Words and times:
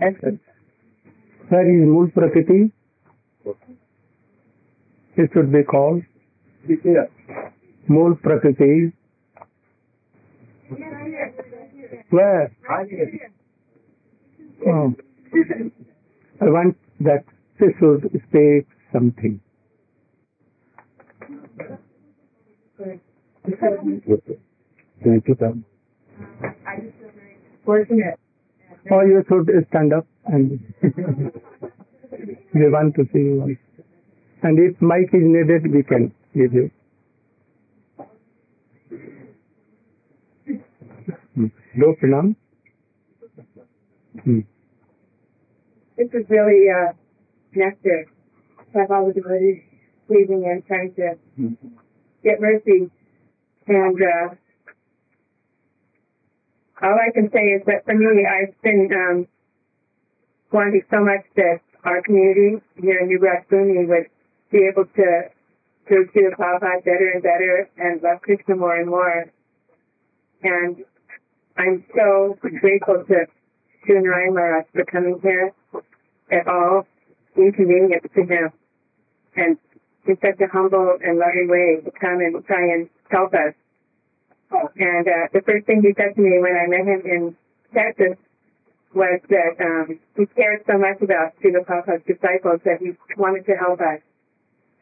essence. 0.00 0.40
Where 1.48 1.66
is 1.66 1.86
Mool 1.86 2.08
Prakriti? 2.14 2.72
It 5.16 5.30
should 5.32 5.50
be 5.52 5.62
called 5.64 6.02
Mool 7.88 8.16
Prakriti. 8.22 8.92
Where? 12.10 12.52
Oh. 14.66 14.94
I 16.40 16.44
want 16.44 16.76
that 17.00 17.24
she 17.58 17.66
should 17.78 18.10
speak 18.28 18.66
something. 18.92 19.40
Thank 25.04 25.28
you, 25.28 25.36
sir. 25.38 25.52
Fortunate. 27.64 28.18
Or 28.90 29.06
you 29.06 29.22
should 29.28 29.50
stand 29.68 29.92
up 29.92 30.06
and 30.26 30.60
we 32.54 32.70
want 32.70 32.94
to 32.94 33.04
see 33.12 33.18
you. 33.18 33.56
And 34.42 34.58
if 34.58 34.80
mic 34.80 35.12
is 35.12 35.22
needed, 35.22 35.72
we 35.72 35.82
can 35.82 36.12
give 36.34 36.52
you. 36.52 36.70
Do 41.36 41.96
pranam. 42.02 42.36
Hmm. 44.24 44.40
This 45.96 46.08
is 46.12 46.26
really 46.28 46.66
uh. 46.70 46.92
So 48.72 48.80
I've 48.80 48.90
always 48.90 49.14
been 49.14 49.62
pleasing 50.06 50.44
and 50.46 50.66
trying 50.66 50.94
to 50.94 51.16
get 52.22 52.40
mercy. 52.40 52.90
And 53.66 54.00
uh, 54.00 54.34
all 56.82 56.96
I 56.96 57.10
can 57.12 57.30
say 57.32 57.40
is 57.56 57.62
that 57.66 57.84
for 57.84 57.94
me, 57.94 58.26
I've 58.26 58.54
been 58.62 58.88
um, 58.92 59.26
wanting 60.52 60.82
so 60.90 61.00
much 61.00 61.24
that 61.36 61.60
our 61.84 62.02
community 62.02 62.62
here 62.80 63.00
in 63.00 63.08
New 63.08 63.18
Brasbuni 63.18 63.88
would 63.88 64.06
be 64.50 64.68
able 64.70 64.84
to 64.84 65.30
to 65.88 66.04
do 66.12 66.30
Prabhupada 66.38 66.84
better 66.84 67.10
and 67.14 67.22
better 67.22 67.68
and 67.78 68.02
love 68.02 68.20
Krishna 68.20 68.56
more 68.56 68.76
and 68.76 68.90
more. 68.90 69.24
And 70.42 70.84
I'm 71.56 71.84
so 71.96 72.36
grateful 72.40 73.04
to 73.08 73.26
Narayan 73.88 74.34
Maharaj 74.34 74.66
for 74.72 74.84
coming 74.84 75.18
here 75.22 75.52
at 76.30 76.46
all 76.46 76.86
inconvenient 77.36 78.02
to 78.14 78.22
him 78.22 78.52
and 79.34 79.56
in 80.06 80.16
such 80.20 80.40
a 80.40 80.48
humble 80.52 80.98
and 81.02 81.18
loving 81.18 81.48
way 81.48 81.80
to 81.84 81.90
come 81.98 82.20
and 82.20 82.44
try 82.46 82.62
and 82.62 82.88
help 83.10 83.32
us. 83.32 83.54
And 84.50 85.04
uh, 85.06 85.28
the 85.32 85.42
first 85.44 85.66
thing 85.66 85.82
he 85.82 85.92
said 85.92 86.16
to 86.16 86.20
me 86.20 86.40
when 86.40 86.56
I 86.56 86.66
met 86.66 86.86
him 86.88 87.02
in 87.04 87.36
Texas 87.74 88.16
was 88.94 89.20
that 89.28 89.54
um, 89.60 90.00
he 90.16 90.24
cared 90.32 90.64
so 90.64 90.78
much 90.78 91.02
about 91.02 91.36
Srila 91.42 91.66
Prabhupada's 91.68 92.04
disciples 92.08 92.60
that 92.64 92.80
he 92.80 92.96
wanted 93.16 93.44
to 93.46 93.54
help 93.54 93.80
us. 93.80 94.00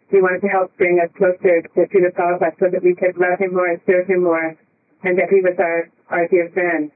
He 0.08 0.22
wanted 0.22 0.46
to 0.46 0.48
help 0.48 0.76
bring 0.76 1.00
us 1.02 1.10
closer 1.18 1.62
to 1.62 1.80
Srila 1.90 2.14
Prabhupada 2.14 2.54
so 2.60 2.66
that 2.70 2.82
we 2.82 2.94
could 2.94 3.18
love 3.18 3.40
him 3.40 3.54
more 3.54 3.66
and 3.66 3.80
serve 3.86 4.06
him 4.06 4.22
more 4.22 4.54
and 5.02 5.18
that 5.18 5.28
he 5.30 5.42
was 5.42 5.58
our, 5.58 5.90
our 6.10 6.28
dear 6.28 6.48
friend. 6.54 6.92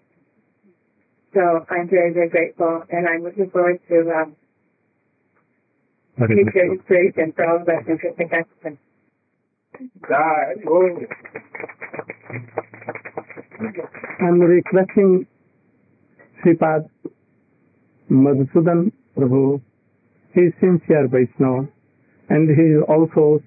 So 1.34 1.66
I'm 1.70 1.88
very, 1.88 2.12
very 2.12 2.28
grateful 2.28 2.84
and 2.90 3.08
I'm 3.08 3.22
looking 3.24 3.50
forward 3.50 3.80
to 3.88 3.98
um, 4.14 4.36
future 6.16 6.66
inspiration 6.70 7.32
for 7.34 7.50
all 7.50 7.62
of 7.62 7.68
us 7.68 7.82
in 7.88 7.98
Krishna 7.98 8.28
consciousness. 8.28 8.78
I'm 14.20 14.40
requesting 14.40 15.26
Sripad 16.44 16.90
Madhusudan 18.10 18.92
Prabhu. 19.16 19.62
He 20.34 20.40
is 20.42 20.52
sincere 20.60 21.08
Vaishnava 21.08 21.66
and 22.28 22.48
he 22.50 22.62
is 22.76 22.82
also 22.88 23.42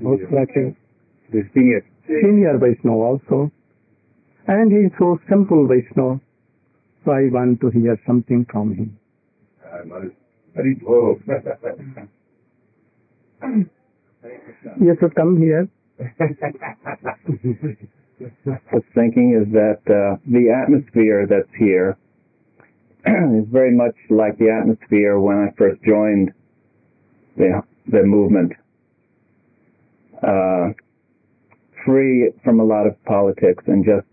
most 0.00 0.22
The 0.30 1.42
senior. 1.54 1.84
senior 2.06 2.58
Vaishnava 2.58 2.96
also. 2.96 3.50
And 4.46 4.70
he 4.70 4.78
is 4.88 4.92
so 4.98 5.18
simple 5.30 5.66
Vaishnava. 5.66 6.20
So 7.04 7.12
I 7.12 7.30
want 7.30 7.60
to 7.62 7.70
hear 7.70 7.98
something 8.06 8.44
from 8.50 8.74
him. 8.74 8.98
You 14.80 14.96
should 15.00 15.14
come 15.14 15.36
here. 15.36 15.68
was 18.72 18.82
thinking 18.94 19.34
is 19.40 19.52
that 19.52 19.80
uh, 19.86 20.16
the 20.26 20.50
atmosphere 20.50 21.26
that's 21.28 21.52
here 21.58 21.96
is 23.06 23.46
very 23.50 23.74
much 23.74 23.94
like 24.10 24.38
the 24.38 24.50
atmosphere 24.50 25.18
when 25.18 25.36
I 25.38 25.50
first 25.56 25.82
joined 25.82 26.32
the 27.36 27.62
the 27.90 28.02
movement. 28.04 28.52
Uh, 30.22 30.72
free 31.84 32.30
from 32.44 32.60
a 32.60 32.64
lot 32.64 32.86
of 32.86 33.02
politics 33.04 33.64
and 33.66 33.84
just 33.84 34.06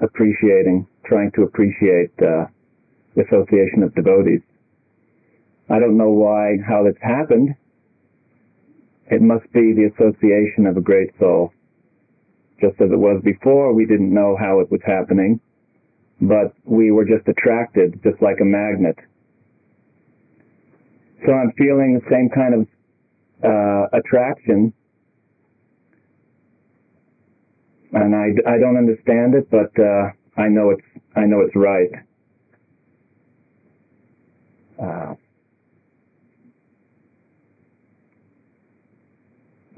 appreciating, 0.00 0.86
trying 1.04 1.30
to 1.36 1.42
appreciate 1.42 2.10
uh, 2.18 2.46
the 3.14 3.22
association 3.22 3.84
of 3.84 3.94
devotees. 3.94 4.40
I 5.70 5.78
don't 5.78 5.96
know 5.96 6.10
why, 6.10 6.56
how 6.66 6.84
this 6.84 6.96
happened. 7.00 7.54
It 9.10 9.22
must 9.22 9.50
be 9.52 9.72
the 9.72 9.90
association 9.94 10.66
of 10.66 10.76
a 10.76 10.80
great 10.80 11.10
soul 11.18 11.52
just 12.60 12.80
as 12.80 12.90
it 12.90 12.98
was 12.98 13.20
before. 13.24 13.72
We 13.74 13.86
didn't 13.86 14.12
know 14.12 14.36
how 14.38 14.60
it 14.60 14.70
was 14.70 14.80
happening, 14.84 15.40
but 16.20 16.54
we 16.64 16.90
were 16.90 17.04
just 17.04 17.28
attracted, 17.28 18.00
just 18.02 18.20
like 18.22 18.36
a 18.40 18.44
magnet. 18.44 18.96
So 21.24 21.32
I'm 21.32 21.52
feeling 21.58 22.00
the 22.00 22.10
same 22.10 22.28
kind 22.34 22.54
of 22.54 22.68
uh, 23.44 23.98
attraction, 23.98 24.72
and 27.92 28.14
I, 28.14 28.28
I 28.50 28.58
don't 28.58 28.76
understand 28.76 29.34
it, 29.34 29.50
but 29.50 29.72
uh, 29.82 30.10
I 30.36 30.48
know 30.48 30.70
it's 30.70 31.04
I 31.14 31.24
know 31.24 31.40
it's 31.40 31.56
right. 31.56 31.90
Uh, 34.82 35.14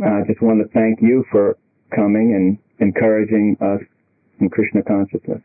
Uh, 0.00 0.06
I 0.06 0.20
just 0.28 0.40
want 0.40 0.62
to 0.62 0.68
thank 0.72 1.00
you 1.02 1.24
for 1.32 1.56
coming 1.94 2.32
and 2.32 2.58
encouraging 2.78 3.56
us 3.60 3.80
in 4.40 4.48
Krishna 4.48 4.82
consciousness. 4.84 5.42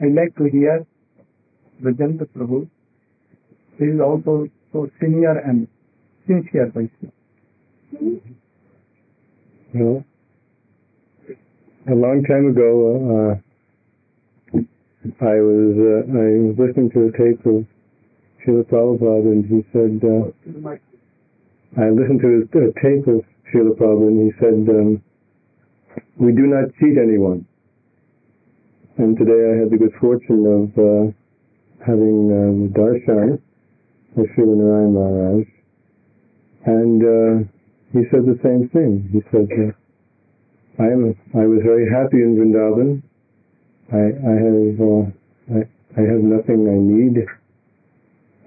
I'd 0.00 0.14
like 0.14 0.34
to 0.36 0.44
hear 0.50 0.86
Rajendra 1.82 2.26
Prabhu. 2.34 2.70
He 3.78 3.84
is 3.84 4.00
also 4.00 4.48
so 4.72 4.90
senior 5.02 5.36
and 5.38 5.68
sincere 6.26 6.72
Vaishnava. 6.74 7.12
Well, 9.74 10.04
a 11.86 11.94
long 11.94 12.24
time 12.26 12.50
ago, 12.50 12.70
uh, 13.06 14.58
I 15.22 15.38
was 15.40 15.72
uh, 15.78 16.00
I 16.10 16.28
was 16.50 16.56
listening 16.58 16.90
to 16.90 17.06
a 17.06 17.12
tape 17.14 17.46
of 17.46 17.64
Srila 18.42 18.64
Prabhupada, 18.66 19.30
and 19.30 19.44
he 19.46 19.64
said 19.72 20.02
uh, 20.02 20.28
I 21.80 21.90
listened 21.90 22.20
to 22.20 22.48
uh, 22.50 22.80
tape 22.82 23.06
of 23.06 23.22
Srila 23.48 23.78
Prabhupada, 23.78 24.08
and 24.08 24.20
he 24.26 24.38
said 24.40 24.74
um, 24.74 25.02
we 26.18 26.32
do 26.32 26.46
not 26.50 26.74
cheat 26.80 26.98
anyone. 26.98 27.46
And 28.98 29.16
today 29.16 29.54
I 29.54 29.60
had 29.62 29.70
the 29.70 29.78
good 29.78 29.94
fortune 30.00 30.44
of 30.44 30.74
uh, 30.76 31.12
having 31.86 32.28
the 32.28 32.68
darshan 32.74 33.40
with 34.16 34.26
Srila 34.36 34.56
Narayan 34.56 34.94
Maharaj, 34.94 35.46
and 36.66 37.00
uh, 37.00 37.48
he 37.92 38.04
said 38.10 38.26
the 38.26 38.38
same 38.42 38.68
thing. 38.70 39.08
He 39.12 39.22
said, 39.30 39.48
"I 40.78 40.86
am. 40.86 41.14
I 41.34 41.46
was 41.46 41.60
very 41.64 41.90
happy 41.90 42.22
in 42.22 42.36
Vrindavan. 42.36 43.02
I, 43.92 44.04
I 44.22 44.34
have. 44.46 44.80
Uh, 44.80 45.04
I, 45.56 46.00
I 46.00 46.02
have 46.06 46.22
nothing 46.22 46.68
I 46.68 46.78
need, 46.78 47.26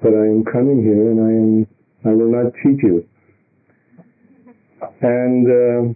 but 0.02 0.14
I 0.14 0.26
am 0.28 0.44
coming 0.46 0.84
here, 0.84 1.12
and 1.12 1.20
I 1.20 1.32
am. 1.32 1.68
I 2.06 2.16
will 2.16 2.32
not 2.32 2.54
cheat 2.64 2.82
you." 2.84 3.06
And 5.02 5.48
uh, 5.48 5.94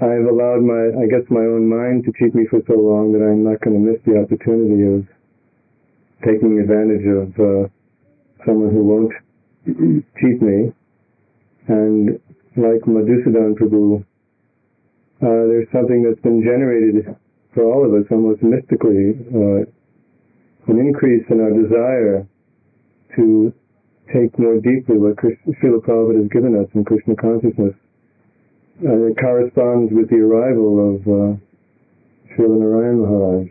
I've 0.00 0.26
allowed 0.30 0.62
my, 0.62 1.02
I 1.02 1.06
guess, 1.10 1.26
my 1.28 1.40
own 1.42 1.68
mind 1.68 2.04
to 2.04 2.12
cheat 2.18 2.34
me 2.34 2.46
for 2.48 2.60
so 2.68 2.74
long 2.74 3.12
that 3.12 3.18
I'm 3.18 3.42
not 3.42 3.60
going 3.60 3.74
to 3.74 3.82
miss 3.82 4.00
the 4.06 4.22
opportunity 4.22 4.86
of 4.86 5.02
taking 6.22 6.60
advantage 6.60 7.02
of 7.06 7.28
uh, 7.34 7.68
someone 8.46 8.70
who 8.70 8.84
won't 8.86 9.12
cheat 10.20 10.40
me. 10.40 10.72
And 11.66 12.20
like 12.56 12.82
Madhusudan 12.86 13.58
Prabhu, 13.58 14.04
uh, 15.20 15.50
there's 15.50 15.66
something 15.72 16.02
that's 16.02 16.22
been 16.22 16.42
generated 16.42 17.16
for 17.54 17.64
all 17.64 17.82
of 17.84 17.90
us 17.90 18.06
almost 18.10 18.42
mystically, 18.42 19.18
uh, 19.34 19.66
an 20.70 20.78
increase 20.78 21.24
in 21.30 21.40
our 21.40 21.50
desire 21.50 22.26
to 23.16 23.52
take 24.14 24.38
more 24.38 24.60
deeply 24.60 24.96
what 24.96 25.16
Krishna, 25.16 25.52
Srila 25.58 25.82
Prabhupada 25.82 26.22
has 26.22 26.30
given 26.30 26.54
us 26.54 26.68
in 26.74 26.84
Krishna 26.84 27.16
consciousness. 27.16 27.74
Uh, 28.78 29.10
it 29.10 29.18
corresponds 29.18 29.90
with 29.92 30.08
the 30.08 30.22
arrival 30.22 30.94
of 30.94 31.02
uh, 31.02 31.34
Srila 32.30 32.60
Narayan 32.62 33.00
Maharaj. 33.02 33.48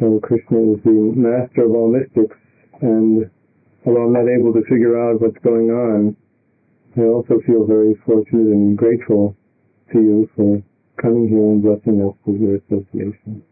So 0.00 0.18
Krishna 0.22 0.72
is 0.72 0.80
the 0.82 1.12
master 1.12 1.66
of 1.66 1.72
all 1.72 1.92
mystics, 1.92 2.36
and 2.80 3.28
although 3.84 4.08
I'm 4.08 4.14
not 4.14 4.32
able 4.32 4.54
to 4.54 4.62
figure 4.64 4.96
out 4.96 5.20
what's 5.20 5.36
going 5.44 5.68
on, 5.68 6.16
I 6.96 7.02
also 7.02 7.40
feel 7.44 7.66
very 7.66 7.94
fortunate 8.06 8.48
and 8.48 8.78
grateful 8.78 9.36
to 9.92 10.00
you 10.00 10.30
for 10.34 10.62
coming 11.00 11.28
here 11.28 11.38
and 11.38 11.62
blessing 11.62 12.00
us 12.00 12.16
with 12.24 12.40
your 12.40 12.56
association. 12.56 13.42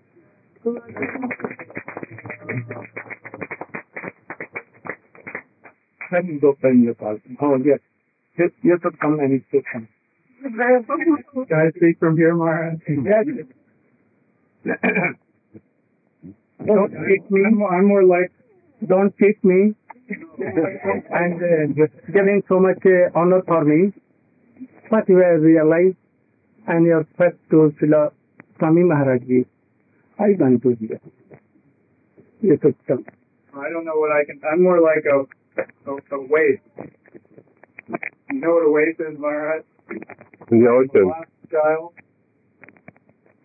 Let 6.13 6.25
me 6.25 6.39
go 6.41 6.55
play 6.61 6.71
in 6.71 6.87
the 6.87 6.95
park. 6.95 7.21
Oh, 7.41 7.57
yes. 7.65 7.79
Yes, 8.39 8.51
you 8.63 8.77
have 8.83 8.99
come 9.01 9.21
and 9.21 9.43
sit. 9.51 9.65
Can 10.43 10.59
I 11.53 11.71
speak 11.77 11.99
from 11.99 12.17
here, 12.17 12.35
Mara? 12.35 12.77
Yes. 12.89 13.27
don't 16.67 16.93
kick 17.09 17.31
me. 17.31 17.41
I'm, 17.47 17.63
I'm 17.63 17.89
more 17.89 18.05
like, 18.05 18.33
don't 18.87 19.17
kick 19.19 19.43
me. 19.45 19.75
and 20.11 21.37
uh, 21.41 21.67
just 21.77 21.95
giving 22.07 22.43
so 22.49 22.59
much 22.59 22.79
uh, 22.85 23.19
honor 23.19 23.43
for 23.47 23.65
me. 23.65 23.93
But 24.91 25.09
you 25.09 25.19
have 25.19 25.41
realized 25.43 25.97
and 26.67 26.87
your 26.87 26.99
respect 27.01 27.39
to 27.51 27.75
Srila 27.81 28.13
Swami 28.59 28.83
Maharaj 28.83 29.23
Ji. 29.23 29.47
I 30.19 30.35
want 30.39 30.63
to 30.63 30.77
hear. 30.81 31.01
You 32.43 32.59
should. 32.63 32.75
I 32.89 33.69
don't 33.71 33.85
know 33.85 33.97
what 33.97 34.13
I 34.13 34.25
can. 34.25 34.41
I'm 34.51 34.63
more 34.63 34.81
like 34.81 35.05
a 35.05 35.27
a, 35.91 35.95
a 35.95 36.21
waif. 36.29 36.61
You 38.31 38.41
know 38.41 38.51
what 38.51 38.67
a 38.67 38.71
waif 38.71 39.01
is, 39.01 39.19
Maharaj? 39.19 39.63
The 40.49 40.67
ocean. 40.69 41.09
Lost 41.09 41.31
child, 41.51 41.93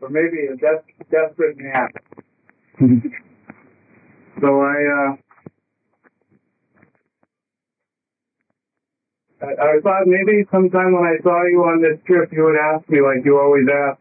or 0.02 0.10
maybe 0.10 0.48
a 0.52 0.56
des- 0.56 0.94
desperate 1.10 1.58
man. 1.58 1.90
so 4.42 4.62
I, 4.62 4.78
uh, 4.96 5.16
I, 9.42 9.52
I 9.52 9.80
thought 9.84 10.08
maybe 10.08 10.46
sometime 10.52 10.94
when 10.94 11.04
I 11.04 11.20
saw 11.24 11.44
you 11.44 11.64
on 11.68 11.82
this 11.82 12.00
trip, 12.08 12.32
you 12.32 12.44
would 12.44 12.58
ask 12.58 12.88
me 12.90 13.02
like 13.02 13.26
you 13.26 13.38
always 13.40 13.68
ask, 13.68 14.00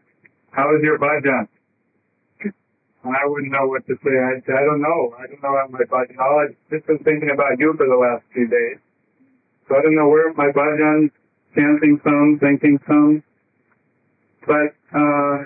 "How 0.51 0.69
is 0.75 0.81
your 0.83 0.97
bhajan?" 0.97 1.47
And 3.05 3.13
I 3.15 3.25
wouldn't 3.25 3.51
know 3.51 3.67
what 3.67 3.85
to 3.87 3.95
say. 4.03 4.15
I 4.17 4.39
I 4.41 4.63
don't 4.65 4.81
know. 4.81 5.13
I 5.19 5.27
don't 5.27 5.41
know 5.43 5.53
how 5.55 5.67
my 5.69 5.83
bhajan. 5.85 6.17
All 6.19 6.39
I've 6.39 6.55
just 6.71 6.87
been 6.87 6.99
thinking 6.99 7.29
about 7.33 7.59
you 7.59 7.73
for 7.77 7.85
the 7.85 7.95
last 7.97 8.23
few 8.33 8.47
days. 8.47 8.79
So 9.67 9.75
I 9.77 9.81
don't 9.81 9.95
know 9.95 10.07
where 10.07 10.33
my 10.33 10.49
bhajan's 10.49 11.11
chanting 11.55 11.99
some, 12.03 12.37
thinking 12.39 12.79
some. 12.87 13.23
But 14.45 14.73
uh, 14.93 15.45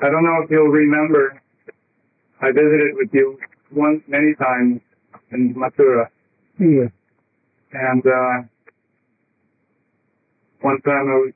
I 0.00 0.10
don't 0.10 0.24
know 0.24 0.42
if 0.42 0.50
you'll 0.50 0.68
remember. 0.68 1.40
I 2.40 2.52
visited 2.52 2.94
with 2.94 3.10
you 3.12 3.38
once, 3.70 4.02
many 4.08 4.34
times 4.34 4.80
in 5.32 5.54
Mathura, 5.54 6.08
Yes. 6.58 6.90
and 7.72 8.04
uh, 8.06 8.42
one 10.64 10.80
time 10.80 11.06
I 11.12 11.18
was 11.28 11.34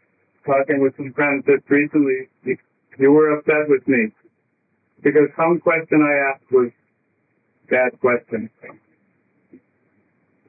talking 0.49 0.81
with 0.81 0.97
some 0.97 1.13
friends 1.13 1.45
that 1.45 1.61
recently 1.69 2.33
you 2.99 3.13
were 3.13 3.37
upset 3.37 3.69
with 3.69 3.87
me 3.87 4.09
because 5.05 5.29
some 5.37 5.61
question 5.61 6.01
I 6.01 6.33
asked 6.33 6.51
was 6.51 6.73
bad 7.69 7.93
question. 8.01 8.49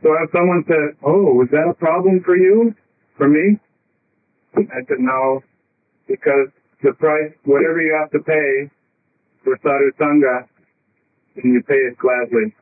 So 0.02 0.16
if 0.24 0.32
someone 0.32 0.64
said, 0.66 0.96
"Oh, 1.04 1.36
was 1.36 1.50
that 1.52 1.68
a 1.68 1.74
problem 1.76 2.24
for 2.24 2.38
you, 2.38 2.74
for 3.18 3.28
me?" 3.28 3.60
I 4.56 4.80
said, 4.88 5.00
"No, 5.00 5.44
because 6.08 6.48
the 6.82 6.94
price, 6.94 7.34
whatever 7.44 7.82
you 7.82 7.94
have 8.00 8.12
to 8.12 8.20
pay 8.24 8.72
for 9.44 9.58
sadhu 9.62 9.92
sangha, 10.00 10.48
and 11.36 11.54
you 11.54 11.62
pay 11.64 11.82
it 11.92 11.98
gladly." 11.98 12.56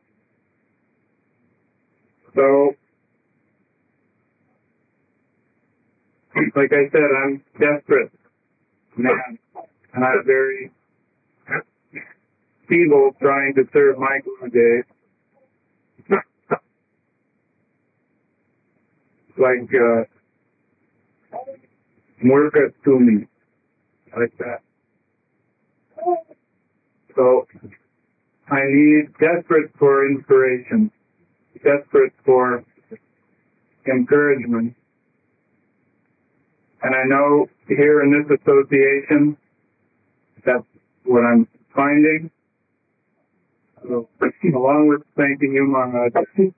So, 2.34 2.74
like 6.56 6.72
I 6.72 6.90
said, 6.92 7.08
I'm 7.24 7.42
desperate 7.58 8.12
man, 8.96 9.38
and 9.94 10.04
I'm 10.04 10.24
very 10.26 10.70
feeble 12.68 13.12
trying 13.20 13.54
to 13.54 13.64
serve 13.72 13.98
my 13.98 14.18
Guru 14.24 14.82
like 19.38 19.70
uh, 19.72 20.02
Murka 22.24 22.72
to 22.84 22.98
me, 22.98 23.26
like 24.18 24.36
that. 24.38 24.60
So 27.14 27.46
I 28.50 28.60
need 28.66 29.12
desperate 29.20 29.70
for 29.78 30.06
inspiration, 30.10 30.90
desperate 31.62 32.12
for 32.24 32.64
encouragement. 33.86 34.74
And 36.82 36.94
I 36.94 37.04
know 37.04 37.48
here 37.66 38.02
in 38.02 38.12
this 38.12 38.38
association, 38.40 39.36
that's 40.44 40.64
what 41.04 41.20
I'm 41.20 41.48
finding. 41.74 42.30
So, 43.82 44.08
along 44.54 44.88
with 44.88 45.02
thanking 45.16 45.52
you, 45.52 45.66
Maharaj, 45.66 46.12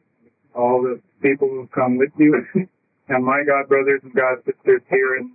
all 0.55 0.83
the 0.83 1.01
people 1.23 1.49
who've 1.49 1.71
come 1.73 1.97
with 1.97 2.11
you, 2.19 2.35
and 3.09 3.25
my 3.25 3.43
God 3.47 3.69
brothers 3.69 4.01
and 4.03 4.15
God 4.15 4.39
sisters 4.45 4.83
here 4.91 5.17
in 5.17 5.33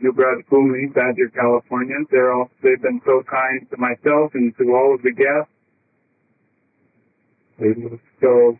New 0.00 0.12
Bradfumi, 0.12 0.94
Badger, 0.94 1.28
California, 1.34 1.96
they're 2.10 2.32
all, 2.32 2.50
they've 2.62 2.80
been 2.80 3.00
so 3.04 3.22
kind 3.28 3.68
to 3.70 3.76
myself 3.76 4.32
and 4.34 4.56
to 4.56 4.72
all 4.74 4.94
of 4.94 5.02
the 5.02 5.12
guests. 5.12 5.52
So, 8.20 8.58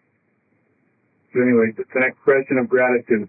so 1.32 1.40
anyway, 1.40 1.72
it's 1.78 1.90
an 1.94 2.02
expression 2.02 2.58
of 2.58 2.68
gratitude. 2.68 3.28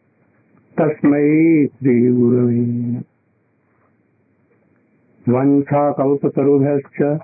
तस्मै 0.81 1.65
श्रीगुरवे। 1.65 2.61
वंशाकल्पतरुभ्यश्च 5.29 7.19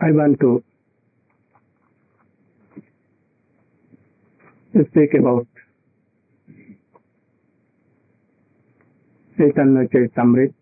I 0.00 0.12
want 0.12 0.38
to 0.40 0.62
speak 4.90 5.14
about 5.18 5.46
Chaitanya 9.36 9.88
Charitamrita, 9.88 10.54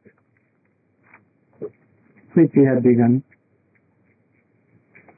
which 2.34 2.50
we 2.56 2.64
have 2.64 2.82
begun, 2.82 3.22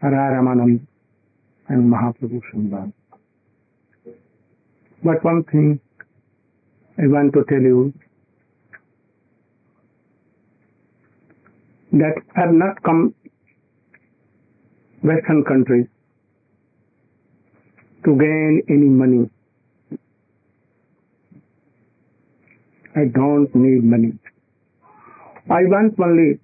Ramanand 0.03 0.81
and 1.69 1.93
Mahaprabhu 1.93 2.41
Sundar. 2.53 2.93
But 5.05 5.23
one 5.25 5.45
thing 5.45 5.81
I 6.99 7.07
want 7.07 7.33
to 7.35 7.45
tell 7.49 7.61
you 7.61 7.93
that 11.93 12.15
I 12.37 12.41
have 12.41 12.53
not 12.53 12.83
come 12.83 13.15
Western 15.03 15.45
countries 15.45 15.87
to 18.05 18.17
gain 18.17 18.63
any 18.69 18.89
money 19.03 19.29
I 22.99 23.05
don't 23.15 23.55
need 23.55 23.85
money. 23.85 24.13
I 25.49 25.61
want 25.73 25.99
only 26.01 26.41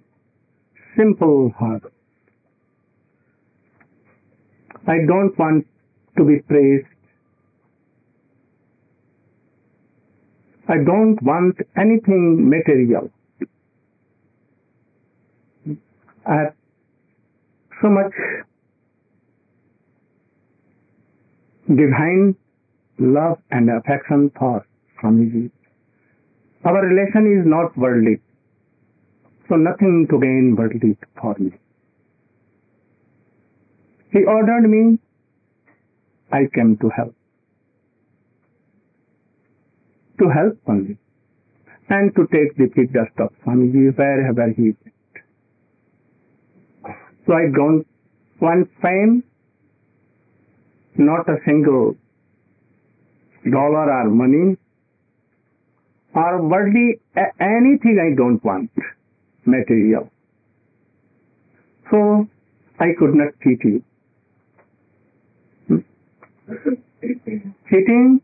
simple 0.95 1.51
heart. 1.57 1.83
I 4.87 4.97
don't 5.07 5.37
want 5.37 5.65
to 6.17 6.23
be 6.23 6.39
praised. 6.47 6.87
I 10.69 10.77
don't 10.85 11.21
want 11.21 11.57
anything 11.77 12.49
material. 12.49 13.11
I 16.25 16.35
have 16.35 16.53
so 17.81 17.89
much 17.89 18.13
divine 21.67 22.35
love 22.99 23.39
and 23.51 23.69
affection 23.69 24.31
for 24.37 24.65
Swamiji. 25.01 25.51
Our 26.63 26.85
relation 26.85 27.39
is 27.39 27.45
not 27.45 27.77
worldly, 27.77 28.21
so 29.49 29.55
nothing 29.55 30.07
to 30.09 30.19
gain 30.19 30.55
worldly 30.57 30.97
for 31.21 31.35
me. 31.39 31.51
He 34.11 34.23
ordered 34.23 34.69
me, 34.69 34.99
I 36.31 36.47
came 36.53 36.77
to 36.77 36.89
help. 36.89 37.15
To 40.19 40.29
help 40.29 40.57
only. 40.67 40.97
And 41.89 42.15
to 42.15 42.25
take 42.31 42.55
the 42.55 42.67
dust 42.93 43.19
of 43.19 43.33
Swamiji 43.45 43.95
wherever 43.97 44.49
he. 44.51 44.73
So 47.25 47.33
I 47.33 47.45
don't 47.55 47.85
want 48.39 48.69
fame, 48.81 49.23
not 50.97 51.27
a 51.27 51.37
single 51.45 51.95
dollar 53.51 53.91
or 53.91 54.09
money, 54.09 54.57
or 56.15 56.41
worldly 56.41 56.99
anything 57.39 57.97
I 57.99 58.15
don't 58.15 58.43
want, 58.43 58.71
material. 59.45 60.09
So 61.91 62.27
I 62.79 62.87
could 62.97 63.13
not 63.15 63.33
cheat 63.43 63.59
you. 63.63 63.83
Hmm? 65.67 65.77
Cheating 67.69 68.21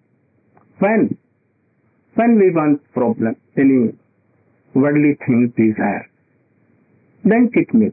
when? 0.79 1.17
When 2.15 2.39
we 2.39 2.51
want 2.51 2.81
problem, 2.93 3.36
any 3.58 3.93
worldly 4.74 5.17
things 5.25 5.51
desire, 5.55 6.10
then 7.24 7.50
cheat 7.53 7.74
me. 7.74 7.91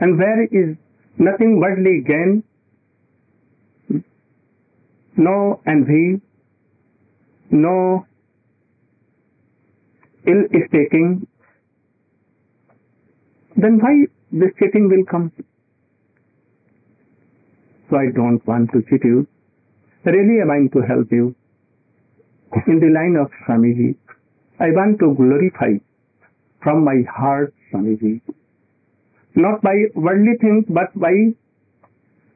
And 0.00 0.18
where 0.18 0.44
is 0.44 0.76
nothing 1.18 1.58
worldly 1.60 2.02
gain, 2.06 2.44
no 5.16 5.60
envy, 5.66 6.20
no 7.50 8.06
ill 10.26 10.44
staking, 10.68 11.26
then 13.56 13.78
why 13.80 14.06
this 14.30 14.50
cheating 14.58 14.88
will 14.88 15.04
come? 15.10 15.32
So 17.90 17.96
I 17.96 18.12
don't 18.14 18.46
want 18.46 18.70
to 18.72 18.82
cheat 18.82 19.02
you. 19.02 19.26
Really, 20.04 20.40
I 20.42 20.46
want 20.46 20.72
to 20.72 20.80
help 20.82 21.10
you. 21.10 21.34
In 22.66 22.78
the 22.80 22.88
line 22.94 23.16
of 23.20 23.30
Swamiji, 23.46 23.96
I 24.60 24.70
want 24.70 25.00
to 25.00 25.14
glorify 25.14 25.78
from 26.62 26.84
my 26.84 27.02
heart 27.10 27.52
Swamiji. 27.72 28.20
Not 29.38 29.62
by 29.62 29.74
worldly 29.94 30.36
things, 30.40 30.64
but 30.68 30.92
by 30.98 31.12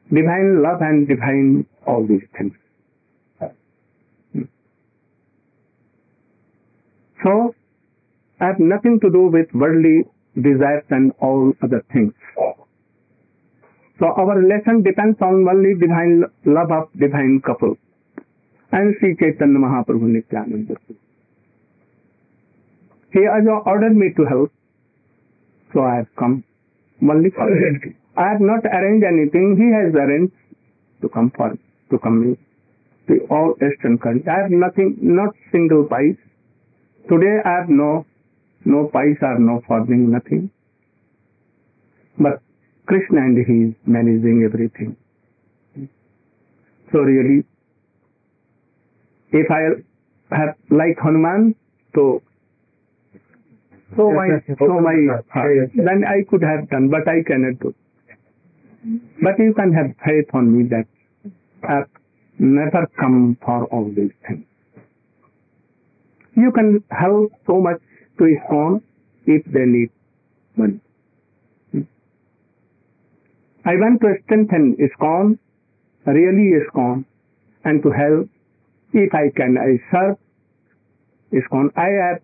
divine 0.09 0.63
love 0.63 0.81
and 0.81 1.05
divine 1.05 1.65
all 1.85 2.07
these 2.07 2.25
things. 2.37 2.53
So, 7.23 7.55
I 8.39 8.47
have 8.47 8.59
nothing 8.59 8.99
to 9.01 9.09
do 9.09 9.27
with 9.27 9.47
worldly 9.53 10.05
desires 10.35 10.83
and 10.89 11.11
all 11.19 11.53
other 11.61 11.83
things. 11.91 12.13
So 13.99 14.07
our 14.07 14.37
relation 14.37 14.81
depends 14.83 15.21
on 15.21 15.47
only 15.47 15.75
divine 15.75 16.23
love 16.45 16.71
of 16.71 16.89
divine 16.99 17.41
couple. 17.45 17.77
And 18.71 18.95
Sri 18.99 19.15
Chaitanya 19.15 19.59
Mahaprabhu 19.59 20.01
Nityananda. 20.01 20.75
He 23.13 23.19
has 23.23 23.45
ordered 23.65 23.95
me 23.95 24.11
to 24.17 24.25
help. 24.25 24.51
So 25.73 25.81
I 25.81 25.97
have 25.97 26.07
come 26.17 26.43
for 27.35 27.47
him. 27.49 27.95
I 28.15 28.29
have 28.31 28.41
not 28.41 28.65
arranged 28.65 29.05
anything. 29.05 29.57
He 29.57 29.67
has 29.73 29.93
arranged 29.93 30.33
to 31.01 31.09
come 31.09 31.31
for 31.35 31.51
to 31.91 31.99
come 31.99 32.37
to 33.07 33.13
all 33.29 33.55
Eastern 33.55 33.97
countries. 33.97 34.25
I 34.27 34.41
have 34.43 34.51
nothing, 34.51 34.97
not 35.01 35.35
single 35.51 35.85
pice. 35.85 36.17
Today 37.09 37.37
I 37.45 37.59
have 37.61 37.69
no 37.69 38.05
no 38.65 38.89
pice 38.93 39.17
or 39.21 39.39
no 39.39 39.61
farming, 39.67 40.11
nothing. 40.11 40.49
But 42.17 42.41
Krishna 42.85 43.19
and 43.21 43.37
he 43.37 43.69
is 43.69 43.75
managing 43.85 44.43
everything. 44.45 44.95
So 46.91 46.99
really, 46.99 47.43
if 49.31 49.47
I 49.49 50.35
have 50.35 50.55
like 50.69 50.97
Hanuman, 51.03 51.55
so 51.95 52.21
so 53.95 54.11
my 54.11 54.27
so 54.59 54.79
my 54.79 54.95
then 55.75 56.03
I 56.07 56.23
could 56.29 56.43
have 56.43 56.69
done, 56.69 56.89
but 56.89 57.07
I 57.07 57.23
cannot 57.25 57.59
do. 57.59 57.73
But 59.21 59.39
you 59.39 59.53
can 59.53 59.73
have 59.73 59.95
faith 60.05 60.29
on 60.33 60.57
me 60.57 60.69
that 60.69 60.87
I 61.63 61.83
never 62.39 62.87
come 62.99 63.37
for 63.43 63.65
all 63.65 63.85
these 63.85 64.11
things. 64.27 64.45
You 66.35 66.51
can 66.51 66.83
help 66.89 67.31
so 67.45 67.61
much 67.61 67.79
to 68.17 68.23
ISKCON 68.23 68.81
if 69.25 69.45
they 69.45 69.65
need 69.65 69.89
money. 70.55 70.79
I 73.65 73.75
want 73.75 74.01
to 74.01 74.15
strengthen 74.25 74.75
ISKCON, 74.75 75.37
really 76.05 76.51
ISKCON, 76.59 77.05
and 77.63 77.81
to 77.83 77.91
help 77.91 78.29
if 78.93 79.13
I 79.13 79.29
can. 79.35 79.57
I 79.57 79.79
serve 79.91 80.17
ISKCON. 81.31 81.69
I 81.77 81.89
have, 82.03 82.21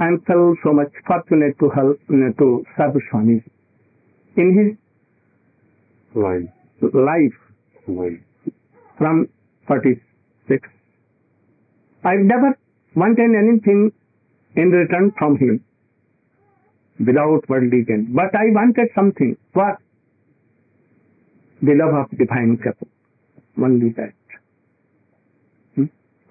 I 0.00 0.06
am 0.06 0.20
feel 0.26 0.54
so 0.62 0.72
much 0.72 0.92
fortunate 1.06 1.58
to 1.58 1.70
help 1.70 1.98
you 2.08 2.16
know, 2.16 2.32
to 2.38 2.64
serve 2.76 2.94
Swami 3.10 3.42
in 4.36 4.48
his 4.58 6.22
Line. 6.22 6.52
life 6.80 7.38
Line. 7.86 8.24
from 8.96 9.28
46. 9.66 10.68
I've 12.04 12.20
never 12.20 12.56
wanted 12.94 13.30
anything 13.36 13.92
in 14.56 14.70
return 14.70 15.12
from 15.18 15.36
him 15.38 15.64
without 17.04 17.48
worldly 17.48 17.84
gain. 17.86 18.12
But 18.14 18.34
I 18.34 18.50
wanted 18.52 18.88
something. 18.94 19.36
What? 19.52 19.76
The 21.62 21.74
love 21.74 21.94
of 22.10 22.18
divine 22.18 22.58
couple. 22.58 22.88
Only 23.60 23.90
that. 23.96 24.14
Hmm? 25.74 25.84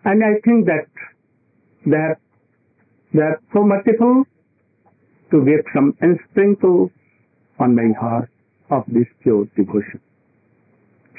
And 0.06 0.24
I 0.24 0.40
think 0.44 0.66
that 0.66 0.88
they 1.86 1.98
are, 1.98 2.20
they 3.18 3.24
are 3.24 3.42
so 3.54 3.64
merciful 3.64 4.24
to 5.32 5.44
give 5.46 5.66
some 5.74 5.94
sprinkle 6.30 6.92
on 7.60 7.76
my 7.76 7.90
heart 8.00 8.30
of 8.70 8.84
this 8.88 9.08
pure 9.24 9.46
devotion. 9.56 10.00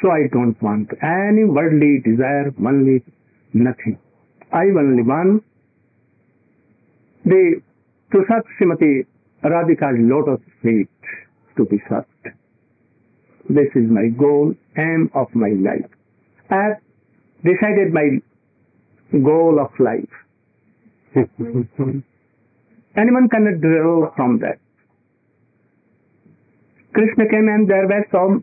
So 0.01 0.11
I 0.11 0.29
don't 0.33 0.61
want 0.63 0.89
any 1.03 1.45
worldly 1.45 2.01
desire, 2.05 2.55
only 2.65 3.03
nothing. 3.53 3.99
I 4.53 4.65
only 4.83 5.03
want 5.03 5.43
the 7.25 7.61
to 8.13 8.19
serve 8.29 8.45
Srimati 8.59 9.05
Radhika's 9.45 9.99
lotus 9.99 10.41
feet 10.63 10.89
to 11.57 11.65
be 11.67 11.79
served. 11.89 12.07
This 13.51 13.69
is 13.75 13.91
my 13.91 14.09
goal, 14.09 14.55
aim 14.77 15.11
of 15.15 15.27
my 15.35 15.51
life. 15.51 15.91
I 16.51 16.55
have 16.55 16.77
decided 17.45 17.93
my 17.93 18.21
goal 19.13 19.59
of 19.61 19.71
life. 19.81 20.09
Anyone 22.97 23.29
cannot 23.29 23.61
derive 23.61 24.15
from 24.17 24.39
that. 24.41 24.59
Krishna 26.93 27.29
came 27.29 27.49
and 27.49 27.69
there 27.69 27.87
were 27.87 28.07
so 28.11 28.43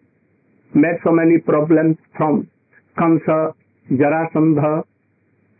met 0.73 0.99
so 1.03 1.11
many 1.11 1.37
problems 1.39 1.97
from 2.17 2.47
Kamsa, 2.97 3.53
Jarasandha, 3.91 4.83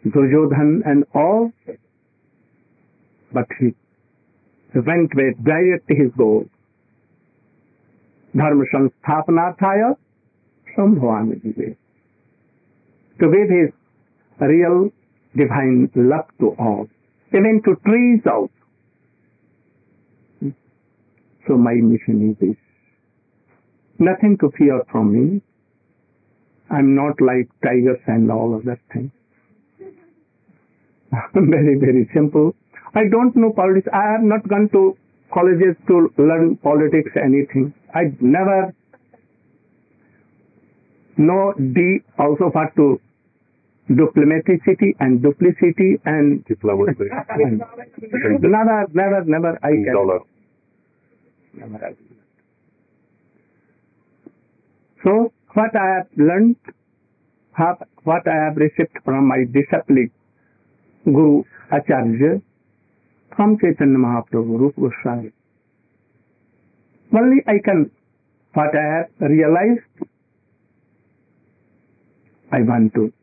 Duryodhan 0.07 0.81
and 0.85 1.03
all, 1.13 1.51
but 3.33 3.47
he 3.59 3.73
went 4.75 5.13
with 5.15 5.43
direct 5.43 5.89
his 5.89 6.11
goal. 6.17 6.45
Dharma 8.35 8.65
Sansthapanarthaya 8.73 9.95
Sambhavami 10.77 11.41
Jive. 11.41 11.75
To 13.19 13.31
give 13.31 13.49
his 13.49 13.71
real 14.39 14.91
divine 15.35 15.89
love 15.95 16.27
to 16.39 16.55
all, 16.59 16.87
even 17.33 17.61
to 17.65 17.75
trees 17.85 18.21
also. 18.25 18.51
So 21.47 21.57
my 21.57 21.73
mission 21.73 22.31
is 22.31 22.37
this. 22.39 22.57
Nothing 23.99 24.37
to 24.39 24.51
fear 24.57 24.81
from 24.91 25.13
me. 25.13 25.41
I'm 26.69 26.95
not 26.95 27.21
like 27.21 27.47
tigers 27.63 27.99
and 28.07 28.31
all 28.31 28.55
other 28.55 28.79
things. 28.91 29.11
very, 31.33 31.77
very 31.79 32.09
simple. 32.13 32.55
I 32.95 33.03
don't 33.11 33.35
know 33.35 33.51
politics. 33.53 33.87
I 33.93 34.11
have 34.13 34.23
not 34.23 34.47
gone 34.47 34.69
to 34.73 34.97
colleges 35.33 35.75
to 35.87 36.09
learn 36.17 36.57
politics, 36.57 37.11
anything. 37.15 37.73
I 37.93 38.13
never 38.19 38.73
know 41.17 41.53
D 41.57 41.99
also 42.17 42.49
for 42.51 42.71
to 42.77 42.99
diplomaticity 43.89 44.95
and 44.99 45.21
duplicity 45.21 45.97
and 46.05 46.43
never, 48.41 48.85
never, 48.93 49.23
never 49.25 49.59
I 49.63 49.69
can. 49.69 49.93
Dollar. 49.93 50.19
Never 51.53 51.85
I. 51.85 51.93
So 55.03 55.31
what 55.53 55.75
I 55.75 55.97
have 55.97 56.07
learned, 56.17 56.55
what 58.03 58.27
I 58.27 58.35
have 58.45 58.57
received 58.57 58.97
from 59.05 59.27
my 59.27 59.45
disciple, 59.51 60.07
Guru 61.05 61.43
Acharya, 61.71 62.41
from 63.35 63.57
Chaitanya 63.59 63.97
Mahaprabhu, 63.97 64.59
Rupa 64.59 64.81
Goswami. 64.81 65.31
Only 67.13 67.43
I 67.47 67.59
can, 67.63 67.91
what 68.53 68.75
I 68.75 68.97
have 68.97 69.29
realized, 69.29 69.81
I 72.51 72.61
want 72.61 72.93
to 72.95 73.13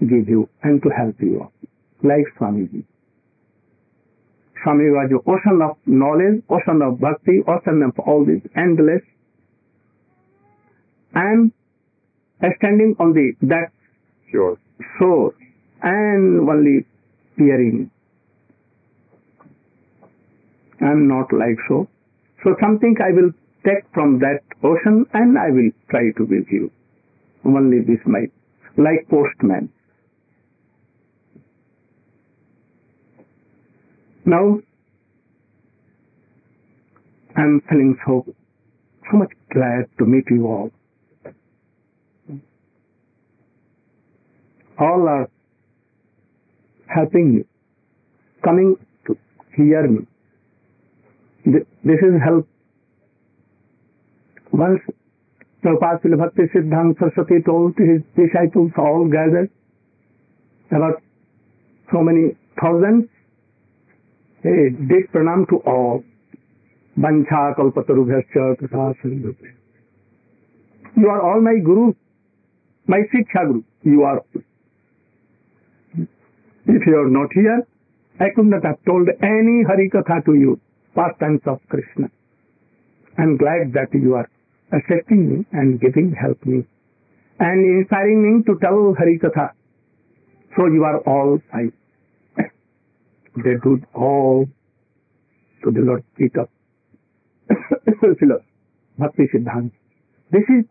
give 0.00 0.28
you 0.28 0.48
and 0.62 0.82
to 0.82 0.88
help 0.90 1.16
you, 1.20 1.50
like 2.02 2.26
Swamiji. 2.38 2.84
Swami 4.62 4.90
was 4.90 5.08
the 5.10 5.20
ocean 5.30 5.62
of 5.62 5.76
knowledge, 5.86 6.42
ocean 6.50 6.82
of 6.82 7.00
bhakti, 7.00 7.40
ocean 7.48 7.82
of 7.82 7.98
all 8.00 8.24
this, 8.24 8.40
endless. 8.56 9.02
And 11.14 11.52
standing 12.58 12.94
on 12.98 13.12
the 13.12 13.32
that 13.42 13.72
Sure. 14.30 14.56
shore 14.98 15.34
and 15.82 16.48
only 16.48 16.84
hearing. 17.36 17.90
I'm 20.80 21.08
not 21.08 21.32
like 21.32 21.58
so. 21.68 21.88
So 22.44 22.54
something 22.60 22.96
I 23.02 23.12
will 23.12 23.32
take 23.64 23.84
from 23.92 24.18
that 24.20 24.40
ocean 24.62 25.04
and 25.12 25.38
I 25.38 25.50
will 25.50 25.70
try 25.90 26.10
to 26.16 26.26
give 26.26 26.50
you. 26.50 26.70
Only 27.44 27.80
this 27.80 28.00
my 28.06 28.26
like 28.76 29.08
postman. 29.08 29.70
Now 34.24 34.60
I'm 37.36 37.60
feeling 37.68 37.96
so 38.06 38.24
so 39.10 39.16
much 39.18 39.32
glad 39.52 39.86
to 39.98 40.04
meet 40.04 40.24
you 40.30 40.46
all. 40.46 40.70
All 44.78 45.08
are 45.08 45.28
helping 46.86 47.34
me, 47.36 47.42
coming 48.44 48.76
to 49.06 49.16
hear 49.56 49.86
me. 49.88 50.06
This 51.44 51.64
is 51.84 52.14
help. 52.24 52.48
Once 54.52 54.80
Prabhupada 55.62 56.00
Srila 56.02 56.18
Bhakti 56.18 56.42
Siddhanta 56.54 56.98
Saraswati 56.98 57.42
told 57.44 57.76
his 57.76 58.00
disciples 58.16 58.70
all 58.78 59.06
gathered, 59.06 59.50
about 60.70 61.02
so 61.92 62.00
many 62.00 62.36
thousands, 62.60 63.08
he 64.42 64.70
did 64.88 65.10
pranam 65.12 65.46
to 65.48 65.56
all. 65.66 66.02
Vancha 66.98 67.54
kalpatarubhyascha 67.58 68.56
tatha 68.60 68.94
sarvabhya. 69.02 69.52
You 70.96 71.08
are 71.08 71.20
all 71.20 71.40
my 71.40 71.58
guru, 71.62 71.92
my 72.86 73.00
Siksha 73.12 73.46
guru. 73.46 73.62
You 73.82 74.02
are. 74.04 74.22
If 75.94 76.86
you 76.86 76.96
are 76.96 77.10
not 77.10 77.28
here, 77.34 77.66
I 78.18 78.30
could 78.34 78.46
not 78.46 78.64
have 78.64 78.78
told 78.86 79.08
any 79.22 79.64
Harikatha 79.64 80.24
to 80.24 80.34
you, 80.34 80.60
pastimes 80.94 81.40
of 81.46 81.60
Krishna. 81.68 82.10
I'm 83.18 83.36
glad 83.36 83.72
that 83.74 83.88
you 83.92 84.14
are 84.14 84.28
accepting 84.72 85.28
me 85.28 85.46
and 85.52 85.80
giving 85.80 86.14
help 86.20 86.44
me 86.44 86.64
and 87.38 87.80
inspiring 87.80 88.20
me 88.22 88.42
to 88.44 88.58
tell 88.60 88.94
Harikatha. 89.00 89.50
So 90.56 90.66
you 90.66 90.84
are 90.84 90.98
all 91.00 91.40
I. 91.52 91.70
They 93.36 93.54
do 93.62 93.80
all 93.94 94.46
to 95.64 95.70
the 95.70 95.80
Lord 95.80 96.04
Peter. 96.16 96.48
Bhakti 98.98 99.28
Siddhanta. 99.32 99.70
This 100.30 100.42
is 100.48 100.64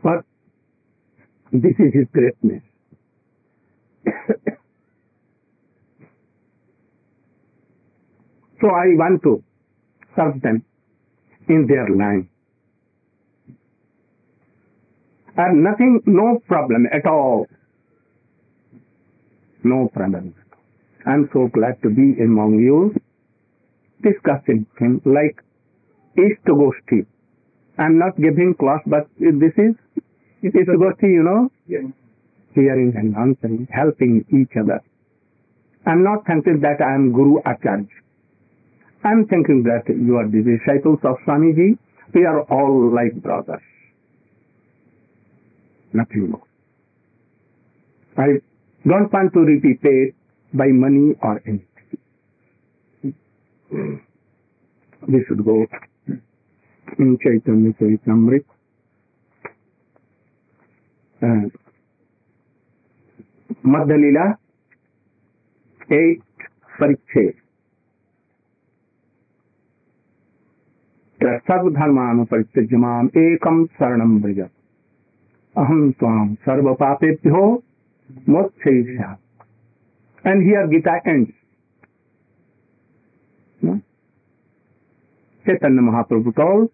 what 0.00 0.24
this 1.52 1.74
is 1.78 1.92
his 1.92 2.06
greatness. 2.12 2.62
so 8.60 8.68
I 8.68 8.94
want 8.96 9.22
to 9.24 9.42
serve 10.16 10.40
them 10.40 10.64
in 11.48 11.66
their 11.66 11.88
line. 11.90 12.28
Have 15.36 15.54
nothing, 15.54 16.00
no 16.06 16.40
problem 16.46 16.86
at 16.92 17.06
all. 17.06 17.46
No 19.64 19.88
problem. 19.94 20.34
I'm 21.06 21.28
so 21.32 21.48
glad 21.52 21.80
to 21.82 21.88
be 21.90 22.20
among 22.22 22.58
you, 22.58 22.94
discussing 24.02 24.66
things 24.78 25.00
like 25.06 25.42
Ishta 26.18 26.52
Goshti. 26.52 27.06
I'm 27.78 27.98
not 27.98 28.16
giving 28.16 28.54
class, 28.58 28.80
but 28.86 29.08
this 29.18 29.54
is 29.56 29.74
Ishta 30.44 30.76
Goshti, 30.76 31.08
you 31.10 31.22
know? 31.22 31.50
Hearing 32.54 32.92
and 32.94 33.16
answering, 33.16 33.68
helping 33.72 34.26
each 34.28 34.52
other. 34.60 34.80
I'm 35.86 36.04
not 36.04 36.26
thinking 36.26 36.60
that 36.60 36.84
I 36.84 36.94
am 36.94 37.12
Guru 37.12 37.38
Acharya. 37.38 37.86
I'm 39.02 39.26
thinking 39.26 39.64
that 39.64 39.88
you 39.88 40.16
are 40.16 40.28
the 40.28 40.42
disciples 40.44 40.98
of 41.02 41.16
Swamiji. 41.26 41.78
We 42.14 42.24
are 42.26 42.42
all 42.42 42.92
like 42.94 43.14
brothers. 43.22 43.62
Nothing 45.92 46.30
more. 46.30 46.42
I 48.16 48.40
don't 48.86 49.12
want 49.12 49.32
to 49.34 49.40
repeat 49.40 49.78
it 49.82 50.14
by 50.52 50.66
money 50.68 51.14
or 51.22 51.40
anything. 51.46 51.66
We 55.08 55.24
should 55.26 55.44
go 55.44 55.66
in 56.98 57.18
Chaitanya 57.22 57.72
Charitamrita. 57.72 58.44
Uh, 61.22 61.48
Madhya 63.64 63.96
Leela, 64.02 64.36
8 65.90 66.22
Parichhet. 66.80 67.34
सर्वधर्मान 71.48 72.24
परित्यज्य 72.30 72.76
माम 72.76 73.08
एकम 73.18 73.64
शरणम 73.78 74.16
Vraj 74.22 74.40
aham 75.56 75.94
tvam. 75.98 76.36
And 80.24 80.42
here 80.42 80.66
Gita 80.70 81.00
ends. 81.06 81.32
No? 83.60 83.80
Chaitanya 85.44 85.82
Mahaprabhu 85.82 86.34
told 86.36 86.70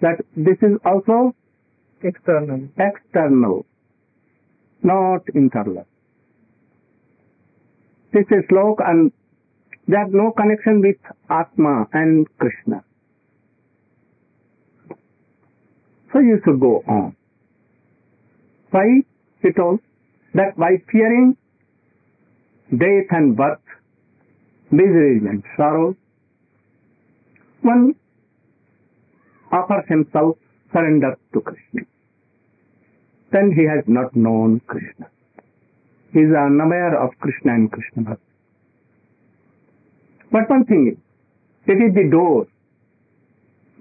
that 0.00 0.20
this 0.36 0.58
is 0.62 0.78
also 0.84 1.34
external, 2.02 2.68
external, 2.78 3.66
not 4.82 5.22
internal. 5.34 5.86
This 8.12 8.26
is 8.30 8.44
slok 8.50 8.76
and 8.86 9.12
there 9.88 10.06
is 10.06 10.12
no 10.12 10.30
connection 10.32 10.80
with 10.80 10.96
Atma 11.28 11.88
and 11.92 12.26
Krishna. 12.38 12.84
So 16.16 16.20
you 16.22 16.40
should 16.46 16.60
go 16.60 16.82
on. 16.88 17.14
Why? 18.70 19.02
He 19.42 19.52
told 19.52 19.80
that 20.32 20.56
by 20.56 20.76
fearing 20.90 21.36
death 22.70 23.10
and 23.10 23.36
birth, 23.36 23.60
misery 24.70 25.18
and 25.18 25.42
sorrow, 25.58 25.94
one 27.60 27.96
offers 29.52 29.84
himself 29.88 30.38
surrender 30.72 31.18
to 31.34 31.40
Krishna. 31.42 31.82
Then 33.30 33.52
he 33.54 33.64
has 33.64 33.84
not 33.86 34.16
known 34.16 34.62
Krishna. 34.66 35.10
He 36.14 36.20
is 36.20 36.32
unaware 36.34 36.98
of 36.98 37.10
Krishna 37.20 37.52
and 37.52 37.70
Krishna 37.70 38.04
Bhakti. 38.04 38.22
But 40.32 40.48
one 40.48 40.64
thing 40.64 40.96
is, 40.96 40.98
it 41.66 41.76
is 41.76 41.94
the 41.94 42.08
door, 42.10 42.46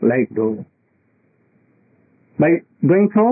like 0.01 0.35
door. 0.35 0.65
By 2.39 2.49
doing 2.83 3.09
so, 3.15 3.25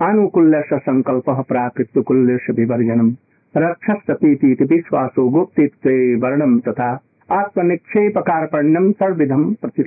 आनुकूल्य 0.00 0.60
संकल्प 0.72 1.28
प्राकृतकुल्य 1.48 2.52
विवर्जनम 2.58 3.10
रक्षसपीति 3.54 4.52
विश्वासो 4.64 5.28
गुप्तित्व 5.30 5.90
वर्णम 6.22 6.58
तथा 6.68 6.90
आत्मनिक्षेप 7.30 8.18
कार्पण्यम 8.28 8.90
सर्विधम 9.02 9.52
प्रति 9.62 9.82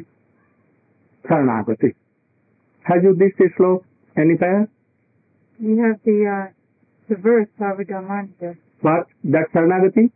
शरणागति 1.26 1.92
Have 2.86 3.04
you 3.04 3.16
this 3.16 3.34
slow 3.58 3.84
anywhere? 4.16 4.68
You 5.60 5.76
have 5.82 6.00
the 6.06 6.18
uh, 6.28 6.48
the 7.10 7.16
verse 7.16 7.48
Sarvadhamanta. 7.60 8.56
What? 8.82 9.08
That 9.24 9.48
Saranagati? 9.56 10.12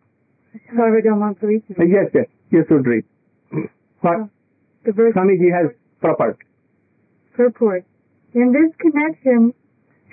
Sarvadhamanta. 0.75 1.45
Uh, 1.45 1.83
Yes, 1.83 2.11
yes. 2.13 2.27
You 2.51 2.63
should 2.67 2.85
read. 2.85 3.05
What? 4.03 4.29
The 4.85 4.91
verse 4.91 5.15
Swamiji 5.15 5.51
has 5.51 5.71
proper. 6.01 6.37
Purport. 7.33 7.85
In 8.33 8.51
this 8.51 8.75
connection, 8.77 9.53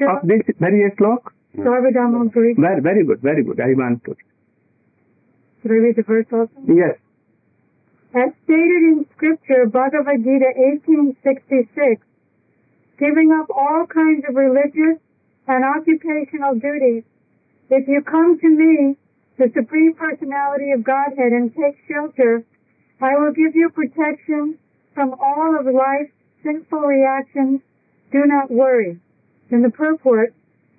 Of 0.01 0.09
ah, 0.09 0.21
this 0.25 0.43
very 0.59 0.91
slok? 0.99 1.33
Sarvadhamanta. 1.57 2.57
Very, 2.57 2.81
very 2.81 3.05
good, 3.05 3.21
very 3.21 3.43
good. 3.43 3.61
I 3.61 3.73
want 3.73 4.05
to. 4.05 4.17
Should 5.63 5.71
I 5.73 5.75
read 5.75 5.97
the 5.97 6.03
verse 6.03 6.27
also? 6.33 6.53
Yes. 6.69 6.97
As 8.15 8.33
stated 8.45 8.83
in 8.93 9.07
Scripture, 9.17 9.67
Bhagavad 9.67 10.21
Gita 10.25 10.53
1866, 10.57 12.05
giving 12.99 13.33
up 13.33 13.49
all 13.51 13.87
kinds 13.89 14.25
of 14.29 14.35
religious 14.37 15.01
and 15.49 15.65
occupational 15.65 16.55
duties, 16.55 17.05
if 17.69 17.89
you 17.89 18.01
come 18.03 18.39
to 18.41 18.49
me, 18.49 18.97
the 19.39 19.51
Supreme 19.53 19.95
Personality 19.95 20.73
of 20.73 20.85
Godhead, 20.85 21.33
and 21.33 21.53
take 21.53 21.77
shelter, 21.89 22.45
I 23.01 23.17
will 23.19 23.33
give 23.33 23.55
you 23.55 23.69
protection 23.71 24.59
from 24.95 25.15
all 25.21 25.57
of 25.59 25.67
life's 25.67 26.16
sinful 26.47 26.81
reactions. 26.81 27.61
Do 28.13 28.23
not 28.25 28.51
worry. 28.51 28.99
In 29.51 29.63
the 29.63 29.71
purport, 29.71 30.33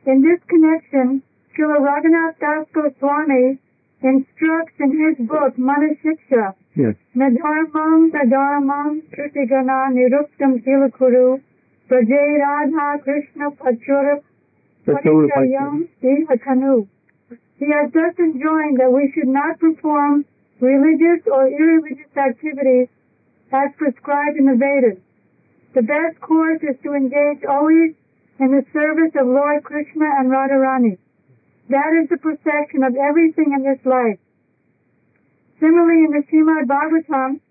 in 0.05 0.21
this 0.21 0.39
connection, 0.47 1.21
Srila 1.51 1.79
Raghunath 1.83 2.39
Das 2.39 2.67
Goswami 2.73 3.59
instructs 4.01 4.75
in 4.79 4.91
his 4.95 5.27
book, 5.27 5.57
Manashiksha, 5.57 6.55
Yes. 6.75 6.95
Nadharmam 7.15 8.11
Tadharmam 8.11 9.01
Shrutigana 9.09 9.89
Niruptam 9.91 10.63
Silakuru 10.63 11.41
Prajay 11.89 12.29
Radha 12.39 13.03
Krishna 13.03 13.49
Pachura 13.51 14.21
Paricharyam 14.85 15.89
Dehatanu. 16.03 16.87
He 17.57 17.65
has 17.73 17.91
thus 17.91 18.13
enjoined 18.19 18.79
that 18.79 18.91
we 18.93 19.11
should 19.15 19.27
not 19.27 19.59
perform 19.59 20.25
religious 20.61 21.25
or 21.25 21.47
irreligious 21.47 22.15
activities 22.15 22.89
as 23.51 23.71
prescribed 23.77 24.37
in 24.37 24.45
the 24.45 24.55
Vedas. 24.55 25.01
The 25.73 25.81
best 25.81 26.19
course 26.21 26.61
is 26.63 26.79
to 26.83 26.93
engage 26.93 27.43
always 27.43 27.93
in 28.39 28.51
the 28.51 28.65
service 28.73 29.13
of 29.19 29.27
Lord 29.27 29.63
Krishna 29.63 30.05
and 30.17 30.31
Radharani. 30.31 30.97
That 31.69 31.91
is 32.01 32.09
the 32.09 32.17
perfection 32.17 32.83
of 32.83 32.95
everything 32.95 33.51
in 33.51 33.63
this 33.63 33.83
life. 33.85 34.19
Similarly, 35.59 36.05
in 36.05 36.11
the 36.11 36.23
Srimad 36.31 36.67
Bhagavatam, 36.67 37.41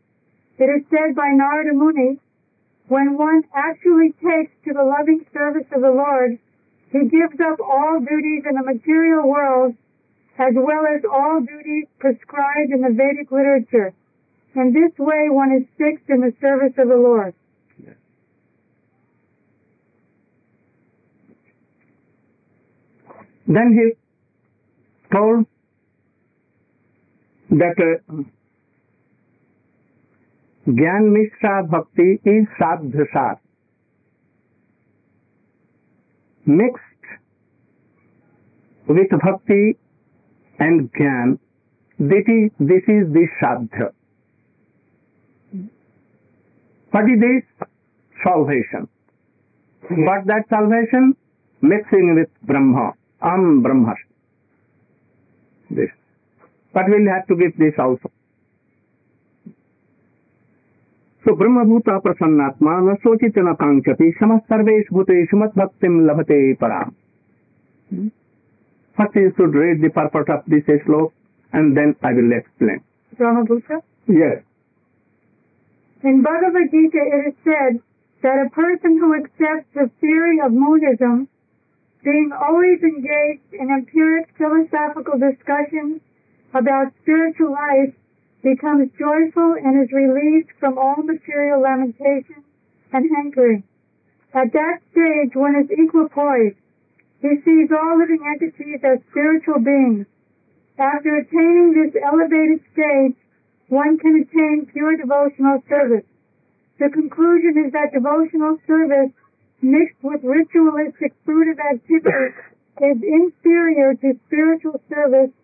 it 0.59 0.65
is 0.65 0.87
said 0.89 1.15
by 1.15 1.29
Narada 1.33 1.75
Muni, 1.75 2.19
when 2.89 3.19
one 3.19 3.43
actually 3.53 4.13
takes 4.23 4.53
to 4.65 4.73
the 4.73 4.85
loving 4.85 5.27
service 5.33 5.67
of 5.75 5.83
the 5.83 5.91
Lord, 5.91 6.39
he 6.93 7.01
gives 7.09 7.41
up 7.41 7.61
all 7.61 8.01
duties 8.01 8.45
in 8.49 8.55
the 8.55 8.63
material 8.63 9.29
world 9.29 9.75
as 10.39 10.55
well 10.55 10.85
as 10.87 11.03
all 11.05 11.41
duties 11.41 11.87
prescribed 11.99 12.71
in 12.71 12.81
the 12.83 12.93
Vedic 12.93 13.33
literature. 13.33 13.93
In 14.55 14.73
this 14.73 14.97
way, 14.99 15.29
one 15.29 15.53
is 15.53 15.67
fixed 15.77 16.09
in 16.09 16.21
the 16.21 16.33
service 16.41 16.73
of 16.79 16.89
the 16.89 16.97
Lord. 16.97 17.35
Then 23.49 23.73
he 23.79 25.17
told 25.17 25.47
that 27.51 27.77
uh, 27.79 28.23
Gyan 30.69 31.13
Mishra 31.13 31.65
Bhakti 31.65 32.21
is 32.25 32.47
Sadhasar. 32.61 33.39
Mixed 36.45 36.83
with 38.89 39.11
Bhakti 39.11 39.77
and 40.59 40.93
Gyan, 40.93 41.39
this 41.99 42.25
is, 42.27 42.51
this 42.59 42.83
is 42.89 43.13
the 43.13 43.27
Sadhya. 43.41 43.93
What 46.91 47.05
is 47.05 47.21
this? 47.21 47.69
Salvation. 48.25 48.89
But 49.83 50.27
that 50.27 50.45
salvation 50.49 51.15
mixing 51.61 52.15
with 52.17 52.29
Brahma. 52.43 52.95
Am 53.23 53.63
Brahma. 53.63 53.95
This. 55.71 55.91
But 56.73 56.85
we'll 56.89 57.09
have 57.13 57.27
to 57.29 57.37
give 57.37 57.57
this 57.57 57.75
also. 57.79 58.11
So 61.25 61.33
Brahmabhuta 61.33 62.01
prasannatma 62.03 62.83
na 62.87 62.95
sochitana 63.03 63.57
kankati 63.57 64.13
samas 64.21 64.47
sarvesh 64.49 64.89
bhuteshu 64.93 65.35
mat 65.35 65.55
bhaktim 65.57 66.07
labhate 66.07 66.57
param. 66.59 66.95
Hmm? 67.91 68.09
First 68.97 69.17
you 69.17 69.33
should 69.37 69.55
read 69.55 69.83
the 69.83 69.91
purport 69.91 70.31
of 70.31 70.45
this 70.47 70.63
slok 70.65 71.13
and 71.53 71.77
then 71.77 71.97
I 72.03 72.13
will 72.13 72.31
explain. 72.33 72.81
Brahmabhuta? 73.19 73.83
Yes. 74.07 74.43
In 76.05 76.23
Bhagavad 76.23 76.71
Gita, 76.71 76.99
it 76.99 77.29
is 77.29 77.35
said 77.43 77.81
that 78.23 78.47
a 78.47 78.51
person 78.51 78.99
who 78.99 79.15
accepts 79.19 79.67
the 79.75 79.91
theory 80.01 80.39
of 80.45 80.53
monism, 80.53 81.27
being 82.07 82.31
always 82.31 82.79
engaged 82.87 83.51
in 83.51 83.67
empiric 83.67 84.31
philosophical 84.39 85.19
discussions 85.19 85.99
about 86.55 86.95
spiritual 87.03 87.51
life, 87.51 87.91
becomes 88.47 88.87
joyful 88.95 89.59
and 89.59 89.83
is 89.83 89.91
released 89.91 90.55
from 90.63 90.79
all 90.79 91.03
material 91.03 91.59
lamentation 91.59 92.47
and 92.93 93.11
hankering. 93.11 93.65
At 94.33 94.55
that 94.55 94.79
stage, 94.95 95.35
one 95.35 95.59
is 95.59 95.67
equipoised. 95.67 96.55
He 97.19 97.43
sees 97.43 97.75
all 97.75 97.99
living 97.99 98.23
entities 98.23 98.79
as 98.87 99.03
spiritual 99.11 99.59
beings. 99.59 100.07
After 100.79 101.11
attaining 101.17 101.75
this 101.75 101.99
elevated 101.99 102.63
stage, 102.71 103.19
one 103.67 103.99
can 103.99 104.23
attain 104.23 104.71
pure 104.71 104.97
devotional 104.97 105.59
service. 105.69 106.07
The 106.79 106.91
conclusion 106.91 107.67
is 107.67 107.73
that 107.73 107.91
devotional 107.91 108.59
service 108.69 109.11
mixed 109.67 109.99
with 110.03 110.23
ritualistic 110.23 111.13
fruitive 111.27 111.59
activities 111.59 112.39
is 112.79 112.99
inferior 113.03 113.95
to 113.95 114.15
spiritual 114.27 114.81
service 114.89 115.35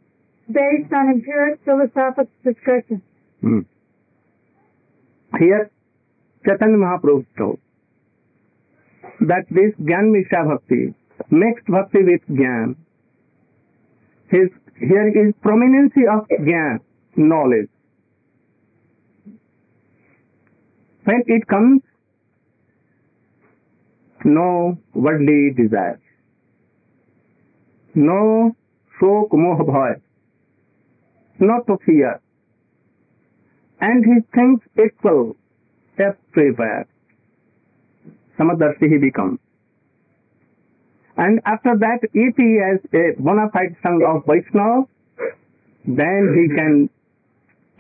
based 0.47 0.93
on 0.93 1.11
empiric 1.11 1.59
philosophical 1.65 2.31
discussion. 2.45 3.03
Hmm. 3.41 3.61
Here, 5.39 5.71
Chaitanya 6.47 6.77
Mahaprabhu 6.77 7.27
told 7.37 7.59
that 9.21 9.45
this 9.51 9.75
Gyan 9.81 10.13
Mishra 10.13 10.47
Bhakti, 10.47 10.95
mixed 11.31 11.67
Bhakti 11.67 12.03
with 12.05 12.23
Gyan, 12.31 12.77
his, 14.29 14.51
here 14.79 15.09
is 15.09 15.35
prominency 15.43 16.03
of 16.07 16.29
Gyan, 16.29 16.79
knowledge. 17.17 17.69
When 21.05 21.23
it 21.27 21.49
comes, 21.49 21.83
no 24.25 24.79
worldly 24.95 25.53
desires, 25.57 26.01
no 27.95 28.55
shok, 29.01 29.33
moh, 29.33 29.59
bhaya, 29.65 30.01
not 31.41 31.67
to 31.67 31.77
fear, 31.85 32.21
and 33.81 34.05
he 34.05 34.21
thinks 34.35 34.67
equal 34.79 35.37
everywhere. 35.99 36.87
Samadarshi 38.39 38.89
he 38.91 38.99
becomes. 38.99 39.39
And 41.17 41.41
after 41.45 41.77
that, 41.79 41.99
if 42.15 42.37
he 42.37 42.59
has 42.65 42.81
a 42.95 43.21
bona 43.21 43.51
fide 43.53 43.77
song 43.83 44.03
of 44.07 44.25
Vaishnava, 44.27 44.89
then 45.85 46.33
he 46.35 46.49
can 46.57 46.89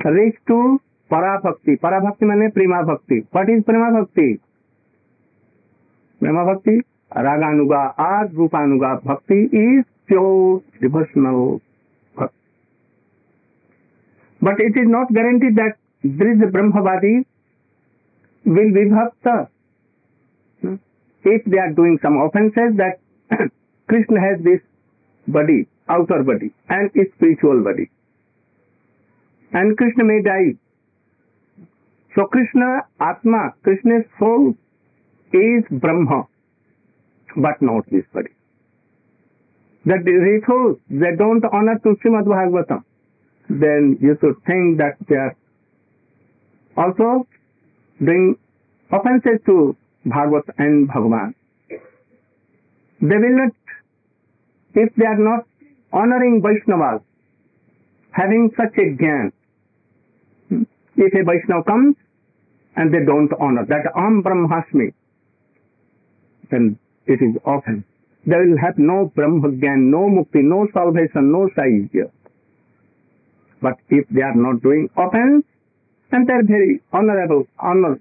reach 0.04 0.36
to 0.48 0.80
Parabhakti. 1.10 1.78
Parabhakti 1.80 2.22
means 2.22 2.52
Prima 2.52 2.84
Bhakti. 2.84 3.24
What 3.30 3.48
is 3.48 3.64
Prima 3.64 3.90
Bhakti? 3.92 4.40
Prema 6.22 6.36
bhakti, 6.44 6.72
raganuga, 7.18 7.78
आज 8.00 8.34
रूपानुगा, 8.34 8.94
bhakti 9.06 9.38
is 9.54 9.82
pure 10.08 10.60
devotional 10.82 11.38
but 14.40 14.60
it 14.60 14.76
is 14.78 14.86
not 14.88 15.12
guarantee 15.12 15.50
that 15.56 15.74
दृज 16.04 16.44
brahmavadi 16.52 17.16
will 18.44 18.72
be 18.72 18.86
if 21.24 21.50
they 21.50 21.58
are 21.58 21.74
doing 21.74 21.98
some 21.98 22.20
offences 22.22 22.76
that 22.76 23.50
Krishna 23.88 24.24
has 24.24 24.42
this 24.42 24.60
body 25.26 25.60
outer 25.90 26.22
body 26.22 26.52
and 26.70 26.90
spiritual 27.00 27.62
body 27.64 27.88
and 29.52 29.76
Krishna 29.78 30.04
में 30.04 30.20
die 30.22 30.52
so 32.14 32.26
Krishna 32.32 32.80
atma 33.02 33.46
Krishna 33.64 34.00
soul 34.00 34.52
is 35.32 35.64
Brahma, 35.70 36.26
but 37.36 37.60
not 37.60 37.84
this 37.90 38.04
body. 38.12 38.30
That 39.86 40.04
the 40.04 40.12
rituals, 40.12 40.78
they 40.88 41.16
don't 41.18 41.44
honor 41.52 41.78
to 41.82 41.96
Srimad 42.04 42.24
Bhagavatam. 42.24 42.84
Then 43.50 43.98
you 44.00 44.16
should 44.20 44.36
think 44.46 44.78
that 44.78 44.96
they 45.08 45.16
are 45.16 45.36
also 46.76 47.26
doing 47.98 48.36
offenses 48.90 49.40
to 49.46 49.76
Bhagavat 50.04 50.54
and 50.58 50.88
Bhagavan. 50.88 51.34
They 53.00 53.16
will 53.16 53.36
not 53.36 53.52
if 54.74 54.94
they 54.96 55.04
are 55.04 55.18
not 55.18 55.44
honoring 55.92 56.40
Vaishnavas, 56.42 57.02
having 58.12 58.50
such 58.56 58.74
a 58.78 58.96
gyan, 59.02 59.32
if 60.96 61.12
a 61.14 61.24
Vaishnava 61.24 61.64
comes 61.64 61.96
and 62.76 62.92
they 62.92 63.04
don't 63.04 63.30
honor 63.38 63.66
that 63.66 63.84
Am 63.96 64.22
Brahmasmi, 64.22 64.92
then 66.52 66.78
it 67.06 67.18
is 67.20 67.34
offense. 67.44 67.84
They 68.24 68.36
will 68.36 68.58
have 68.62 68.78
no 68.78 69.10
Brahma 69.16 69.48
Gyan, 69.48 69.90
no 69.90 70.06
Mukti, 70.06 70.44
no 70.44 70.68
salvation, 70.72 71.32
no 71.32 71.48
Saihya. 71.56 72.12
But 73.60 73.74
if 73.88 74.06
they 74.10 74.22
are 74.22 74.34
not 74.36 74.62
doing 74.62 74.88
offense, 74.96 75.44
and 76.12 76.28
they 76.28 76.32
are 76.32 76.44
very 76.46 76.80
honorable, 76.92 77.46
honor 77.58 77.98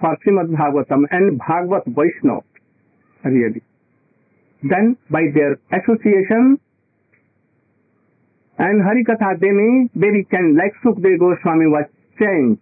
for 0.00 0.16
Srimad 0.26 0.50
Bhagavatam 0.50 1.04
and 1.10 1.38
Bhagavat 1.38 1.84
Vaishnava, 1.86 2.44
really. 3.24 3.62
Then 4.62 4.96
by 5.10 5.22
their 5.32 5.58
association 5.72 6.58
and 8.58 8.82
Harikatha 8.82 9.40
may, 9.40 9.88
they 9.94 10.24
can, 10.28 10.56
like 10.56 10.74
Sukdev 10.84 11.18
Goswami 11.20 11.66
was 11.68 11.86
changed. 12.18 12.60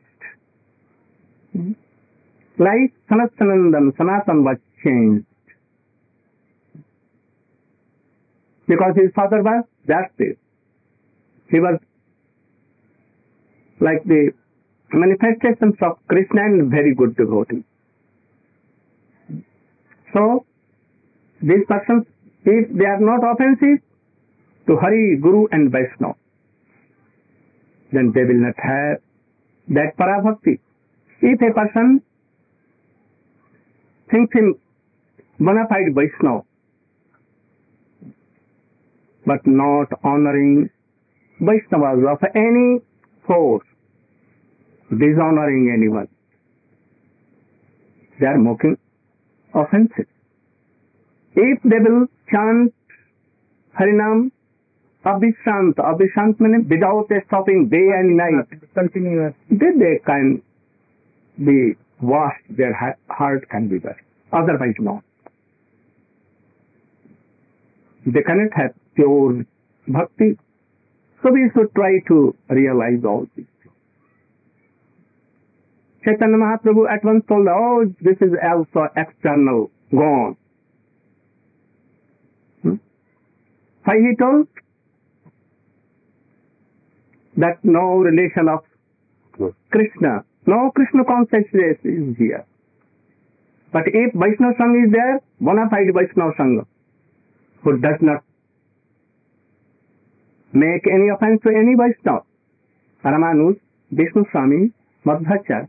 Like 2.59 2.93
Sanatanandam, 3.11 3.97
Sanatan 3.97 4.45
was 4.45 4.59
changed. 4.83 5.27
Because 8.67 8.95
his 8.97 9.12
father 9.15 9.43
was 9.43 9.65
justice. 9.87 10.37
He 11.51 11.61
was 11.61 11.79
like 13.81 14.03
the 14.05 14.31
manifestations 14.93 15.75
of 15.83 15.99
Krishna 16.09 16.43
and 16.43 16.71
very 16.71 16.95
good 16.95 17.17
devotee. 17.17 17.65
So, 20.12 20.47
these 21.43 21.65
persons, 21.69 22.07
if 22.45 22.73
they 22.73 22.87
are 22.87 23.01
not 23.01 23.21
offensive 23.23 23.85
to 24.67 24.77
Hari, 24.77 25.19
Guru 25.21 25.47
and 25.53 25.71
Vaishnava, 25.71 26.17
then 27.93 28.12
they 28.15 28.25
will 28.25 28.41
not 28.41 28.55
have 28.59 28.99
that 29.69 29.97
parabhakti. 29.99 30.59
If 31.21 31.41
a 31.41 31.53
person 31.53 32.03
thinks 34.11 34.33
him 34.35 34.55
bona fide 35.38 35.94
Vaishnav 35.99 36.42
but 39.25 39.49
not 39.49 39.94
honouring 40.07 40.66
Vaishnav 41.40 42.07
of 42.11 42.25
any 42.27 42.79
force 43.25 43.64
dishonouring 45.18 45.68
any 45.70 45.88
one 45.88 46.05
they 48.18 48.27
are 48.27 48.37
mocking 48.46 48.77
offensive 49.55 50.05
if 51.37 51.68
they 51.68 51.79
will 51.79 52.05
chant 52.33 52.70
harinam 53.75 54.29
Abhishant 55.05 55.81
अभिशांत 55.81 56.40
मैंने 56.42 56.59
without 56.68 57.12
a 57.12 57.18
stopping 57.20 57.68
day 57.70 57.83
and 57.96 58.11
night 58.16 58.55
continuous 58.77 59.33
they 59.53 59.94
can 60.07 60.35
be 61.38 61.59
wash 62.05 62.40
their 62.53 62.72
heart 63.12 63.44
can 63.53 63.68
be 63.68 63.79
best 63.79 64.05
otherwise 64.33 64.83
not 64.85 65.03
They 68.07 68.23
cannot 68.23 68.53
have 68.55 68.73
pure 68.95 69.45
bhakti. 69.88 70.38
So 71.23 71.33
we 71.33 71.51
should 71.53 71.75
try 71.75 71.99
to 72.07 72.37
realize 72.49 73.05
all 73.05 73.27
these 73.35 73.47
things. 73.62 73.75
Chaitanya 76.05 76.37
Mahaprabhu 76.37 76.88
at 76.88 77.05
once 77.05 77.25
told, 77.29 77.49
oh, 77.49 77.85
this 78.01 78.16
is 78.21 78.31
also 78.40 78.87
external, 78.97 79.73
gone. 79.90 80.37
Hmm? 82.62 82.77
Why 83.85 83.95
he 83.99 84.14
told? 84.16 84.47
That 87.37 87.59
no 87.64 87.97
relation 87.99 88.49
of 88.49 88.64
Krishna, 89.71 90.25
no 90.47 90.71
Krishna 90.75 91.05
consciousness 91.05 91.79
is 91.83 92.16
here. 92.16 92.47
But 93.73 93.83
if 93.88 94.14
Vaishnava 94.14 94.55
Sangha 94.59 94.87
is 94.87 94.92
there, 94.92 95.21
bona 95.40 95.69
fide 95.69 95.92
Vaishnava 95.92 96.33
Sangha, 96.38 96.66
who 97.62 97.79
does 97.79 97.99
not 98.01 98.23
make 100.53 100.87
any 100.87 101.09
offense 101.09 101.40
to 101.42 101.51
any 101.51 101.75
Vaishnava, 101.77 102.25
Ramanuj, 103.05 103.59
Vishnu 103.90 104.25
Swami, 104.31 104.73
Madhvacharya, 105.05 105.69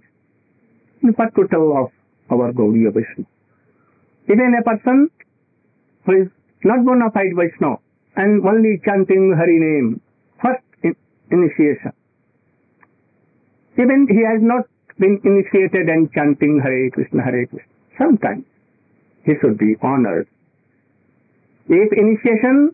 what 1.15 1.34
to 1.36 1.47
tell 1.47 1.71
of 1.78 1.91
our 2.32 2.52
Gaudiya 2.54 2.93
Vaishnava? 2.93 3.30
Even 4.30 4.54
a 4.60 4.63
person 4.63 5.10
who 6.06 6.21
is 6.23 6.28
not 6.63 6.84
bona 6.86 7.12
fide 7.12 7.36
Vaishnava 7.36 7.80
and 8.15 8.45
only 8.45 8.82
chanting 8.86 9.34
Hari 9.38 9.60
name, 9.60 10.02
first 10.41 10.63
in- 10.84 10.95
initiation, 11.32 11.93
even 13.78 14.08
he 14.10 14.23
has 14.26 14.41
not 14.41 14.65
been 15.00 15.21
initiated 15.23 15.88
and 15.89 16.12
chanting 16.13 16.60
Hare 16.63 16.89
Krishna, 16.89 17.23
Hare 17.23 17.45
Krishna. 17.45 17.71
Sometimes 17.97 18.45
he 19.23 19.34
should 19.41 19.58
be 19.58 19.76
honored. 19.82 20.28
If 21.69 21.91
initiation, 21.91 22.71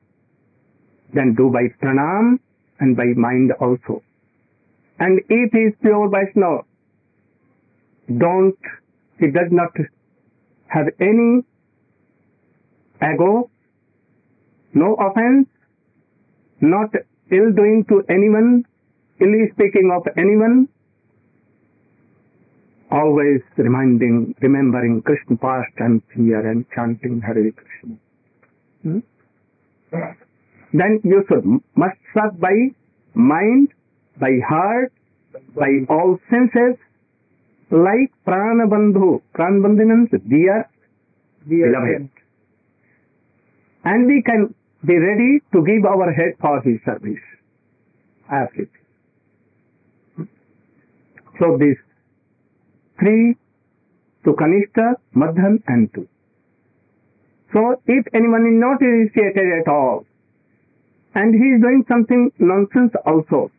then 1.14 1.36
do 1.36 1.50
by 1.50 1.68
pranam 1.82 2.40
and 2.80 2.96
by 2.96 3.06
mind 3.16 3.52
also. 3.60 4.04
And 5.00 5.20
if 5.30 5.54
is 5.54 5.74
pure 5.82 6.10
Vaishnava, 6.10 6.64
don't, 8.18 8.58
he 9.20 9.28
does 9.28 9.50
not 9.52 9.72
have 10.68 10.88
any 11.00 11.44
ego, 13.02 13.50
no 14.74 14.96
offense, 14.96 15.48
not 16.62 16.94
ill 17.32 17.52
doing 17.52 17.86
to 17.90 18.04
anyone, 18.10 18.66
ill 19.20 19.34
speaking 19.54 19.92
of 19.96 20.08
anyone, 20.18 20.68
always 22.92 23.42
reminding, 23.58 24.36
remembering 24.42 25.02
Krishna 25.02 25.38
past 25.38 25.74
and 25.78 26.02
here 26.16 26.48
and 26.48 26.66
chanting 26.76 27.22
Hare 27.22 27.52
Krishna. 27.52 27.98
Hmm? 28.84 29.00
Then 30.74 31.00
you 31.04 31.24
should 31.28 31.46
must 31.76 31.98
serve 32.14 32.40
by 32.40 32.54
mind, 33.14 33.70
by 34.20 34.32
heart, 34.48 34.92
by 35.56 35.70
all 35.90 36.20
senses, 36.30 36.78
like 37.72 38.12
Pranabandhu. 38.28 39.22
Pranabandhu 39.36 39.86
means 39.92 40.10
dear, 40.30 40.70
dear 41.48 41.72
beloved. 41.72 42.10
And 43.86 44.08
we 44.08 44.22
can 44.26 44.54
be 44.86 44.98
ready 44.98 45.40
to 45.54 45.64
give 45.64 45.86
our 45.86 46.12
head 46.12 46.34
for 46.42 46.62
his 46.62 46.80
service. 46.86 47.24
Ask 48.32 48.54
it. 48.58 48.70
So 51.40 51.58
these 51.60 51.78
three 53.00 53.36
to 54.26 54.32
Kanishta, 54.34 54.94
Madhan 55.16 55.62
and 55.68 55.94
two. 55.94 56.08
So 57.54 57.80
if 57.86 58.06
anyone 58.16 58.48
is 58.48 58.60
not 58.60 58.82
initiated 58.82 59.62
at 59.62 59.68
all, 59.68 60.06
and 61.14 61.36
he 61.36 61.50
is 61.56 61.62
doing 61.62 61.86
something 61.88 62.32
nonsense 62.40 62.94
also, 63.06 63.52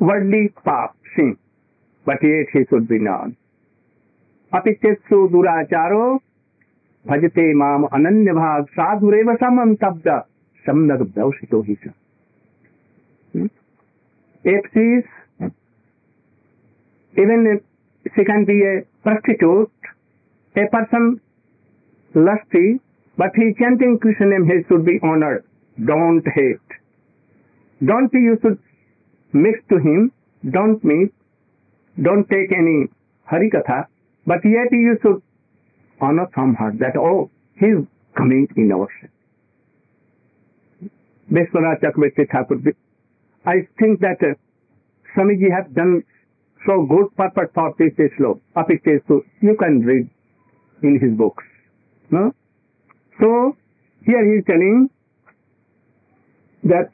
worldly 0.00 0.52
path, 0.64 0.94
sin, 1.14 1.38
but 2.04 2.16
yet 2.22 2.46
he 2.52 2.64
should 2.68 2.88
be 2.88 2.98
known. 2.98 3.36
अपिचेत्सु 4.52 5.16
दुराचारो 5.32 6.04
भजते 7.04 7.42
माम 7.62 7.82
अनन्य 7.94 8.32
भाग 8.32 8.64
साधुरेव 8.76 9.34
समम 9.42 9.74
तब्द 9.82 10.08
सम्यक 10.66 11.00
व्यवसितो 11.16 11.60
ही 11.68 11.76
If 14.44 14.64
she 14.72 14.80
is, 14.80 15.50
even 17.14 17.46
if 17.52 18.12
she 18.14 18.24
can 18.24 18.44
be 18.46 18.62
a 18.62 18.84
prostitute, 19.04 19.70
a 20.56 20.66
person 20.74 21.20
lusty, 22.14 22.80
but 23.18 23.30
he 23.34 23.52
chanting 23.58 23.98
Krishna 24.00 24.26
name, 24.26 24.44
he 24.46 24.62
should 24.68 24.84
be 24.86 24.98
honored. 25.02 25.44
Don't 25.84 26.24
hate. 26.34 26.68
Don't 27.84 28.12
you 28.12 28.38
should 28.40 28.58
mix 29.32 29.58
to 29.68 29.76
him, 29.78 30.12
don't 30.50 30.82
meet, 30.84 31.12
don't 32.00 32.28
take 32.30 32.52
any 32.56 32.86
Harikatha, 33.30 33.86
but 34.26 34.38
yet 34.44 34.70
you 34.70 34.96
should 35.02 35.20
honor 36.00 36.26
from 36.32 36.54
her 36.54 36.72
that, 36.78 36.96
oh, 36.96 37.30
he 37.58 37.66
is 37.66 37.84
coming 38.16 38.46
in 38.56 38.70
our 38.72 38.88
set. 39.00 39.10
Vishwanath 41.30 41.80
Chakravarti 41.82 42.30
Thakur, 42.30 42.56
I 43.44 43.66
think 43.78 44.00
that 44.00 44.16
uh, 44.22 44.34
Swamiji 45.14 45.50
have 45.54 45.74
done 45.74 46.02
so 46.66 46.86
good 46.86 47.14
purpose 47.16 47.50
for 47.54 47.74
this 47.78 47.92
slope. 48.16 48.40
Apitesu, 48.56 49.20
you 49.40 49.56
can 49.58 49.80
read 49.80 50.08
in 50.82 50.98
his 51.00 51.16
books. 51.18 51.44
No? 52.10 52.32
So, 53.20 53.56
here 54.04 54.24
he 54.24 54.38
is 54.38 54.44
telling 54.46 54.90
that 56.64 56.90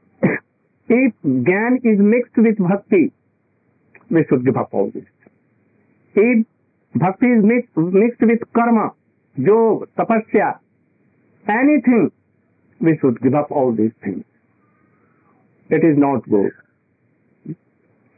if 0.89 1.13
Gyan 1.25 1.77
is 1.85 1.99
mixed 1.99 2.37
with 2.37 2.59
Bhakti, 2.59 3.13
we 4.11 4.25
should 4.29 4.45
give 4.45 4.57
up 4.57 4.73
all 4.73 4.91
this. 4.93 5.05
If 6.15 6.47
Bhakti 6.95 7.27
is 7.27 7.45
mixed, 7.45 7.77
mixed 7.77 8.21
with 8.21 8.41
Karma, 8.55 8.91
Yoga, 9.37 9.87
Tapasya, 9.99 10.59
anything, 11.49 12.11
we 12.81 12.99
should 13.01 13.21
give 13.21 13.35
up 13.35 13.51
all 13.51 13.73
these 13.73 13.93
things. 14.03 14.25
It 15.71 15.85
is 15.85 15.97
not 15.97 16.29
good. 16.29 16.53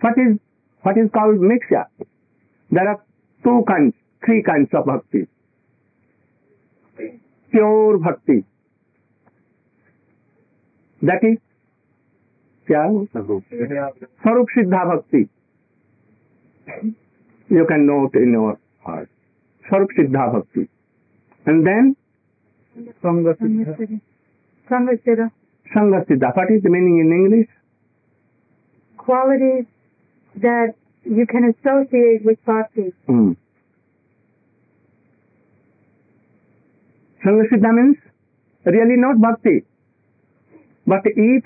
What 0.00 0.14
is 0.18 0.38
what 0.82 0.98
is 0.98 1.08
called 1.12 1.40
mixture? 1.40 1.86
There 2.70 2.86
are 2.88 3.02
two 3.42 3.64
kinds, 3.66 3.94
three 4.24 4.42
kinds 4.42 4.68
of 4.74 4.86
bhakti. 4.86 5.26
Pure 7.56 7.98
bhakti. 8.04 8.44
That 11.00 11.22
is 11.22 11.38
क्या 12.68 12.82
Sarup 14.24 14.46
Siddha 14.54 14.80
Bhakti. 14.90 15.28
You 17.48 17.64
can 17.66 17.86
note 17.86 18.14
in 18.14 18.32
your 18.32 18.58
heart. 18.84 19.08
Sarup 19.70 19.88
Siddha 19.98 20.32
Bhakti. 20.34 20.68
And 21.46 21.66
then 21.66 21.96
Sangha 23.02 23.34
Siddha. 23.38 23.96
Sangha 24.70 24.98
Siddha. 26.06 26.36
What 26.36 26.50
is 26.50 26.62
the 26.62 26.68
meaning 26.68 26.98
in 26.98 27.10
English? 27.10 27.48
Qualities 28.98 29.64
that 30.42 30.74
you 31.04 31.26
can 31.26 31.54
associate 31.54 32.22
Sangha 37.26 37.44
Siddha 37.50 37.72
means 37.74 37.96
really 38.64 38.96
not 38.96 39.20
bhakti. 39.20 39.64
But 40.86 41.00
if 41.04 41.42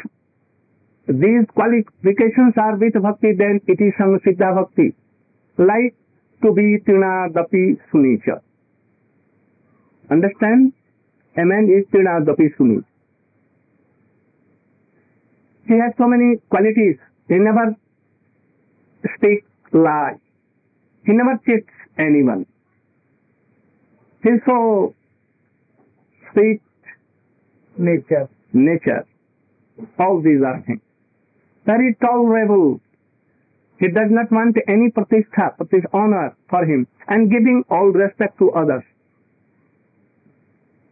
these 1.09 1.47
qualifications 1.55 2.55
are 2.59 2.77
with 2.77 3.01
bhakti, 3.03 3.33
then 3.39 3.61
it 3.67 3.81
is 3.81 3.95
Sangha 3.99 4.21
Siddha 4.21 4.55
Bhakti. 4.57 4.95
Like 5.57 5.95
to 6.43 6.53
be 6.53 6.79
Tinadapi 6.87 7.81
Sunicha. 7.91 8.41
Understand? 10.11 10.75
A 11.39 11.45
man 11.45 11.69
is 11.71 11.87
Tinadapi 11.95 12.55
Suni. 12.59 12.85
He 15.67 15.75
has 15.75 15.95
so 15.97 16.07
many 16.09 16.37
qualities. 16.51 16.97
He 17.29 17.37
never 17.37 17.77
speaks 19.17 19.47
lie. 19.73 20.19
He 21.07 21.13
never 21.13 21.41
cheats 21.47 21.71
anyone. 21.97 22.45
He 24.23 24.31
is 24.31 24.41
so 24.45 24.95
sweet 26.41 26.61
Nature. 27.79 28.29
nature. 28.53 29.07
All 29.99 30.21
these 30.21 30.43
are 30.45 30.61
things. 30.67 30.81
Very 31.65 31.97
tolerable. 32.01 32.81
He 33.79 33.89
does 33.89 34.11
not 34.11 34.31
want 34.31 34.57
any 34.69 34.91
pratishtha, 34.91 35.57
pratis 35.57 35.85
honor 35.95 36.37
for 36.51 36.65
him, 36.65 36.87
and 37.09 37.31
giving 37.31 37.65
all 37.71 37.87
respect 37.89 38.39
to 38.39 38.51
others. 38.51 38.83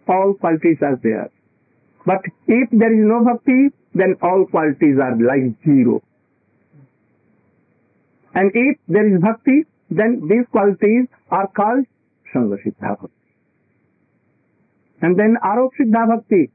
All 0.06 0.34
qualities 0.34 0.78
are 0.80 0.96
there. 1.02 1.30
But 2.06 2.22
if 2.46 2.70
there 2.70 2.92
is 2.94 3.04
no 3.04 3.24
bhakti, 3.24 3.68
then 3.94 4.14
all 4.22 4.46
qualities 4.50 4.96
are 5.02 5.12
like 5.20 5.52
zero. 5.66 6.00
And 8.34 8.50
if 8.54 8.78
there 8.88 9.06
is 9.14 9.20
bhakti, 9.20 9.64
then 9.90 10.22
these 10.28 10.46
qualities 10.50 11.08
are 11.30 11.48
called 11.48 11.84
Sangha 12.32 12.56
Siddha 12.64 12.96
Bhakti. 13.00 13.17
And 15.00 15.18
then 15.18 15.36
Arop 15.44 15.70
Siddha 15.80 16.08
Bhakti. 16.08 16.50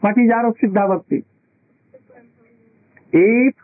What 0.00 0.16
is 0.16 0.30
Arop 0.30 0.54
Siddha 0.62 0.88
Bhakti? 0.88 1.24
If 3.12 3.54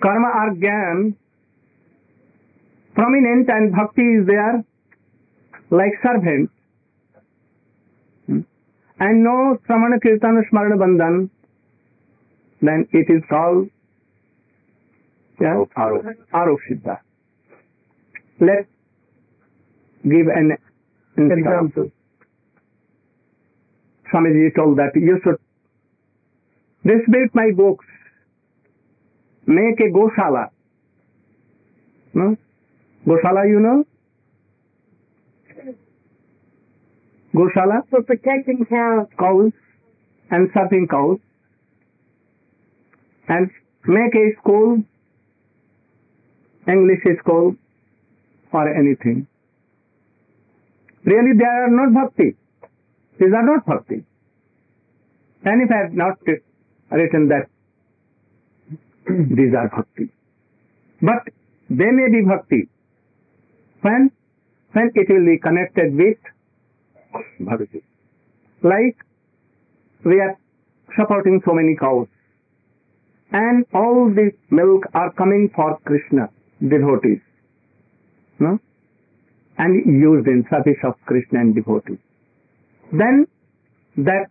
karma 0.00 0.28
or 0.28 0.54
gyan 0.54 1.14
prominent 2.94 3.48
and 3.48 3.72
bhakti 3.72 4.02
is 4.02 4.26
there 4.26 4.64
like 5.70 5.92
servant 6.02 6.50
hmm, 8.26 8.40
and 9.00 9.24
no 9.24 9.58
Sramana 9.68 9.98
Kirtana 10.04 10.42
Smarana 10.50 10.76
Bandhan, 10.82 11.30
then 12.62 12.86
it 12.92 13.10
is 13.10 13.22
called 13.28 13.68
yeah, 15.40 15.64
Arop 15.76 16.58
Siddha. 16.68 16.98
Let's 18.40 18.68
give 20.04 20.26
an 20.34 20.56
example. 21.18 21.90
Swamiji 24.12 24.54
told 24.54 24.78
that 24.78 24.92
you 24.94 25.20
should 25.22 25.36
distribute 26.84 27.34
my 27.34 27.50
books, 27.54 27.84
make 29.46 29.78
a 29.80 29.90
goshala. 29.92 30.48
No? 32.14 32.36
Goshala, 33.06 33.48
you 33.48 33.60
know? 33.60 33.84
Goshala, 37.34 37.82
For 37.90 38.02
protecting 38.02 38.64
cows. 38.68 39.06
cows 39.18 39.52
and 40.30 40.50
serving 40.54 40.88
cows. 40.90 41.18
And 43.28 43.50
make 43.86 44.14
a 44.14 44.40
school, 44.40 44.82
English 46.66 47.00
school, 47.20 47.56
or 48.52 48.74
anything. 48.74 49.26
Really, 51.10 51.32
they 51.38 51.44
are 51.44 51.70
not 51.70 51.94
bhakti. 51.94 52.36
These 53.18 53.34
are 53.34 53.46
not 53.50 53.64
bhakti. 53.64 54.04
And 55.44 55.62
if 55.62 55.70
I 55.70 55.78
have 55.84 55.94
not 55.94 56.18
written 56.90 57.28
that 57.28 57.48
these 59.38 59.54
are 59.60 59.68
bhakti. 59.74 60.10
But 61.00 61.32
they 61.70 61.90
may 61.98 62.08
be 62.10 62.20
bhakti. 62.26 62.68
When? 63.80 64.10
When 64.72 64.90
it 64.94 65.08
will 65.08 65.24
be 65.24 65.38
connected 65.38 65.96
with 65.96 66.18
bhakti. 67.40 67.82
Like 68.62 68.96
we 70.04 70.20
are 70.20 70.36
supporting 70.94 71.40
so 71.46 71.54
many 71.54 71.74
cows. 71.76 72.08
And 73.32 73.64
all 73.72 74.12
this 74.14 74.34
milk 74.50 74.84
are 74.92 75.10
coming 75.12 75.50
for 75.54 75.78
Krishna, 75.86 76.28
devotees. 76.60 77.20
No? 78.38 78.58
And 79.58 79.74
used 80.00 80.26
in 80.28 80.46
service 80.48 80.78
of 80.84 80.94
Krishna 81.06 81.40
and 81.40 81.54
devotees. 81.54 81.98
Then 82.92 83.26
that 83.96 84.30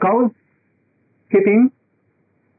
cows 0.00 0.30
keeping 1.32 1.70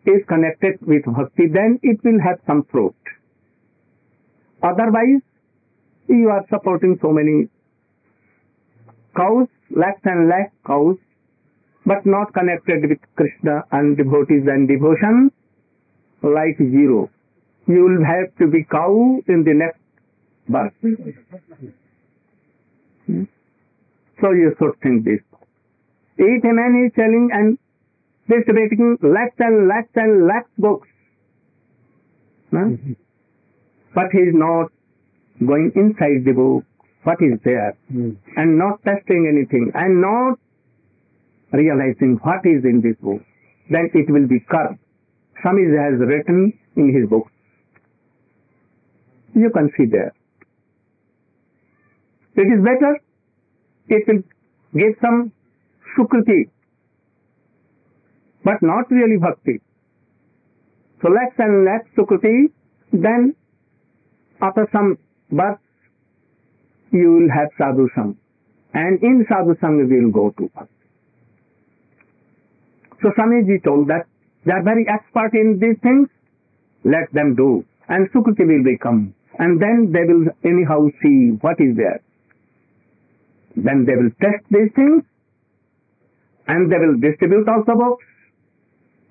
is 0.06 0.22
connected 0.28 0.80
with 0.82 1.06
bhakti, 1.06 1.48
then 1.48 1.80
it 1.84 2.04
will 2.04 2.20
have 2.20 2.40
some 2.48 2.64
fruit. 2.72 2.96
Otherwise, 4.64 5.22
you 6.08 6.30
are 6.30 6.46
supporting 6.50 6.98
so 7.02 7.12
many 7.12 7.48
cows, 9.16 9.48
lakhs 9.70 10.02
and 10.04 10.28
lakhs 10.28 10.54
cows, 10.66 10.98
but 11.86 12.06
not 12.06 12.34
connected 12.34 12.90
with 12.90 13.00
Krishna 13.16 13.64
and 13.72 13.98
devotees 13.98 14.44
and 14.48 14.68
devotion, 14.68 15.32
like 16.24 16.58
zero. 16.58 17.10
You 17.68 17.84
will 17.86 18.06
have 18.06 18.36
to 18.40 18.48
be 18.48 18.64
cow 18.64 19.22
in 19.28 19.44
the 19.44 19.54
next 19.54 19.81
birth. 20.48 20.74
Hmm? 23.08 23.24
So 24.22 24.32
you 24.32 24.56
should 24.60 24.80
think 24.82 25.06
this. 25.06 25.22
If 26.18 26.44
a 26.44 26.54
man 26.54 26.86
is 26.86 26.94
selling 26.96 27.30
and 27.34 27.58
distributing 28.30 28.98
lakhs 29.02 29.36
and 29.40 29.68
lakhs 29.68 29.90
and 29.96 30.28
lakhs 30.28 30.50
books, 30.58 30.88
but 32.52 34.12
he 34.12 34.20
is 34.20 34.36
not 34.36 34.72
going 35.40 35.72
inside 35.76 36.24
the 36.26 36.34
book, 36.34 36.64
what 37.04 37.18
is 37.22 37.40
there, 37.44 37.76
and 37.90 38.58
not 38.60 38.84
testing 38.84 39.26
anything, 39.26 39.72
and 39.74 40.02
not 40.02 40.38
realizing 41.54 42.20
what 42.22 42.46
is 42.46 42.64
in 42.64 42.82
this 42.84 42.96
book, 43.02 43.22
then 43.70 43.90
it 43.94 44.10
will 44.12 44.28
be 44.28 44.40
cursed. 44.40 44.80
Swami 45.42 45.64
has 45.76 46.00
written 46.00 46.54
in 46.76 46.94
his 46.94 47.10
book. 47.10 47.28
You 49.34 49.50
can 49.50 49.72
see 49.76 49.86
there. 49.90 50.14
It 52.36 52.48
is 52.48 52.64
better, 52.64 53.00
it 53.90 54.08
will 54.08 54.24
give 54.74 54.96
some 55.02 55.32
sukriti, 55.98 56.50
but 58.44 58.62
not 58.62 58.90
really 58.90 59.18
bhakti. 59.18 59.60
So 61.02 61.10
lakhs 61.10 61.36
and 61.40 61.66
lakhs 61.66 61.90
sukriti, 61.98 62.52
then 62.94 63.36
after 64.42 64.68
some 64.72 64.98
birth, 65.32 65.60
you 66.92 67.12
will 67.12 67.30
have 67.30 67.50
sadhu 67.58 67.90
sang. 67.96 68.18
And 68.74 69.02
in 69.04 69.26
sadhu 69.28 69.56
sang 69.60 69.78
we 69.78 70.00
will 70.00 70.12
go 70.12 70.30
to 70.38 70.50
bhakti. 70.56 70.74
So 73.02 73.10
Swamiji 73.18 73.64
told 73.64 73.88
that 73.88 74.06
they 74.46 74.52
are 74.52 74.64
very 74.64 74.86
expert 74.88 75.34
in 75.34 75.60
these 75.60 75.78
things, 75.82 76.08
let 76.84 77.12
them 77.14 77.36
do. 77.36 77.66
And 77.90 78.10
sukriti 78.12 78.46
will 78.48 78.64
become. 78.64 79.14
And 79.40 79.60
then 79.62 79.92
they 79.92 80.06
will 80.06 80.28
anyhow 80.46 80.88
see 81.02 81.38
what 81.42 81.60
is 81.60 81.76
there. 81.76 82.02
Then 83.56 83.86
they 83.86 83.96
will 83.96 84.12
test 84.22 84.46
these 84.50 84.72
things 84.76 85.04
and 86.48 86.72
they 86.72 86.78
will 86.78 87.00
distribute 87.00 87.48
also 87.48 87.74
books, 87.76 88.06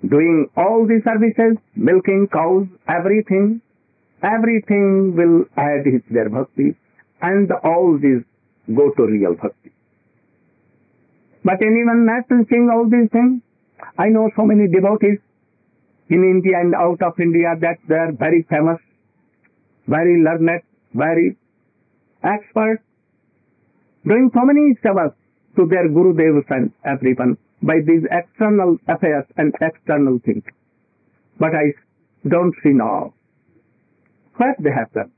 doing 0.08 0.48
all 0.56 0.86
the 0.86 1.00
services, 1.04 1.56
milking 1.76 2.28
cows, 2.32 2.66
everything. 2.88 3.60
Everything 4.22 5.16
will 5.16 5.44
add 5.56 5.86
his 5.86 6.02
their 6.10 6.28
bhakti 6.28 6.76
and 7.22 7.50
all 7.64 7.98
these 8.00 8.22
go 8.76 8.90
to 8.96 9.02
real 9.06 9.34
bhakti. 9.34 9.72
But 11.42 11.62
anyone 11.62 12.04
not 12.04 12.24
seeing 12.28 12.68
all 12.70 12.84
these 12.84 13.08
things? 13.10 13.40
I 13.98 14.08
know 14.08 14.30
so 14.36 14.44
many 14.44 14.68
devotees 14.68 15.18
in 16.10 16.22
India 16.24 16.58
and 16.60 16.74
out 16.74 17.00
of 17.02 17.18
India 17.18 17.54
that 17.60 17.78
they 17.88 17.94
are 17.94 18.12
very 18.12 18.44
famous, 18.50 18.78
very 19.86 20.22
learned, 20.22 20.62
very 20.92 21.36
expert, 22.22 22.82
doing 24.06 24.30
so 24.34 24.40
many 24.44 24.74
service 24.82 25.14
to 25.56 25.66
their 25.66 25.88
Guru 25.88 26.14
Devas 26.14 26.44
and 26.50 26.72
everyone 26.84 27.36
by 27.62 27.76
these 27.86 28.04
external 28.10 28.78
affairs 28.88 29.24
and 29.36 29.54
external 29.60 30.18
things. 30.24 30.44
But 31.38 31.54
I 31.54 31.72
don't 32.28 32.54
see 32.62 32.70
now 32.70 33.14
what 34.36 34.56
they 34.58 34.70
have 34.70 34.92
done. 34.92 35.12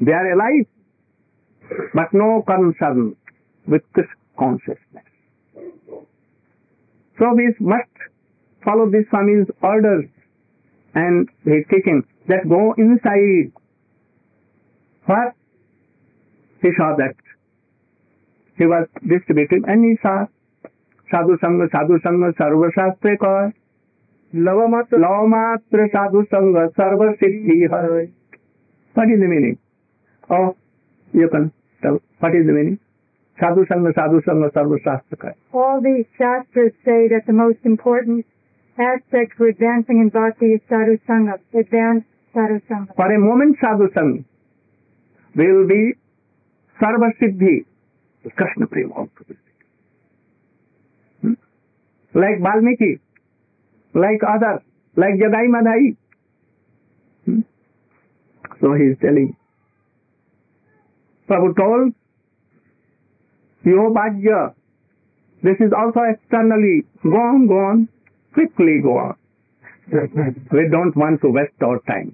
They 0.00 0.12
are 0.12 0.32
alive, 0.32 0.66
but 1.94 2.12
no 2.12 2.42
concern 2.46 3.16
with 3.66 3.82
this 3.94 4.06
consciousness. 4.38 5.04
So 7.18 7.32
we 7.34 7.54
must 7.60 7.88
follow 8.64 8.90
this 8.90 9.06
Swami's 9.10 9.48
orders 9.62 10.04
and 10.94 11.28
his 11.44 11.64
teaching 11.70 12.02
that 12.28 12.48
go 12.48 12.74
inside. 12.76 13.52
What? 15.06 15.34
He 16.62 16.68
saw 16.76 16.96
that. 16.96 17.14
He 18.58 18.66
was 18.66 18.88
distributing 19.06 19.64
and 19.66 19.84
he 19.84 19.96
saw 20.02 20.16
साधु 21.12 21.36
संग 21.36 21.66
साधु 21.72 21.98
संग 22.04 22.30
सर्वशास्त्र 22.38 23.14
कह 23.24 23.52
love 24.46 24.66
मात्र 24.68 24.98
love 24.98 25.26
मात्र 25.34 25.86
साधु 25.96 26.22
संग 26.34 26.56
सर्व 26.80 27.10
सिद्धि 27.22 27.60
है 27.74 28.06
What 28.96 29.10
is 29.10 29.20
the 29.20 29.26
meaning? 29.26 29.58
Oh, 30.30 30.56
you 31.12 31.28
can 31.28 31.52
tell. 31.82 32.00
What 32.20 32.34
is 32.34 32.46
the 32.46 32.52
meaning? 32.52 32.78
Sadhu 33.38 33.66
Sangha, 33.66 33.94
Sadhu 33.94 34.22
Sangha, 34.22 34.50
Sarva 34.52 34.78
Shastra 34.82 35.16
Kaya. 35.18 35.34
All 35.52 35.82
these 35.82 36.06
shastras 36.16 36.72
say 36.82 37.08
that 37.08 37.26
the 37.26 37.34
most 37.34 37.58
important 37.64 38.24
aspect 38.78 39.34
for 39.36 39.48
advancing 39.48 40.00
in 40.00 40.08
bhakti 40.08 40.46
is 40.46 40.60
sadhu 40.70 40.96
sangha, 41.06 41.34
advanced 41.52 42.06
sadhu 42.32 42.60
sangha. 42.70 42.96
For 42.96 43.12
a 43.12 43.18
moment, 43.18 43.58
Sadhu 43.60 43.88
Sangha 43.92 44.24
will 45.34 45.68
be 45.68 45.92
Sarva 46.80 47.10
Siddhi, 47.20 47.66
तो 48.26 48.30
कृष्ण 48.38 48.66
प्रेम 48.66 48.88
और 48.90 49.06
हम्म? 51.22 51.34
Like 52.14 52.40
Valmiki, 52.42 52.92
like 53.94 54.24
other 54.24 54.58
like 54.96 55.20
Jagai 55.20 55.48
Madhai 55.48 55.92
so 58.56 58.72
he 58.74 58.88
is 58.90 58.96
telling 59.00 59.28
Prabhu 61.28 61.52
told 61.60 61.92
you 63.64 63.88
बाज्य 64.00 64.42
this 65.42 65.62
is 65.62 65.74
also 65.74 66.08
externally 66.10 66.78
gone 67.06 67.46
gone 67.46 67.84
quickly 68.34 68.78
gone 68.88 69.14
we 69.88 70.62
don't 70.68 70.96
want 70.96 71.20
to 71.20 71.28
waste 71.28 71.62
our 71.62 71.78
time. 71.80 72.08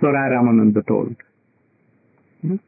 So 0.00 0.06
Raya 0.06 0.30
Ramananda 0.34 0.86
told. 0.86 1.16
Hmm? 2.42 2.58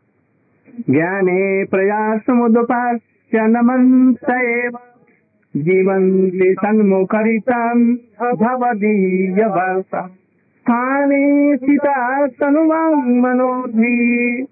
ज्ञाने 0.91 1.65
प्रयासमुदुपास्य 1.65 3.47
नमन्त 3.47 4.31
एव। 4.31 4.79
जीवन्ति 5.57 6.55
सन्मुखरिताम् 6.59 7.97
भवदीय 8.37 9.37
स्थाने 9.83 11.57
स्थिता 11.57 12.27
मनोधि। 12.97 14.47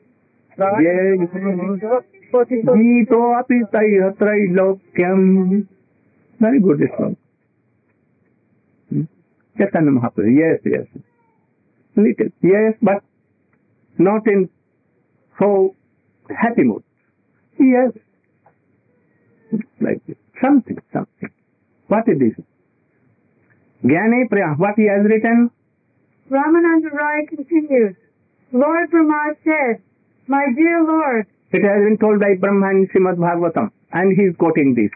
गीतोऽपि 2.41 3.61
very 6.43 6.59
good 6.59 6.87
shloka 6.87 7.15
Chaitanya 9.59 9.91
Mahaprabhu 9.91 10.29
yes 10.29 10.59
yes 10.67 10.87
little 11.99 12.31
yes 12.45 12.75
but 12.85 12.99
not 14.01 14.29
in 14.29 14.45
so 15.39 15.75
happy 16.35 16.63
mood. 16.65 16.83
Yes. 17.59 17.93
Like 19.81 20.05
this. 20.07 20.17
Something, 20.43 20.79
something. 20.93 21.31
What 21.89 22.09
is 22.09 22.19
this? 22.19 22.45
Jnane 23.85 24.29
Priya, 24.29 24.55
what 24.57 24.75
he 24.77 24.87
has 24.87 25.05
written? 25.05 25.51
Ramananda 26.31 26.93
Rai 26.93 27.27
continues, 27.27 27.97
Lord 28.53 28.91
Brahma 28.91 29.35
says, 29.43 29.81
My 30.29 30.47
dear 30.55 30.85
Lord, 30.85 31.27
It 31.53 31.65
has 31.65 31.83
been 31.83 31.99
told 31.99 32.21
by 32.21 32.35
Brahma 32.39 32.71
in 32.71 32.89
Srimad 32.95 33.17
Bhagavatam, 33.17 33.71
and 33.93 34.17
he 34.17 34.23
is 34.31 34.37
quoting 34.37 34.75
this. 34.77 34.93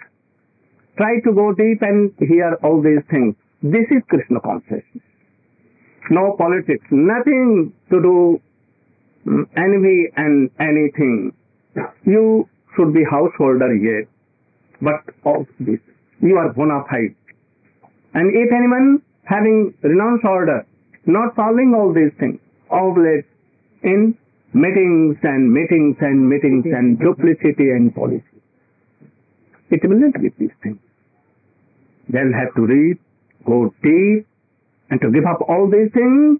Try 0.97 1.19
to 1.25 1.33
go 1.33 1.53
deep 1.53 1.83
and 1.83 2.13
hear 2.21 2.55
all 2.63 2.81
these 2.81 3.03
things. 3.11 3.35
This 3.61 3.87
is 3.91 4.03
Krishna 4.09 4.39
consciousness. 4.41 5.03
No 6.11 6.37
politics, 6.39 6.85
nothing 6.93 7.73
to 7.91 8.01
do 8.01 8.41
envy 9.57 10.13
and 10.17 10.51
anything. 10.61 11.33
You 12.05 12.49
should 12.77 12.93
be 12.93 13.05
householder 13.11 13.75
yet, 13.75 14.09
but 14.81 15.15
of 15.25 15.47
this, 15.61 15.81
you 16.21 16.37
are 16.37 16.53
bona 16.53 16.85
fide. 16.91 17.15
And 18.15 18.31
if 18.35 18.53
anyone 18.53 19.03
having 19.25 19.75
renounced 19.83 20.25
order, 20.25 20.67
not 21.07 21.35
following 21.35 21.75
all 21.77 21.93
these 21.93 22.13
things, 22.19 22.39
always 22.71 23.25
in 23.83 24.17
meetings 24.53 25.17
and 25.23 25.53
meetings 25.53 25.97
and 26.01 26.29
meetings 26.29 26.65
and 26.67 26.99
duplicity 26.99 27.71
and 27.71 27.95
policy, 27.95 28.23
it 29.71 29.81
will 29.89 29.99
not 29.99 30.15
get 30.21 30.39
these 30.39 30.55
things. 30.63 30.79
They'll 32.09 32.33
have 32.33 32.55
to 32.57 32.63
read, 32.63 32.99
go 33.47 33.75
deep, 33.83 34.27
and 34.91 35.01
to 35.01 35.11
give 35.11 35.25
up 35.25 35.41
all 35.49 35.69
these 35.71 35.91
things, 35.93 36.39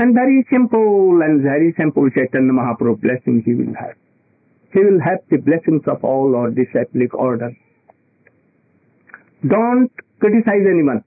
and 0.00 0.14
very 0.14 0.42
simple 0.50 1.20
and 1.22 1.42
very 1.42 1.74
simple 1.78 2.08
Chaitanya 2.16 2.52
Mahaprabhu 2.58 3.00
blessings 3.02 3.44
he 3.44 3.52
will 3.54 3.74
have. 3.78 3.96
He 4.72 4.80
will 4.80 4.98
have 5.06 5.18
the 5.28 5.36
blessings 5.36 5.82
of 5.86 6.02
all 6.02 6.34
our 6.36 6.48
disciplic 6.50 7.12
order. 7.12 7.50
Don't 9.46 9.92
criticize 10.18 10.64
anyone. 10.74 11.04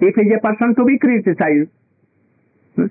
If 0.00 0.16
he 0.16 0.22
is 0.22 0.34
a 0.36 0.40
person 0.42 0.74
to 0.78 0.84
be 0.84 0.98
criticized, 0.98 1.70
hmm, 2.74 2.90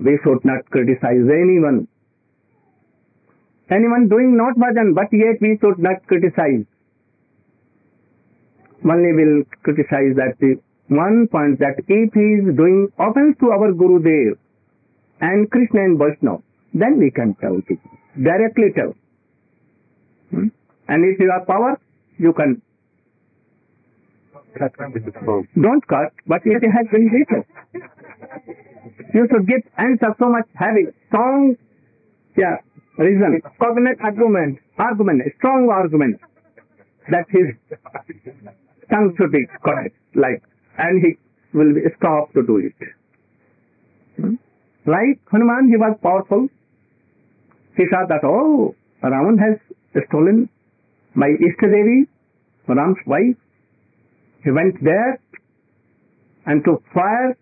we 0.00 0.18
should 0.24 0.44
not 0.44 0.68
criticize 0.70 1.22
anyone. 1.30 1.86
Anyone 3.70 4.08
doing 4.08 4.36
not 4.36 4.56
bhajan, 4.56 4.94
but 4.96 5.12
yet 5.12 5.38
we 5.40 5.58
should 5.60 5.78
not 5.78 6.04
criticize. 6.08 6.66
Only 8.82 9.12
we'll 9.12 9.42
criticize 9.62 10.16
that 10.16 10.34
the 10.40 10.56
one 10.88 11.28
point 11.30 11.58
that 11.60 11.76
if 11.86 12.12
he 12.14 12.26
is 12.40 12.56
doing 12.56 12.88
offense 12.98 13.36
to 13.40 13.50
our 13.50 13.72
Guru 13.72 13.98
Dev 14.02 14.38
and 15.20 15.50
Krishna 15.50 15.80
and 15.84 15.98
Vaishnava, 15.98 16.42
then 16.74 16.98
we 16.98 17.10
can 17.10 17.34
tell 17.40 17.56
it. 17.56 17.78
Directly 18.16 18.72
tell. 18.74 18.94
Hmm? 20.30 20.48
And 20.88 21.04
if 21.04 21.20
you 21.20 21.30
have 21.36 21.46
power, 21.46 21.78
you 22.18 22.32
can 22.32 22.62
don't 25.60 25.86
cut, 25.86 26.12
but 26.26 26.40
it 26.44 26.62
has 26.62 26.86
been 26.90 27.06
written. 27.06 27.44
You 29.14 29.26
should 29.30 29.46
give 29.46 29.62
answer 29.76 30.14
so 30.18 30.28
much 30.28 30.48
heavy, 30.54 30.86
strong, 31.08 31.56
yeah, 32.36 32.56
reason, 32.98 33.40
cognate 33.60 34.00
argument, 34.02 34.58
argument, 34.78 35.22
strong 35.38 35.68
argument 35.70 36.20
that 37.10 37.26
his 37.30 37.54
tongue 38.90 39.14
should 39.16 39.32
be 39.32 39.46
correct, 39.62 39.94
like, 40.14 40.42
and 40.78 41.02
he 41.04 41.18
will 41.56 41.74
stop 41.98 42.32
to 42.34 42.42
do 42.46 42.58
it. 42.58 42.74
Hmm? 44.16 44.34
Like 44.86 45.20
Hanuman, 45.30 45.68
he 45.68 45.76
was 45.76 45.96
powerful. 46.02 46.48
He 47.76 47.84
saw 47.90 48.06
that, 48.08 48.24
oh, 48.24 48.74
Ravan 49.02 49.38
has 49.38 49.58
stolen 50.08 50.48
my 51.14 51.28
Ishtadevi, 51.28 52.06
Ram's 52.68 52.96
wife. 53.06 53.36
He 54.44 54.50
went 54.50 54.82
there 54.82 55.20
and 56.46 56.64
took 56.64 56.82
fire 56.94 57.36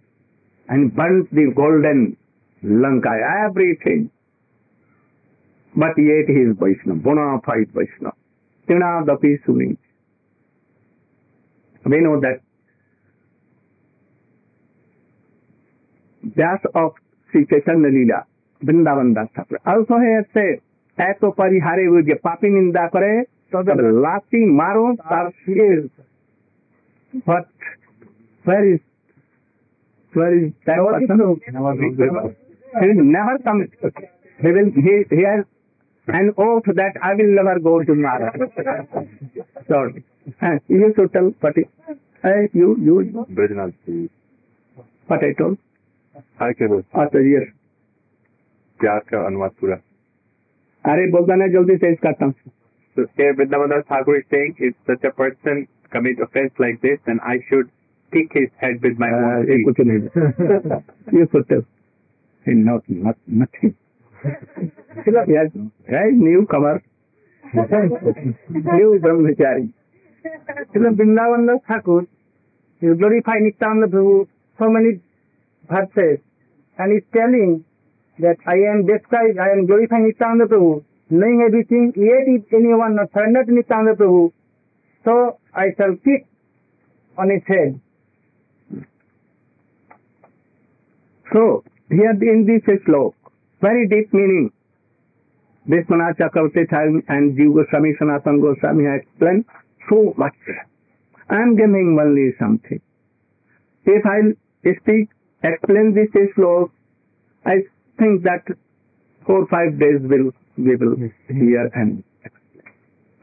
and 0.68 0.94
burnt 0.94 1.30
the 1.32 1.52
golden 1.54 2.16
Lanka, 2.62 3.10
everything. 3.48 4.10
But 5.76 5.92
yet 5.98 6.26
he 6.26 6.40
is 6.50 6.56
Vaishnava, 6.58 6.98
bona 7.00 7.38
fide 7.46 7.68
Vaishnava. 7.74 8.16
Tinadapi 8.68 9.44
Suni. 9.46 9.76
We 11.84 12.00
know 12.00 12.18
that 12.20 12.40
That 16.34 16.60
of 16.74 16.94
Sri 17.30 17.46
Chaitanya 17.46 17.88
Lila, 17.88 18.26
Vrindavan 18.64 19.14
Das 19.14 19.28
Thakur. 19.34 19.58
Also 19.66 19.98
here 19.98 20.20
it 20.20 20.28
says, 20.34 20.60
Eto 20.98 21.34
parihare 21.36 21.86
vidya 21.94 22.16
papi 22.16 22.48
ninda 22.48 22.90
kare, 22.90 23.26
tad 23.52 23.66
lati 23.66 24.46
maro 24.46 24.96
tar 24.96 25.32
is. 25.46 25.90
But 27.24 27.48
where 28.44 28.74
is, 28.74 28.80
where 30.14 30.46
is 30.46 30.52
that 30.66 30.76
person? 30.76 31.40
He 32.80 32.86
will 32.86 33.04
never 33.04 33.38
come. 33.44 33.66
He 34.40 34.48
will, 34.48 34.70
he, 34.74 35.04
he 35.14 35.22
has 35.22 35.44
an 36.08 36.34
oath 36.36 36.64
that 36.66 36.94
I 37.02 37.14
will 37.14 37.34
never 37.34 37.58
go 37.58 37.82
to 37.82 37.94
Mara. 37.94 38.32
Sorry. 39.68 40.04
You 40.68 40.92
should 40.94 41.12
tell, 41.12 41.32
but 41.40 41.54
uh, 42.24 42.28
you, 42.52 42.76
you. 42.80 44.08
What 45.06 45.20
I 45.24 45.32
told. 45.38 45.58
I 46.39 46.53
can 46.53 46.83
after 46.93 47.21
years. 47.21 47.49
प्यार 48.79 48.99
का 49.09 49.25
अनुवाद 49.25 49.51
पूरा 49.61 49.75
अरे 50.83 51.05
बोलता 51.11 51.35
ना 51.41 51.47
जल्दी 51.55 51.75
से 51.83 51.91
इसका 51.93 52.11
टंग 52.21 52.33
So 52.95 53.03
here 53.17 53.33
Vrindavan 53.39 53.73
Thakur 53.89 54.15
is 54.19 54.23
saying 54.31 54.55
if 54.67 54.73
such 54.87 55.03
a 55.09 55.11
person 55.19 55.59
commit 55.91 56.19
offense 56.25 56.51
like 56.63 56.81
this, 56.85 56.97
then 57.09 57.19
I 57.33 57.35
should 57.49 57.69
kick 58.13 58.33
his 58.37 58.49
head 58.63 58.81
with 58.87 58.97
my 59.03 59.09
Uh, 59.09 59.19
own 59.19 59.45
ये 59.49 59.57
feet. 59.59 59.67
कुछ 59.67 59.79
नहीं 59.89 61.19
you 61.19 61.27
should 61.33 61.45
tell 61.51 61.63
not 62.69 62.89
not 63.05 63.17
nothing 63.43 63.71
yes 65.35 65.53
right 65.95 66.17
newcomer 66.25 66.73
new 68.79 68.89
brahmachari 69.05 69.69
so 70.73 70.79
Vrindavan 70.99 71.47
Thakur 71.69 72.01
you 72.81 72.95
glorify 72.95 73.37
Nityananda 73.47 73.87
Prabhu 73.95 74.17
so 74.59 74.69
many 74.77 74.93
verses 75.68 76.20
and 76.78 76.92
he's 76.92 77.06
telling 77.12 77.64
that 78.18 78.36
I 78.46 78.56
am 78.72 78.86
described 78.86 79.38
I 79.38 79.50
am 79.50 79.66
glorifying 79.66 80.06
Nityananda 80.08 80.46
Prabhu 80.46 80.84
knowing 81.10 81.44
everything 81.46 81.92
yet 81.96 82.26
if 82.26 82.52
anyone 82.52 82.96
not 82.96 83.12
surrender 83.12 83.44
to 83.44 83.52
Nityananda 83.52 83.94
Prabhu 83.94 84.32
so 85.04 85.38
I 85.54 85.74
shall 85.76 85.96
kick 86.04 86.26
on 87.18 87.30
his 87.30 87.42
head 87.46 87.80
So, 91.32 91.64
here 91.90 92.10
in 92.12 92.46
this 92.46 92.62
slok, 92.86 93.14
very 93.60 93.88
deep 93.88 94.12
meaning, 94.14 94.52
Vishwanath 95.68 96.18
Chakravarti 96.18 96.68
Thakur 96.70 97.02
and 97.08 97.36
Jiva 97.36 97.64
Goswami, 97.64 97.94
Sanatana 98.00 98.40
Goswami 98.40 98.84
have 98.84 99.00
explained 99.02 99.44
so 99.90 100.14
much. 100.16 100.34
I 101.28 101.34
am 101.42 101.56
giving 101.56 101.98
only 102.00 102.32
something. 102.38 102.80
If 103.84 104.06
I 104.06 104.32
speak, 104.80 105.10
explain 105.42 105.94
this 105.94 106.08
slok, 106.36 106.70
I 107.44 107.62
think 107.98 108.22
that 108.24 108.44
four 109.26 109.42
or 109.42 109.46
five 109.46 109.78
days 109.78 110.00
will 110.02 110.32
we 110.56 110.76
will 110.76 110.96
hear 111.28 111.70
and 111.74 112.02
explain. 112.24 112.72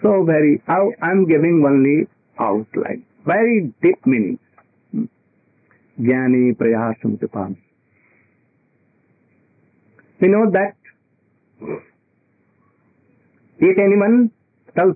So 0.01 0.24
very, 0.26 0.61
I 0.68 0.80
am 1.01 1.26
giving 1.28 1.64
only 1.66 2.07
outline, 2.39 3.05
very 3.26 3.74
deep 3.82 4.05
meaning. 4.05 4.39
Jnani 5.99 6.55
Prayasam 6.55 7.20
Tipam. 7.20 7.55
We 10.20 10.28
know 10.28 10.49
that 10.51 10.76
if 13.59 13.78
anyone 13.78 14.32
tells 14.76 14.95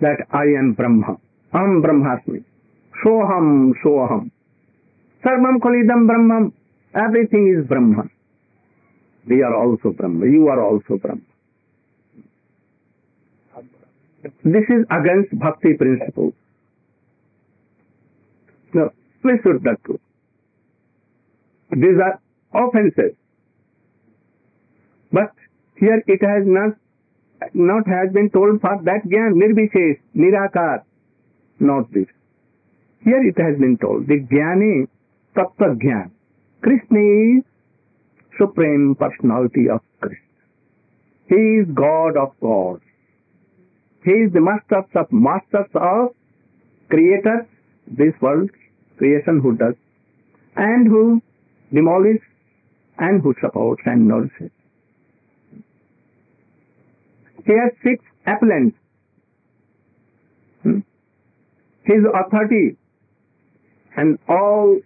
that 0.00 0.26
I 0.32 0.44
am 0.58 0.74
Brahma, 0.74 1.16
Aham 1.52 1.82
Brahmasmi, 1.82 2.44
Soham 3.04 3.72
Soham, 3.84 4.30
Sarvam 5.24 5.58
Khalidam 5.58 6.06
Brahmam, 6.06 6.52
everything 6.94 7.56
is 7.56 7.66
Brahman. 7.66 8.10
We 9.26 9.42
are 9.42 9.56
also 9.56 9.90
Brahma, 9.90 10.26
you 10.26 10.48
are 10.48 10.62
also 10.62 10.98
Brahma. 10.98 11.22
This 14.42 14.64
is 14.68 14.86
against 14.90 15.38
bhakti 15.38 15.74
principles. 15.74 16.34
No, 18.72 18.90
we 19.22 19.32
should 19.42 19.64
not 19.64 19.82
do. 19.86 19.98
These 21.70 21.98
are 22.02 22.20
offenses. 22.66 23.16
But 25.12 25.32
here 25.76 26.02
it 26.06 26.20
has 26.22 26.44
not 26.46 26.76
not 27.52 27.86
has 27.86 28.12
been 28.12 28.30
told 28.30 28.60
for 28.60 28.80
that 28.84 29.04
jnana, 29.04 29.34
nirvishesh, 29.34 30.00
nirakar, 30.16 30.82
not 31.60 31.92
this. 31.92 32.06
Here 33.04 33.22
it 33.22 33.36
has 33.38 33.58
been 33.58 33.76
told, 33.76 34.06
the 34.06 34.20
jnani, 34.20 34.88
jnana. 35.38 36.10
Krishna 36.62 36.98
is 36.98 37.40
supreme 38.32 38.92
personality 38.94 39.66
of 39.68 39.82
Krishna 40.02 41.34
he 41.36 41.60
is 41.60 41.72
God 41.72 42.16
of 42.16 42.32
God 42.42 42.78
he 44.04 44.22
is 44.24 44.30
the 44.32 44.38
masters 44.38 44.96
of 44.96 45.14
masters 45.14 45.76
of 45.76 46.12
creator 46.90 47.40
this 47.86 48.14
world 48.22 48.50
creation 48.98 49.38
who 49.38 49.50
does 49.62 49.74
and 50.56 50.88
who 50.88 51.02
demolish 51.72 52.18
and 52.98 53.20
who 53.22 53.32
support 53.32 53.88
and 53.88 54.06
nourish 54.08 54.42
here 57.48 57.68
six 57.84 58.28
opulent 58.28 58.72
his 61.86 62.06
authority 62.14 62.66
and 63.92 64.16
all 64.30 64.80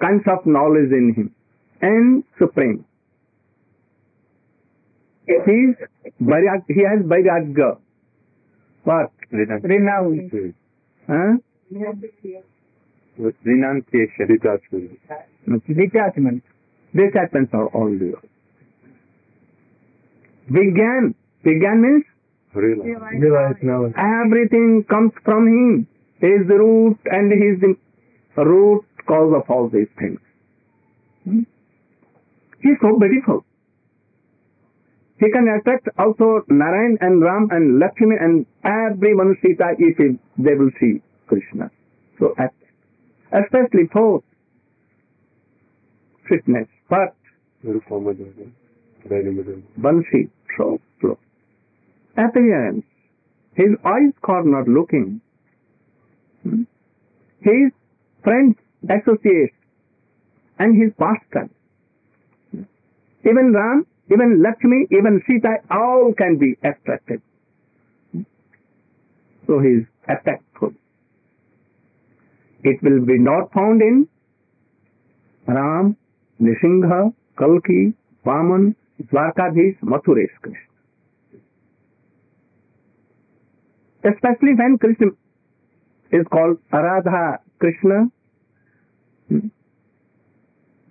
kinds 0.00 0.24
of 0.26 0.46
knowledge 0.46 0.90
in 0.92 1.14
him 1.16 1.34
and 1.80 2.24
supreme. 2.38 2.84
He 5.26 5.34
is 5.34 5.76
vairag, 6.22 6.64
he 6.68 6.82
has 6.84 7.04
vairagya. 7.04 7.78
What? 8.84 9.12
Renounce. 9.30 10.32
Huh? 11.06 11.36
renunciation 13.44 14.26
detachment 14.28 15.00
Detachment. 15.66 16.42
Detachments 16.94 17.52
are 17.52 17.66
all 17.68 17.90
there. 17.98 18.20
Vigyan. 20.50 21.14
Vigyan 21.44 21.80
means 21.80 22.04
realize 22.54 22.86
Realize 23.20 23.56
knowledge 23.62 23.92
everything 23.96 24.84
comes 24.88 25.12
from 25.24 25.46
him. 25.46 25.86
He 26.20 26.26
is 26.26 26.48
the 26.48 26.54
root 26.54 26.98
and 27.06 27.30
he 27.32 27.38
is 27.38 27.60
the 27.60 28.44
root 28.44 28.84
cause 29.08 29.32
of 29.34 29.50
all 29.50 29.68
these 29.68 29.88
things. 29.98 30.20
Hmm? 31.24 31.40
He 32.62 32.68
is 32.68 32.78
so 32.82 32.98
beautiful. 32.98 33.44
He 35.18 35.30
can 35.32 35.48
attract 35.48 35.88
also 35.98 36.44
Narayan 36.48 36.98
and 37.00 37.22
Ram 37.22 37.48
and 37.50 37.80
Lakshmi 37.80 38.16
and 38.20 38.46
everyone 38.64 39.36
Sita 39.42 39.74
if 39.78 39.96
they 39.98 40.54
will 40.54 40.70
see 40.78 41.02
Krishna. 41.26 41.70
So 42.20 42.34
especially 43.32 43.88
for 43.92 44.22
fitness, 46.28 46.68
but 46.88 47.14
Bansi, 49.80 50.30
so 50.56 50.80
flow. 51.00 51.18
Appearance. 52.16 52.84
His 53.54 53.70
eyes 53.84 54.12
corner 54.22 54.64
looking. 54.66 55.20
Hmm? 56.44 56.62
His 57.40 57.72
friends 58.22 58.56
associates, 58.84 59.54
and 60.58 60.80
his 60.80 60.92
pastime. 60.98 61.50
Even 63.24 63.52
Ram, 63.52 63.86
even 64.10 64.42
Lakshmi, 64.42 64.86
even 64.90 65.22
Sita, 65.26 65.56
all 65.70 66.12
can 66.16 66.38
be 66.38 66.56
attracted. 66.62 67.20
So 69.46 69.60
he 69.60 69.68
is 69.68 69.86
attractful. 70.08 70.72
It 72.64 72.82
will 72.82 73.04
be 73.04 73.18
not 73.18 73.52
found 73.52 73.82
in 73.82 74.08
Ram, 75.46 75.96
Nrisingha, 76.40 77.14
Kalki, 77.38 77.94
Vaman, 78.26 78.74
Dwarkadhish, 79.02 79.78
Mathuresh 79.80 80.34
Krishna. 80.42 80.58
Especially 84.04 84.54
when 84.54 84.78
Krishna 84.78 85.06
is 86.12 86.26
called 86.30 86.58
Radha 86.72 87.40
Krishna, 87.58 88.10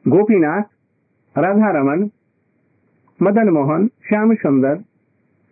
Gopinath 0.05 0.63
Radha 1.35 1.71
Raman 1.71 2.09
Madan 3.19 3.49
Mohan, 3.49 3.88
Shyam 4.07 4.33
Sundar 4.35 4.83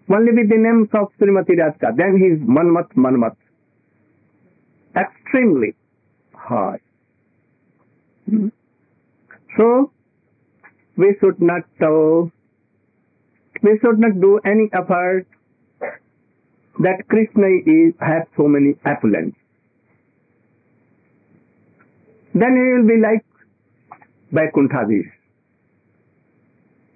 only 0.07 0.31
with 0.31 0.53
the 0.53 0.95
of 0.95 1.09
Shrimati 1.13 1.55
Radhika. 1.55 1.89
Then 1.91 2.15
he 2.15 2.29
Manmath 2.49 2.97
Manmath. 2.97 3.35
Extremely 4.95 5.71
hard 6.33 6.79
so 9.51 9.69
we 10.97 11.11
should 11.11 11.41
not 11.41 11.63
to 11.83 11.95
we 13.65 13.75
should 13.75 13.99
not 13.99 14.13
do 14.21 14.37
any 14.47 14.65
effort 14.75 15.25
that 16.75 17.01
Krishna 17.11 17.47
is 17.67 17.91
have 18.03 18.21
so 18.21 18.47
many 18.47 18.69
opulence 18.87 19.37
Then 22.41 22.55
he 22.59 22.65
will 22.73 22.87
be 22.87 22.97
like 23.01 23.25
Vaikunthavis. 24.33 25.09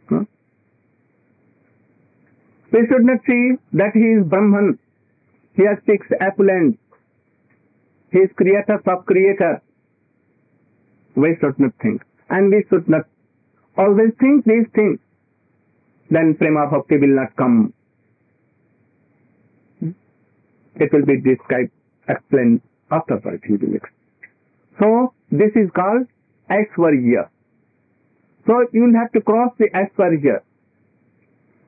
Huh? 0.10 0.26
We 2.74 2.80
should 2.90 3.06
not 3.06 3.20
see 3.26 3.56
that 3.74 3.92
he 3.94 4.20
is 4.20 4.28
Brahman. 4.28 4.78
He 5.56 5.64
has 5.64 5.78
six 5.86 6.06
appellants. 6.20 6.78
He 8.12 8.20
is 8.20 8.30
creator 8.36 8.82
of 8.86 9.06
creator. 9.06 9.62
We 11.16 11.36
should 11.42 11.58
not 11.60 11.72
think. 11.82 12.04
And 12.30 12.52
we 12.52 12.64
should 12.70 12.88
not 12.88 13.06
always 13.78 14.12
think 14.20 14.46
these 14.46 14.68
things. 14.76 15.00
then 16.12 16.36
prema 16.36 16.68
bhakti 16.70 16.98
will 16.98 17.16
not 17.16 17.36
come. 17.36 17.74
It 20.76 20.94
will 20.94 21.06
be 21.06 21.20
described, 21.22 21.72
explained 22.08 22.62
afterwards. 22.90 23.44
He 23.46 23.54
will 23.54 23.76
explain. 23.76 23.94
So 24.80 25.14
this 25.32 25.52
is 25.56 25.70
called 25.76 26.08
Aishwarya. 26.50 27.30
So 28.48 28.66
you 28.74 28.84
will 28.84 29.00
have 29.00 29.12
to 29.14 29.22
cross 29.22 29.54
the 29.60 29.70
Aishwarya. 29.70 30.42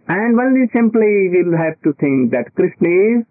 And 0.08 0.40
only 0.40 0.68
simply 0.74 1.30
we 1.30 1.44
will 1.44 1.58
have 1.58 1.80
to 1.84 1.94
think 1.94 2.32
that 2.32 2.54
Krishna 2.56 2.90
is 2.90 3.26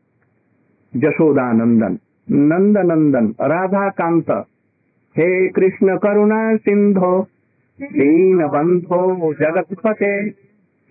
Jashodanandan, 0.95 2.01
Nandanandan, 2.31 3.39
Radha 3.39 3.93
Kanta. 3.99 4.47
He 5.15 5.51
Krishna 5.53 5.99
Karuna 5.99 6.63
Sindho, 6.65 7.27
Deen 7.79 8.39
Bandho 8.39 9.35
Jagatpate, 9.35 10.35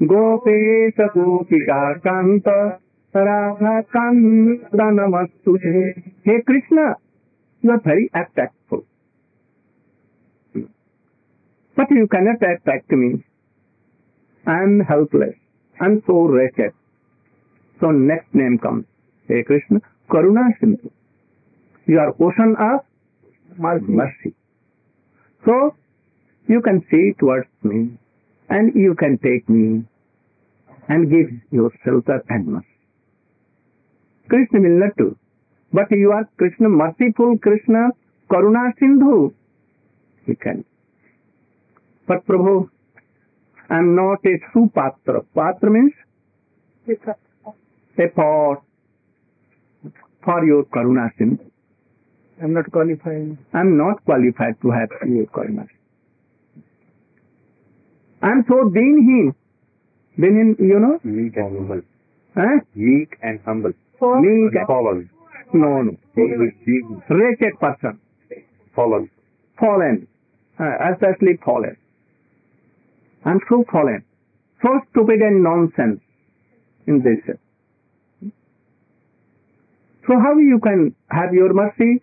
Gopesh 0.02 0.98
Gopika 1.16 2.02
Kanta, 2.04 2.80
Radha 3.14 3.86
Kanta 3.94 4.86
Namastu. 5.00 5.58
Hey 6.24 6.42
Krishna, 6.46 6.96
you 7.62 7.72
are 7.72 7.80
very 7.80 8.10
attractful. 8.14 8.59
But 11.80 11.92
you 11.92 12.08
cannot 12.12 12.44
attract 12.44 12.92
me. 12.92 13.24
I 14.46 14.64
am 14.64 14.82
helpless. 14.82 15.36
I 15.80 15.86
am 15.86 16.04
so 16.06 16.24
wretched. 16.28 16.74
So 17.80 17.92
next 17.92 18.36
name 18.36 18.58
comes. 18.62 18.84
Hey 19.30 19.44
Krishna, 19.44 19.80
Karuna 20.12 20.44
Sindhu. 20.60 20.92
You 21.86 22.00
are 22.00 22.10
ocean 22.20 22.58
of 22.60 22.82
mercy. 23.58 24.34
So 25.46 25.74
you 26.50 26.62
can 26.62 26.84
see 26.92 27.14
towards 27.18 27.48
me 27.64 27.98
and 28.50 28.76
you 28.76 28.94
can 28.96 29.18
take 29.20 29.48
me 29.48 29.86
and 30.90 31.10
give 31.10 31.30
your 31.50 31.72
shelter 31.86 32.22
and 32.28 32.46
mercy. 32.56 32.78
Krishna 34.28 34.60
will 34.60 34.80
not 34.82 34.98
do. 34.98 35.16
But 35.72 35.92
you 35.92 36.12
are 36.12 36.28
Krishna, 36.38 36.68
merciful 36.68 37.38
Krishna, 37.38 37.92
Karuna 38.30 38.74
Sindhu. 38.78 39.34
He 40.26 40.36
can. 40.36 40.66
But 42.10 42.26
Prabhu, 42.26 42.68
I 43.70 43.78
am 43.78 43.96
not 43.96 44.26
a 44.26 44.36
supatra. 44.52 45.22
Patra 45.36 45.70
means 45.70 45.94
a 46.90 48.08
pot 48.16 48.64
for 50.26 50.44
your 50.44 50.64
Karuna 50.66 51.12
Sindhu. 51.20 51.46
I 52.42 52.46
am 52.46 52.54
not 52.54 52.72
qualified. 52.72 53.38
I 53.54 53.60
am 53.60 53.78
not 53.78 54.04
qualified 54.06 54.60
to 54.64 54.72
have 54.72 54.90
your 55.08 55.28
Karuna 55.28 55.68
I 58.24 58.28
am 58.32 58.44
so 58.48 58.56
dinheen. 58.78 59.36
Dinheen, 60.18 60.56
you 60.58 60.80
know? 60.80 61.00
Meek 61.04 61.38
and 61.38 61.56
humble. 61.58 61.82
Huh? 62.36 62.60
Meek 62.74 63.18
and 63.22 63.40
humble. 63.46 63.74
Meek 64.02 64.56
and- 64.56 64.68
Fallen. 64.68 65.10
No, 65.54 65.82
no. 65.84 65.92
He 66.16 66.82
Wretched 67.10 67.60
person. 67.60 68.00
fallen. 68.76 69.10
fallen, 69.60 70.08
uh, 70.60 70.92
especially 70.94 71.38
fallen. 71.46 71.76
I'm 73.26 73.40
so 73.50 73.64
fallen, 73.72 74.04
so 74.62 74.70
stupid 74.90 75.22
and 75.22 75.44
nonsense 75.44 76.02
in 76.88 77.02
this. 77.04 77.36
So 80.08 80.18
how 80.18 80.38
you 80.40 80.60
can 80.64 80.96
have 81.12 81.34
your 81.34 81.54
mercy? 81.54 82.02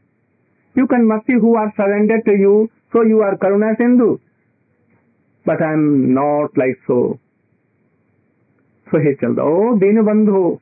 You 0.75 0.87
can 0.87 1.09
mercy 1.09 1.33
who 1.41 1.57
are 1.57 1.73
surrendered 1.77 2.25
to 2.27 2.33
you, 2.33 2.71
so 2.93 3.03
you 3.03 3.21
are 3.21 3.37
Karuna 3.37 3.77
Sindhu. 3.79 4.21
But 5.45 5.63
I'm 5.63 6.15
not 6.15 6.57
like 6.57 6.79
so. 6.87 7.19
So 8.91 8.99
he 8.99 9.17
told, 9.21 9.39
oh 9.39 9.79
Dinabandhu, 9.81 10.61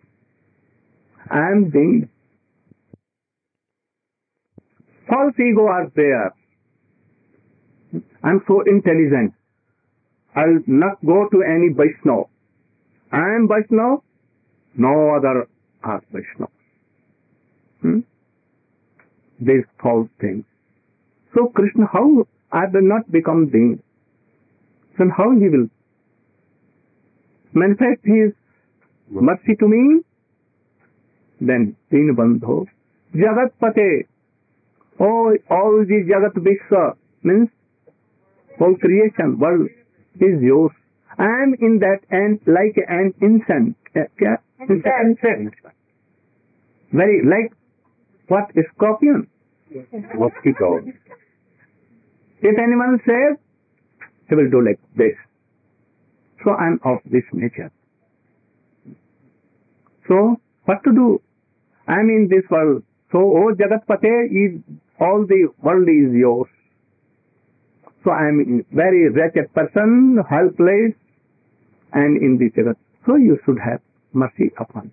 I 1.31 1.51
am 1.51 1.71
Din. 1.71 2.09
False 5.09 5.35
ego 5.39 5.67
are 5.67 5.91
there. 5.95 6.35
I'm 8.23 8.43
so 8.47 8.63
intelligent. 8.67 9.35
I'll 10.37 10.61
not 10.67 11.05
go 11.05 11.29
to 11.31 11.43
any 11.43 11.69
Vaishnava. 11.69 12.25
I 13.13 13.37
am 13.37 13.49
Vaishnava, 13.49 13.99
no 14.77 15.15
other 15.17 15.49
are 15.83 16.03
Vaishnava. 16.13 16.51
Hmm? 17.81 18.01
These 19.41 19.65
false 19.81 20.09
things. 20.21 20.45
So 21.35 21.53
Krishna, 21.55 21.87
how 21.93 22.27
I 22.51 22.67
will 22.73 22.83
not 22.83 23.11
become 23.11 23.51
Din? 23.51 23.83
Then 24.99 25.11
how 25.17 25.31
he 25.33 25.49
will 25.49 25.69
manifest 27.53 28.01
his 28.05 28.33
mercy 29.11 29.55
to 29.59 29.69
me? 29.69 30.03
Then 31.41 31.77
Din 31.91 32.15
Bandho, 32.17 32.67
Jagat 33.15 33.53
Pate, 33.61 34.09
Oh, 35.01 35.37
all 35.51 35.85
the 35.85 36.05
Jagat 36.09 36.35
Vishwa 36.35 36.95
means 37.25 37.49
whole 38.59 38.77
creation, 38.77 39.39
world 39.39 39.69
is 40.21 40.43
yours. 40.43 40.73
I 41.19 41.25
am 41.25 41.55
in 41.61 41.79
that 41.81 42.01
and 42.11 42.41
like 42.47 42.77
an 42.89 43.15
insect. 43.23 43.79
Uh, 43.97 44.09
kya? 44.21 44.39
Insect. 44.69 45.57
Very 46.93 47.23
like 47.25 47.53
what? 48.29 48.51
Scorpion. 48.75 49.29
Mosquito. 50.19 50.81
If 52.41 52.59
anyone 52.59 53.01
says, 53.07 53.39
he 54.29 54.35
will 54.35 54.51
do 54.51 54.65
like 54.65 54.81
this. 54.97 55.17
So 56.45 56.51
I 56.53 56.67
am 56.67 56.81
of 56.85 56.99
this 57.11 57.25
nature. 57.33 57.71
So 60.09 60.37
what 60.65 60.83
to 60.85 60.93
do? 60.93 61.21
I 61.87 62.01
am 62.01 62.09
in 62.09 62.29
this 62.31 62.49
world. 62.51 62.83
So, 63.13 63.19
oh 63.19 63.55
Jagatpate, 63.55 64.27
is 64.31 64.61
all 64.99 65.25
the 65.27 65.49
world 65.63 65.89
is 65.89 66.13
yours. 66.15 66.49
So 68.05 68.11
I 68.11 68.29
am 68.29 68.65
very 68.71 69.09
wretched 69.09 69.53
person, 69.55 70.23
helpless, 70.29 70.93
and 71.95 72.21
in 72.21 72.37
this 72.39 72.53
Jagat. 72.53 72.77
So 73.07 73.17
you 73.17 73.39
should 73.45 73.59
have 73.59 73.81
mercy 74.13 74.53
upon. 74.59 74.93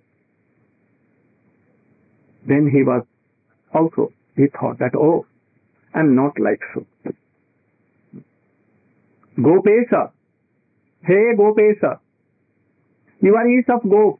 Then 2.46 2.70
he 2.72 2.82
was 2.82 3.04
also, 3.74 4.12
he 4.34 4.46
thought 4.48 4.78
that, 4.78 4.92
oh, 4.96 5.26
I 5.94 6.00
am 6.00 6.14
not 6.14 6.40
like 6.40 6.60
so. 6.74 6.86
Gopesa, 9.38 10.10
hey 11.04 11.34
Gopesa, 11.38 11.98
you 13.20 13.34
are 13.34 13.48
east 13.48 13.68
of 13.70 13.82
Gop. 13.82 14.18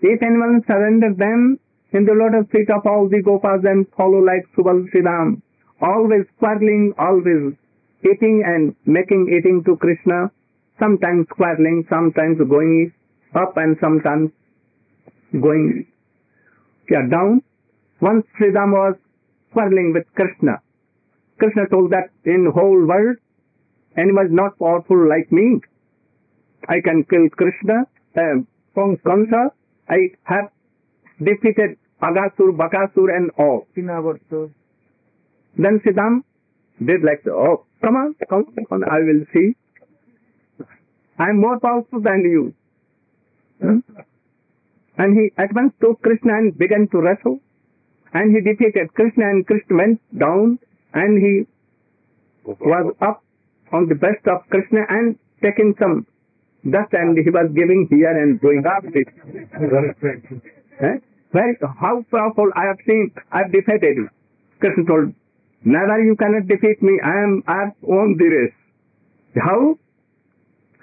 If 0.00 0.22
anyone 0.22 0.62
surrender 0.66 1.12
them 1.14 1.58
in 1.92 2.04
the 2.04 2.12
lotus 2.12 2.50
feet 2.50 2.70
of 2.70 2.86
all 2.86 3.08
the 3.08 3.22
Gopas 3.22 3.64
and 3.64 3.86
follow 3.96 4.18
like 4.18 4.46
Subal 4.56 4.86
Sridham, 4.90 5.42
always 5.80 6.26
quarreling, 6.38 6.94
always 6.98 7.54
eating 8.04 8.42
and 8.44 8.74
making 8.86 9.28
eating 9.28 9.62
to 9.64 9.76
Krishna, 9.76 10.30
sometimes 10.78 11.26
quarreling, 11.30 11.86
sometimes 11.88 12.38
going 12.38 12.92
up 13.34 13.56
and 13.56 13.76
sometimes 13.80 14.30
going 15.32 15.86
yeah, 16.90 17.06
down. 17.10 17.42
Once 18.00 18.26
Sridham 18.38 18.72
was 18.72 18.96
quarreling 19.52 19.92
with 19.94 20.04
Krishna. 20.14 20.60
Krishna 21.38 21.68
told 21.70 21.92
that 21.92 22.10
in 22.24 22.50
whole 22.52 22.84
world, 22.86 23.16
anyone 23.96 24.26
is 24.26 24.32
not 24.32 24.58
powerful 24.58 25.08
like 25.08 25.30
me. 25.30 25.60
I 26.68 26.80
can 26.82 27.04
kill 27.04 27.28
Krishna, 27.30 27.86
uh, 28.16 28.40
Kamsa. 28.76 29.50
I 29.88 30.10
have 30.24 30.50
defeated 31.18 31.78
Aghasur, 32.02 32.56
Bakasur 32.56 33.14
and 33.14 33.30
all. 33.38 33.66
Then 33.74 33.88
Sridham 35.84 36.24
did 36.78 37.02
like, 37.02 37.26
oh, 37.28 37.66
come 37.80 37.96
on, 37.96 38.14
come 38.28 38.44
on, 38.70 38.84
I 38.84 38.98
will 39.00 39.24
see. 39.32 39.56
I 41.18 41.30
am 41.30 41.40
more 41.40 41.60
powerful 41.60 42.00
than 42.00 42.22
you. 42.24 42.54
Hmm? 43.60 43.78
And 44.96 45.16
he 45.16 45.32
at 45.36 45.52
once 45.54 45.72
took 45.80 46.00
Krishna 46.02 46.32
and 46.34 46.56
began 46.56 46.88
to 46.92 46.98
wrestle. 47.00 47.40
And 48.12 48.34
he 48.34 48.40
defeated 48.40 48.92
Krishna 48.94 49.24
and 49.24 49.46
Krishna 49.46 49.76
went 49.76 50.00
down 50.18 50.58
and 50.94 51.20
he 51.20 51.46
was 52.44 52.94
up 53.00 53.22
on 53.72 53.88
the 53.88 53.94
breast 53.94 54.26
of 54.26 54.48
Krishna 54.50 54.80
and 54.88 55.18
taking 55.42 55.74
some 55.78 56.06
dust 56.68 56.92
and 56.92 57.16
he 57.16 57.30
was 57.30 57.50
giving 57.54 57.86
here 57.88 58.10
and 58.10 58.40
going 58.40 58.64
up 58.66 58.84
it. 58.84 59.08
Eh? 60.80 60.96
Very, 61.32 61.56
how 61.78 62.04
powerful 62.10 62.50
I 62.56 62.64
have 62.66 62.78
seen, 62.86 63.12
I 63.30 63.42
have 63.44 63.52
defeated. 63.52 64.08
Krishna 64.58 64.84
told, 64.84 65.14
Never, 65.64 66.02
you 66.02 66.16
cannot 66.16 66.48
defeat 66.48 66.82
me. 66.82 66.98
I 67.04 67.22
am 67.22 67.42
I 67.46 67.64
have 67.64 67.74
won 67.82 68.16
the 68.18 68.24
race. 68.24 68.54
How? 69.36 69.78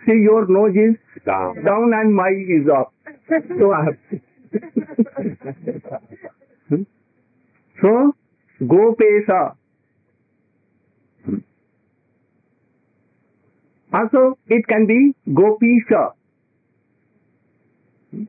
See, 0.05 0.13
your 0.13 0.47
nose 0.47 0.75
is 0.75 1.23
down, 1.25 1.63
down 1.63 1.91
and 1.93 2.15
my 2.15 2.29
is 2.29 2.69
up. 2.69 2.93
so 3.59 3.73
I 3.73 3.85
have. 3.85 3.97
Hmm? 6.69 6.83
so 7.81 8.15
go 8.67 8.95
pesa. 8.99 9.55
Hmm. 11.25 11.37
Also, 13.93 14.37
it 14.47 14.67
can 14.67 14.85
be 14.85 15.15
Gopisha. 15.29 16.11
Hmm? 18.11 18.23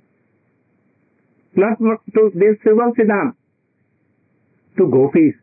Not 1.57 1.79
to 2.15 2.31
this 2.35 2.57
Subal 2.65 2.95
Sridham, 2.97 3.35
to 4.77 4.89
gopis. 4.89 5.35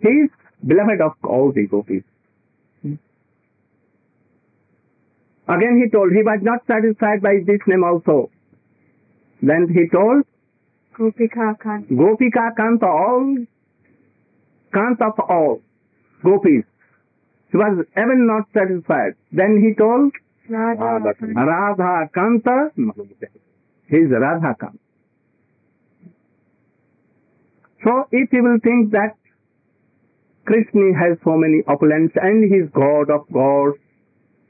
He 0.00 0.08
is 0.08 0.30
beloved 0.66 1.00
of 1.00 1.12
all 1.24 1.52
the 1.52 1.66
gopis. 1.66 2.02
Again 5.48 5.80
he 5.82 5.90
told 5.90 6.12
he 6.12 6.22
was 6.22 6.40
not 6.42 6.60
satisfied 6.66 7.22
by 7.22 7.36
this 7.46 7.60
name 7.66 7.82
also. 7.82 8.30
Then 9.42 9.68
he 9.72 9.88
told 9.88 10.24
Gopika 10.98 11.58
Kant. 11.62 11.88
Gopika 11.90 12.54
Kant 12.56 12.82
all 12.82 13.36
Kant 14.74 15.00
of 15.00 15.18
all 15.20 15.62
gopis. 16.22 16.64
He 17.50 17.56
was 17.56 17.86
even 17.96 18.26
not 18.26 18.44
satisfied. 18.52 19.14
Then 19.32 19.62
he 19.62 19.74
told 19.74 20.12
Radha. 20.48 21.14
Kant. 21.18 21.36
Radha 21.36 22.10
Kanta. 22.14 22.70
He 23.88 23.96
is 23.96 24.10
Radha 24.10 24.54
Kant. 24.60 24.80
So 27.84 28.08
if 28.10 28.32
you 28.32 28.42
will 28.42 28.58
think 28.62 28.90
that 28.92 29.16
Krishna 30.48 30.92
has 30.96 31.14
so 31.16 31.36
many 31.36 31.60
opulence 31.68 32.10
and 32.18 32.44
his 32.52 32.64
god 32.76 33.10
of 33.10 33.32
god 33.32 33.74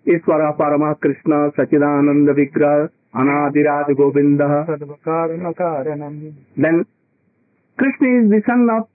ईश्वर 0.07 0.51
परम 0.59 0.93
कृष्ण 1.03 1.49
सचिदानंद 1.57 2.31
विग्रह 2.37 2.89
अनादिराज 3.15 3.91
Govinda 3.97 4.43
then 6.59 6.83
Krishna 7.79 8.07
is 8.19 8.29
the 8.35 8.41
son 8.43 8.71
of 8.71 8.87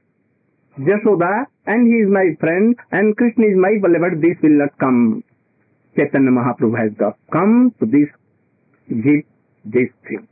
Yashoda 0.77 1.33
and 1.69 1.87
he 1.87 1.99
is 2.01 2.09
my 2.11 2.33
friend 2.41 2.75
and 2.93 3.13
Krishna 3.15 3.43
is 3.43 3.57
my 3.57 3.79
beloved 3.79 4.15
this 4.19 4.37
will 4.43 4.57
not 4.59 4.71
come 4.79 5.03
Chaitanya 5.95 6.31
Mahaprabhu 6.31 6.75
has 6.75 7.03
come 7.33 7.69
to 7.79 7.85
this 7.87 8.07
give 8.87 9.21
this 9.65 9.89
thing 10.09 10.23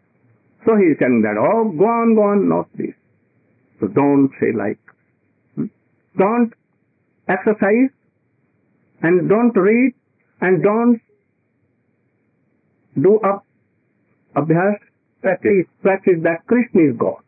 so 0.63 0.75
he 0.77 0.93
sang 0.93 1.21
that 1.23 1.37
of 1.39 1.75
go 1.75 1.91
on 1.91 2.15
go 2.15 2.23
on 2.29 2.47
not 2.47 2.65
this 2.77 2.93
don't 3.81 4.31
say 4.39 4.51
like 4.57 4.91
don't 6.15 6.55
exercise 7.35 7.91
and 9.01 9.29
don't 9.29 9.55
read 9.55 9.93
and 10.41 10.63
don't 10.63 11.01
do 13.01 13.19
up 13.19 13.45
abhyas, 14.35 14.77
practice, 15.21 15.67
practice 15.81 16.19
that 16.23 16.45
Krishna 16.47 16.81
is 16.91 16.97
God. 16.97 17.21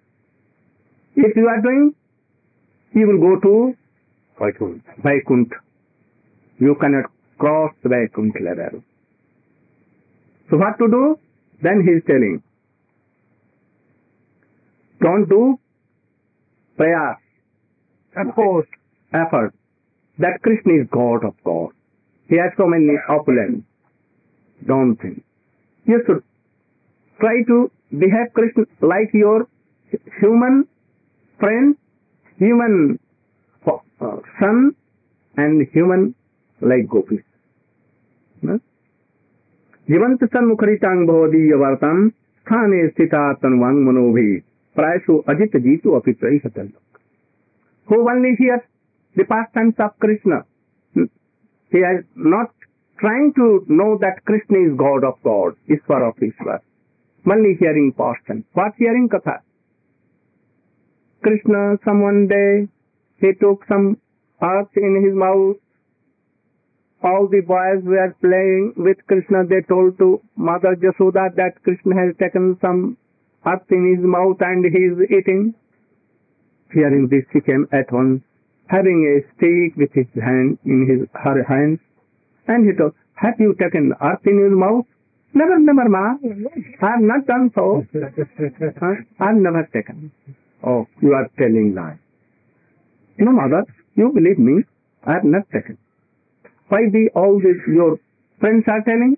If 1.15 1.35
you 1.35 1.47
are 1.47 1.61
doing, 1.61 1.93
you 2.93 3.07
will 3.07 3.19
go 3.19 3.39
to 3.41 3.75
Vaikuntha. 5.03 5.55
You 6.59 6.75
cannot 6.79 7.05
cross 7.37 7.73
the 7.83 7.89
Vaikuntha 7.89 8.39
level. 8.43 8.83
So 10.49 10.57
what 10.57 10.77
to 10.79 10.87
do? 10.87 11.19
Then 11.61 11.83
he 11.85 11.93
is 11.93 12.03
telling, 12.05 12.43
don't 15.01 15.27
do 15.29 15.59
prayers, 16.77 17.17
effort, 18.15 18.67
effort. 19.13 19.53
That 20.19 20.41
Krishna 20.43 20.73
is 20.73 20.87
God 20.91 21.25
of 21.25 21.33
God. 21.43 21.69
He 22.29 22.37
has 22.37 22.51
so 22.57 22.67
many 22.67 22.93
opulence. 23.09 23.63
Don't 24.65 24.95
think. 24.95 25.23
You 25.85 26.01
should 26.05 26.23
try 27.19 27.43
to 27.47 27.71
behave 27.91 28.33
Krishna 28.33 28.65
like 28.81 29.09
your 29.13 29.47
human 30.19 30.67
friend, 31.39 31.75
human 32.37 32.99
uh, 33.67 34.17
son, 34.39 34.75
and 35.37 35.67
human 35.73 36.15
like 36.61 36.87
gopis. 36.89 37.23
जीवंत 39.87 40.23
सन्मुखरितांग 40.33 41.05
भवदीय 41.07 41.53
वार्ताम 41.59 42.07
स्थाने 42.09 42.87
स्थिता 42.87 43.21
तन्वांग 43.41 43.79
मनोभि 43.85 44.27
प्रायशो 44.75 45.17
अजित 45.29 45.57
जीतो 45.65 45.95
अपि 45.99 46.11
प्रईहतल 46.21 46.69
who 47.87 47.97
only 48.09 48.29
hears 48.39 48.61
the 49.15 49.25
pastimes 49.25 49.75
of 49.79 49.97
Krishna. 49.99 50.45
He 50.93 51.79
is 51.79 52.05
not 52.15 52.51
trying 52.99 53.33
to 53.35 53.65
know 53.67 53.97
that 53.99 54.23
Krishna 54.25 54.59
is 54.59 54.77
God 54.77 55.03
of 55.03 55.15
God, 55.23 55.55
Ishwar 55.69 56.07
of 56.07 56.15
Ishwar. 56.17 56.59
Only 57.29 57.55
hearing 57.59 57.93
pastimes. 57.97 58.45
What 58.53 58.73
hearing 58.77 59.09
katha? 59.09 59.39
Krishna, 61.21 61.77
some 61.85 62.01
one 62.01 62.27
day, 62.27 62.67
he 63.17 63.33
took 63.39 63.65
some 63.67 63.97
earth 64.41 64.75
in 64.75 65.03
his 65.03 65.15
mouth. 65.15 65.57
All 67.01 67.27
the 67.27 67.41
boys 67.41 67.83
were 67.83 68.15
playing 68.21 68.73
with 68.77 68.97
Krishna. 69.07 69.45
They 69.45 69.61
told 69.67 69.97
to 69.99 70.21
Mother 70.35 70.75
Jasoda 70.75 71.33
that 71.35 71.61
Krishna 71.63 71.95
has 71.95 72.15
taken 72.19 72.57
some 72.61 72.97
earth 73.45 73.69
in 73.69 73.95
his 73.95 74.05
mouth 74.05 74.37
and 74.41 74.65
he 74.65 74.81
is 74.91 74.97
eating. 75.09 75.53
Hearing 76.73 77.07
this, 77.09 77.23
he 77.31 77.41
came 77.41 77.67
at 77.71 77.91
once, 77.91 78.21
having 78.73 78.99
a 79.13 79.15
stick 79.33 79.77
with 79.77 79.91
his 79.93 80.09
hand 80.27 80.57
in 80.65 80.79
his 80.89 81.01
her 81.25 81.43
hands, 81.51 81.79
and 82.47 82.65
he 82.67 82.73
told, 82.79 82.93
"Have 83.23 83.39
you 83.45 83.53
taken 83.63 83.93
earth 84.09 84.25
in 84.33 84.39
your 84.43 84.55
mouth?" 84.65 84.87
Never, 85.41 85.57
never, 85.59 85.85
ma. 85.89 86.05
I 86.81 86.89
have 86.93 87.05
not 87.11 87.25
done 87.25 87.51
so. 87.55 87.85
Huh? 88.81 88.95
I 89.19 89.27
have 89.29 89.39
never 89.45 89.63
taken. 89.73 90.11
Oh, 90.63 90.87
you 91.01 91.13
are 91.19 91.27
telling 91.39 91.73
lies. 91.77 91.97
No, 93.17 93.31
mother, 93.31 93.63
you 93.95 94.11
believe 94.13 94.37
me. 94.37 94.63
I 95.05 95.13
have 95.13 95.23
not 95.23 95.49
taken. 95.51 95.77
Why 96.69 96.81
the 96.95 97.09
all 97.15 97.39
this 97.45 97.57
your 97.67 97.99
friends 98.39 98.65
are 98.67 98.83
telling? 98.83 99.17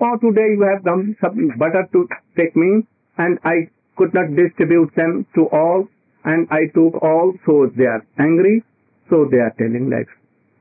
Oh, 0.00 0.16
today 0.26 0.48
you 0.56 0.66
have 0.70 0.84
done 0.84 1.16
some 1.20 1.50
butter 1.58 1.88
to 1.92 2.08
take 2.36 2.54
me, 2.56 2.70
and 3.16 3.38
I 3.44 3.56
could 3.96 4.12
not 4.12 4.36
distribute 4.36 4.94
them 4.96 5.26
to 5.34 5.48
all, 5.48 5.88
and 6.24 6.46
I 6.50 6.66
took 6.74 7.02
all, 7.02 7.34
so 7.46 7.70
they 7.76 7.84
are 7.84 8.04
angry, 8.18 8.62
so 9.10 9.26
they 9.30 9.38
are 9.38 9.54
telling 9.58 9.90
lies. 9.90 10.06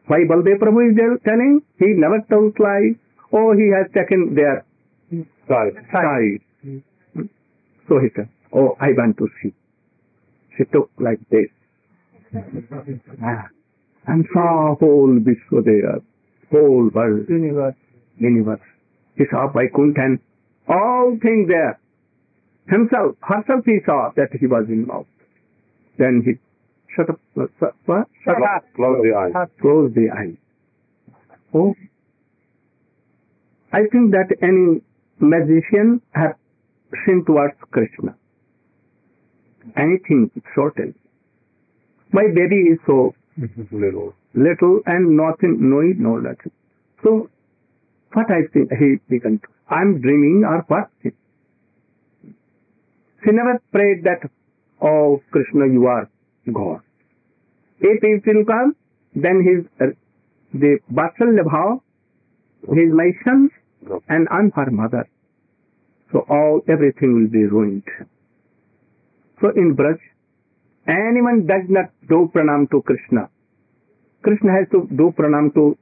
Why 0.08 0.20
Baldev 0.30 0.60
Prabhu 0.60 0.92
is 0.92 1.20
telling? 1.24 1.62
He 1.80 1.94
never 1.96 2.20
tells 2.30 2.54
lies. 2.60 2.96
Oh, 3.32 3.54
he 3.56 3.72
has 3.74 3.88
taken 3.94 4.36
their 4.36 4.66
side. 5.48 6.40
So 7.88 8.00
he 8.00 8.08
said, 8.16 8.30
Oh, 8.54 8.76
I 8.80 8.88
want 8.98 9.18
to 9.18 9.28
see. 9.42 9.54
She 10.58 10.66
took 10.66 10.90
like 11.00 11.20
this. 11.30 11.50
Ah, 13.24 13.48
and 14.08 14.26
saw 14.34 14.76
whole 14.76 15.20
Vishwa 15.20 15.64
there, 15.64 16.00
whole 16.52 16.90
world, 16.94 17.30
Universe. 17.30 17.76
universe. 18.18 18.60
He 19.16 19.24
saw 19.32 19.48
Vaikuntha 19.54 20.02
and 20.02 20.20
all 20.68 21.18
things 21.22 21.48
there. 21.48 21.80
Himself, 22.68 23.16
herself 23.22 23.64
he 23.66 23.80
saw 23.86 24.10
that 24.16 24.30
he 24.40 24.48
was 24.48 24.66
involved. 24.68 25.08
Then 25.98 26.24
he 26.26 26.34
shut 26.96 27.10
up, 27.10 27.20
uh, 27.38 27.46
shut, 27.60 27.76
what? 27.86 28.08
Shut 28.24 28.36
up. 28.36 28.66
Close 28.76 29.02
the 29.04 29.14
eyes. 29.16 29.50
Close 29.62 29.94
the 29.94 30.10
eyes. 30.18 30.36
Oh. 31.54 31.76
I 33.72 33.82
think 33.92 34.12
that 34.12 34.36
any 34.42 34.82
magician 35.20 36.02
have 36.14 36.36
sinned 37.06 37.26
towards 37.26 37.56
Krishna. 37.72 38.16
Anything 39.76 40.30
shortage. 40.54 40.96
My 42.12 42.28
baby 42.34 42.58
is 42.74 42.80
so 42.86 43.16
Little. 43.72 44.14
little 44.36 44.82
and 44.86 45.18
nothing, 45.18 45.58
knowing 45.60 45.96
no 46.00 46.18
nothing. 46.18 46.52
So, 47.04 47.30
what 48.14 48.30
I 48.30 48.46
think 48.54 48.70
he 48.72 48.98
began 49.10 49.40
to, 49.40 49.48
I'm 49.70 50.02
dreaming 50.02 50.44
or 50.46 50.64
what? 50.68 50.90
He 51.02 51.12
never 53.32 53.60
prayed 53.72 54.04
that, 54.04 54.30
oh 54.82 55.22
Krishna, 55.32 55.66
you 55.66 55.88
are 55.88 56.10
God. 56.52 56.82
If 57.80 58.02
he 58.02 58.32
will 58.32 58.46
come, 58.46 58.76
then 59.16 59.44
his, 59.44 59.66
uh, 59.80 59.94
the 60.54 60.80
Vatsalya 60.92 61.44
Bhav, 61.46 61.82
he 62.74 62.82
is 62.82 62.94
my 62.94 63.12
son 63.24 63.50
and 64.10 64.28
I'm 64.32 64.52
her 64.52 64.72
mother. 64.72 65.08
So 66.12 66.26
all, 66.30 66.62
everything 66.68 67.14
will 67.16 67.28
be 67.30 67.46
ruined. 67.46 67.84
So 69.42 69.50
in 69.56 69.76
Braj, 69.76 70.00
anyone 70.88 71.46
does 71.48 71.66
not 71.70 71.92
do 72.08 72.32
pranam 72.34 72.70
to 72.72 72.82
Krishna. 72.82 73.30
Krishna 74.22 74.52
has 74.54 74.68
to 74.72 74.88
do 74.96 75.14
pranam 75.18 75.54
to 75.56 75.78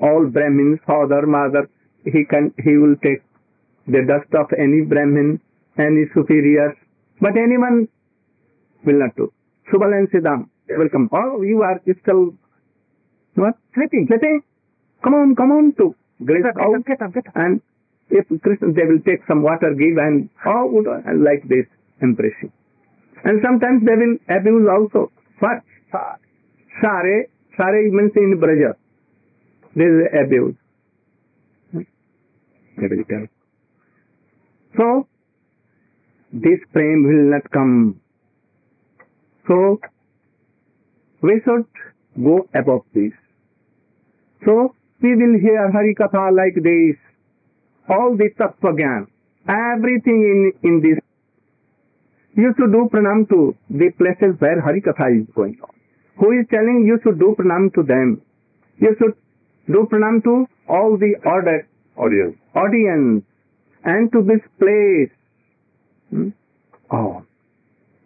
all 0.00 0.26
Brahmins, 0.26 0.78
father, 0.86 1.26
mother. 1.26 1.68
He 2.04 2.24
can, 2.24 2.54
he 2.62 2.76
will 2.76 2.96
take 3.02 3.22
the 3.86 4.04
dust 4.06 4.32
of 4.34 4.46
any 4.56 4.82
Brahmin, 4.82 5.40
any 5.78 6.04
superior, 6.14 6.76
but 7.20 7.36
anyone 7.36 7.88
will 8.84 9.00
not 9.00 9.16
do. 9.16 9.32
Subal 9.72 9.92
and 9.96 10.10
Sridham, 10.10 10.48
welcome. 10.68 11.08
All 11.12 11.38
Oh, 11.38 11.42
you 11.42 11.62
are 11.62 11.80
still, 12.02 12.34
what? 13.34 13.54
Sleeping, 13.74 14.06
sleeping. 14.08 14.42
Come 15.02 15.14
on, 15.14 15.34
come 15.34 15.50
on 15.52 15.74
to 15.78 15.94
grace 16.24 16.44
out. 16.44 16.84
Get 16.86 17.00
up, 17.02 17.14
get 17.14 17.26
up. 17.26 17.34
And 17.36 17.60
if 18.10 18.26
Krishna, 18.42 18.72
they 18.72 18.84
will 18.84 19.00
take 19.06 19.22
some 19.28 19.42
water, 19.42 19.72
give 19.78 19.96
and, 19.96 20.28
oh, 20.46 20.82
and 21.06 21.24
like 21.24 21.46
this, 21.48 21.66
impressing. 22.02 22.52
And 23.24 23.40
sometimes 23.44 23.84
they 23.84 23.94
will 23.94 24.16
abuse 24.28 24.68
also. 24.68 25.12
What? 25.38 25.62
Sare, 26.80 27.26
Sare 27.56 27.90
means 27.90 28.12
in 28.16 28.40
Braja. 28.40 28.74
There 29.76 30.00
is 30.00 30.08
abuse. 30.24 30.56
So, 34.76 35.06
this 36.32 36.60
frame 36.72 37.04
will 37.06 37.30
not 37.30 37.50
come. 37.50 38.00
So, 39.50 39.80
we 41.22 41.40
should 41.44 41.66
go 42.24 42.48
above 42.54 42.82
this. 42.94 43.10
So, 44.44 44.76
we 45.02 45.16
will 45.16 45.40
hear 45.42 45.72
Hari 45.72 45.96
Katha 45.98 46.30
like 46.30 46.54
this, 46.54 46.94
all 47.88 48.16
the 48.16 48.30
Tattva 48.38 49.08
everything 49.48 50.20
in, 50.32 50.52
in 50.62 50.80
this. 50.80 51.02
You 52.36 52.54
should 52.56 52.70
do 52.70 52.88
pranam 52.92 53.28
to 53.30 53.56
the 53.70 53.90
places 53.98 54.38
where 54.38 54.60
Hari 54.60 54.82
Katha 54.82 55.20
is 55.20 55.26
going 55.34 55.58
on. 55.64 55.74
Who 56.20 56.30
is 56.38 56.46
telling 56.48 56.84
you 56.86 57.00
should 57.02 57.18
do 57.18 57.34
pranam 57.36 57.74
to 57.74 57.82
them? 57.82 58.22
You 58.78 58.94
should 59.00 59.16
do 59.66 59.88
pranam 59.90 60.22
to 60.22 60.46
all 60.68 60.96
the 60.96 61.14
order, 61.26 61.66
Audience. 61.96 62.36
audience 62.54 63.24
and 63.82 64.12
to 64.12 64.22
this 64.22 64.46
place. 64.60 65.10
Hmm? 66.10 66.28
Oh. 66.92 67.24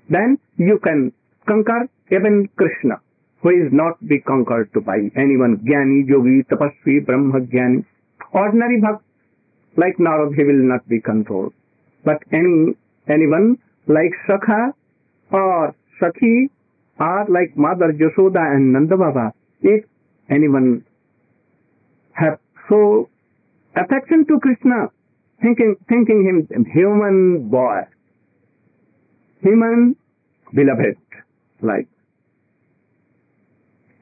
Then 0.08 0.38
you 0.56 0.78
can 0.82 1.12
conquer 1.46 1.88
even 2.10 2.48
Krishna, 2.56 3.00
who 3.42 3.50
is 3.50 3.72
not 3.72 3.94
be 4.06 4.20
conquered 4.20 4.70
by 4.84 4.98
anyone. 5.16 5.58
Jnani, 5.64 6.08
Yogi, 6.08 6.42
Tapasvi, 6.50 7.04
Brahma, 7.04 7.40
Jnani. 7.40 7.84
Ordinary 8.32 8.80
bhakt, 8.80 9.02
like 9.76 9.96
Narad, 9.98 10.34
he 10.34 10.44
will 10.44 10.62
not 10.72 10.86
be 10.88 11.00
controlled. 11.00 11.52
But 12.04 12.18
any 12.32 12.74
anyone 13.08 13.58
like 13.86 14.12
Sakha 14.28 14.72
or 15.30 15.74
Sakhi 16.00 16.48
or 16.98 17.26
like 17.28 17.56
Mother 17.56 17.92
Yashoda 17.92 18.54
and 18.54 18.72
Nanda 18.72 18.96
Baba, 18.96 19.32
if 19.62 19.84
anyone 20.30 20.84
have 22.12 22.38
so 22.68 23.08
affection 23.76 24.24
to 24.26 24.38
Krishna, 24.40 24.88
thinking 25.42 25.76
thinking 25.88 26.46
him 26.50 26.64
human 26.64 27.48
boy, 27.48 27.80
human 29.40 29.96
beloved, 30.52 30.96
like 31.62 31.88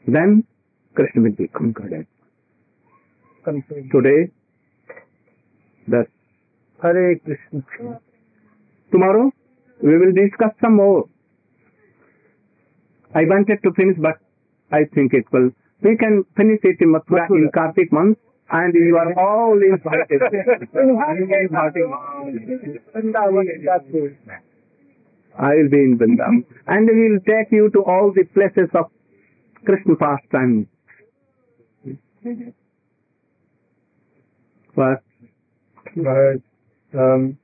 then 0.07 0.44
Krishna 0.94 1.22
will 1.22 1.32
be 1.32 1.48
conquered. 1.48 2.07
Today, 3.44 4.30
thus 5.88 6.07
Hare 6.82 7.18
Krishna. 7.24 8.00
tomorrow 8.90 9.30
we 9.82 9.96
will 9.98 10.12
discuss 10.12 10.53
some 10.61 10.76
more. 10.76 11.09
I 13.14 13.22
wanted 13.24 13.62
to 13.64 13.72
finish, 13.72 13.96
but 13.98 14.18
I 14.70 14.84
think 14.94 15.12
it 15.12 15.24
will. 15.32 15.50
We 15.82 15.96
can 15.96 16.24
finish 16.36 16.61
it 16.62 16.76
in 16.80 16.92
Mathura 16.94 17.28
in 17.30 17.50
Kartik 17.53 17.92
month, 17.92 18.18
and 18.50 18.74
you 18.74 18.96
are 18.96 19.12
all 19.18 19.61
invited. 19.61 20.22
I 25.39 25.55
will 25.57 25.70
be 25.70 25.78
in 25.78 25.99
Vrindavan, 25.99 26.45
and 26.66 26.87
we 26.87 27.11
will 27.11 27.20
take 27.20 27.51
you 27.51 27.70
to 27.70 27.80
all 27.85 28.12
the 28.14 28.24
places 28.35 28.68
of 28.74 28.91
Krishna 29.64 29.97
pastime. 29.97 30.68
But 34.74 35.03
Maharaj, 35.97 36.41
um, 36.95 37.39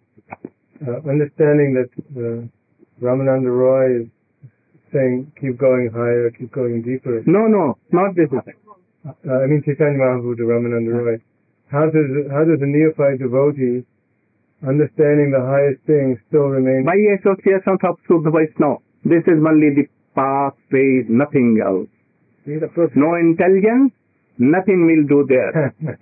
uh, 0.86 0.98
understanding 1.08 1.74
that 1.74 1.90
uh, 2.16 3.04
Ramananda 3.04 3.50
Roy 3.50 4.02
is 4.02 4.08
saying, 4.92 5.32
keep 5.40 5.58
going 5.58 5.90
higher, 5.92 6.30
keep 6.30 6.52
going 6.52 6.82
deeper. 6.82 7.22
no, 7.26 7.46
no, 7.46 7.78
not 7.92 8.14
this. 8.14 8.28
Uh, 8.32 9.12
I 9.30 9.46
mean 9.46 9.62
Chaitanya 9.64 9.98
Mahaprabhu 9.98 10.36
to 10.36 10.42
Ramananda 10.42 10.92
Roy. 10.92 11.16
How 11.70 11.86
does 11.86 12.08
how 12.30 12.44
does 12.44 12.60
a 12.60 12.66
neophyte 12.66 13.18
devotee, 13.18 13.84
understanding 14.66 15.30
the 15.30 15.40
highest 15.40 15.82
things, 15.86 16.18
still 16.28 16.48
remain? 16.48 16.84
By 16.84 16.96
association 17.18 17.78
of 17.82 17.98
Shuddha 18.08 18.32
Vaishnava, 18.32 18.78
this 19.04 19.22
is 19.26 19.38
only 19.46 19.70
the 19.74 19.86
pathway, 20.14 21.04
nothing 21.08 21.60
else. 21.64 21.88
No 22.96 23.14
intelligence, 23.14 23.92
nothing 24.38 24.86
will 24.86 25.06
do 25.06 25.26
there. 25.28 25.74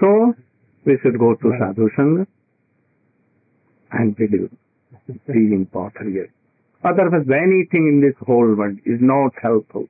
So, 0.00 0.34
we 0.84 0.98
should 1.00 1.16
go 1.16 1.36
to 1.36 1.52
Sadhu 1.60 1.88
Sangha 1.96 2.26
and 3.92 4.16
believe 4.16 4.50
the 5.06 5.32
important 5.32 6.12
here. 6.12 6.32
Otherwise, 6.82 7.28
anything 7.30 7.86
in 7.86 8.00
this 8.00 8.16
whole 8.26 8.52
world 8.56 8.78
is 8.84 8.98
not 9.00 9.30
helpful. 9.40 9.86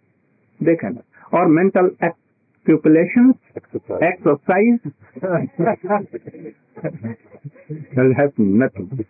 They 0.61 0.77
cannot. 0.77 1.05
Or 1.33 1.49
mental 1.49 1.89
accumulations, 2.03 3.37
exercise, 3.57 4.81
will 7.97 8.15
help 8.17 8.35
nothing. 8.39 9.07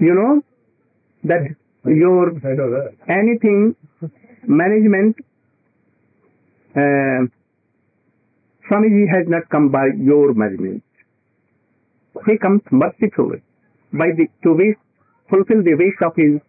You 0.00 0.14
know 0.14 0.42
that 1.24 1.42
your 1.84 2.30
I 2.30 2.54
know 2.54 2.70
that. 2.70 2.94
anything 3.08 3.74
management 4.46 5.16
uh, 6.76 7.26
Swamiji 8.68 9.04
has 9.14 9.26
not 9.28 9.48
come 9.50 9.70
by 9.70 9.86
your 9.98 10.32
management. 10.34 10.82
He 12.26 12.38
comes 12.38 12.62
mercifully 12.70 13.42
by 13.92 14.08
the 14.16 14.26
to 14.44 14.54
wish 14.54 14.76
fulfill 15.28 15.62
the 15.62 15.74
wish 15.74 15.98
of 16.06 16.14
his 16.16 16.40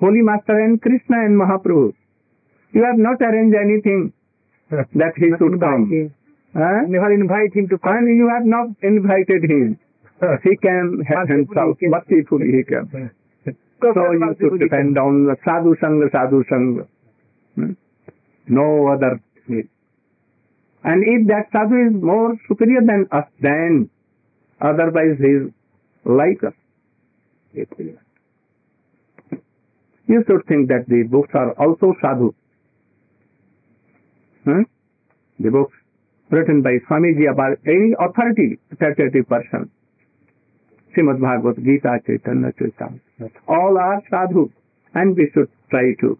holy 0.00 0.22
master 0.22 0.58
and 0.58 0.80
Krishna 0.80 1.16
and 1.26 1.40
Mahaprabhu. 1.40 1.94
You 2.72 2.84
have 2.84 2.98
not 2.98 3.20
arranged 3.20 3.56
anything 3.56 4.12
that 4.70 5.12
he 5.16 5.28
should 5.38 5.60
come. 5.60 6.12
Huh? 6.54 6.84
Never 6.86 7.12
invite 7.12 7.54
him 7.54 7.68
to 7.68 7.78
And 7.82 8.08
you 8.16 8.28
have 8.28 8.44
not 8.46 8.68
invited 8.82 9.44
him. 9.48 9.78
He 10.44 10.56
can 10.56 11.02
help 11.06 11.28
himself. 11.28 11.78
Mercifully 11.80 12.52
he 12.56 12.62
can. 12.62 13.10
So 13.80 14.12
you 14.12 14.36
should 14.38 14.60
depend 14.60 14.96
on 14.96 15.26
the 15.26 15.36
sadhu 15.44 15.74
sangha, 15.82 16.12
sadhu 16.12 16.44
sangha. 16.50 16.86
Hmm? 17.56 17.72
No 18.46 18.88
other. 18.88 19.20
And 19.48 21.02
if 21.04 21.26
that 21.28 21.50
sadhu 21.52 21.88
is 21.88 22.02
more 22.02 22.36
superior 22.46 22.80
than 22.86 23.08
us, 23.10 23.24
then 23.40 23.90
otherwise 24.60 25.18
he 25.18 25.26
is 25.26 25.50
like 26.04 26.44
us. 26.44 26.54
It 27.54 27.68
will 27.76 27.94
not. 29.30 29.40
You 30.06 30.22
should 30.26 30.46
think 30.46 30.68
that 30.68 30.84
the 30.86 31.02
books 31.10 31.30
are 31.34 31.52
also 31.52 31.94
sadhu. 32.00 32.34
Hmm? 34.44 34.62
The 35.40 35.50
books 35.50 35.74
written 36.32 36.62
by 36.62 36.78
Swamiji 36.88 37.30
about 37.30 37.58
any 37.66 37.92
authority, 38.00 38.58
authoritative 38.72 39.28
person. 39.28 39.70
Srimad 40.96 41.20
Bhagavad 41.20 41.56
Gita, 41.62 41.98
Chaitanya 42.06 42.52
Chaitanya. 42.58 43.00
All 43.46 43.76
are 43.78 44.02
sadhu 44.10 44.50
and 44.94 45.16
we 45.16 45.30
should 45.32 45.48
try 45.70 45.94
to 46.00 46.18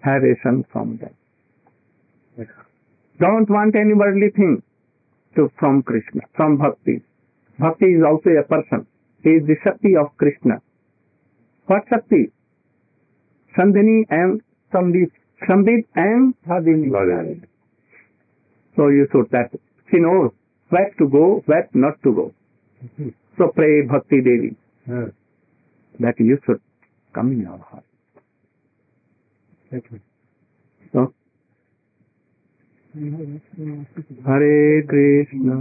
have 0.00 0.22
a 0.22 0.34
son 0.42 0.64
from 0.72 0.98
them. 0.98 1.14
Don't 3.20 3.48
want 3.48 3.76
any 3.76 3.94
worldly 3.94 4.30
thing 4.30 4.62
to 5.36 5.50
from 5.58 5.82
Krishna, 5.82 6.22
from 6.34 6.58
Bhakti. 6.58 7.02
Bhakti 7.58 7.86
is 7.86 8.02
also 8.04 8.30
a 8.30 8.42
person. 8.42 8.86
He 9.22 9.30
is 9.30 9.46
the 9.46 9.54
Shakti 9.62 9.96
of 9.96 10.16
Krishna. 10.16 10.60
What 11.66 11.82
Shakti? 11.88 12.32
Sandhini 13.56 14.04
and 14.10 14.42
Sambit, 14.72 15.10
Sambit 15.48 15.86
and 15.94 16.34
Radhini. 16.48 17.46
So 18.76 18.88
you 18.88 19.06
should 19.12 19.30
that 19.30 19.50
she 19.90 19.98
knows 19.98 20.32
where 20.68 20.90
to 20.98 21.08
go, 21.08 21.42
where 21.46 21.68
not 21.74 22.02
to 22.02 22.12
go. 22.12 22.34
Mm-hmm. 22.84 23.08
So 23.38 23.48
pray 23.54 23.82
Bhakti 23.86 24.20
Devi 24.20 24.56
Yeah. 24.88 25.06
that 26.00 26.14
you 26.18 26.38
should 26.44 26.60
come 27.14 27.32
in 27.32 27.40
your 27.40 27.58
heart. 27.58 27.84
So 30.92 31.12
mm-hmm. 32.96 33.82
Hare 34.26 34.82
Krishna. 34.82 35.56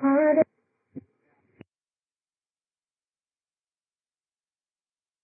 Hare 0.00 0.44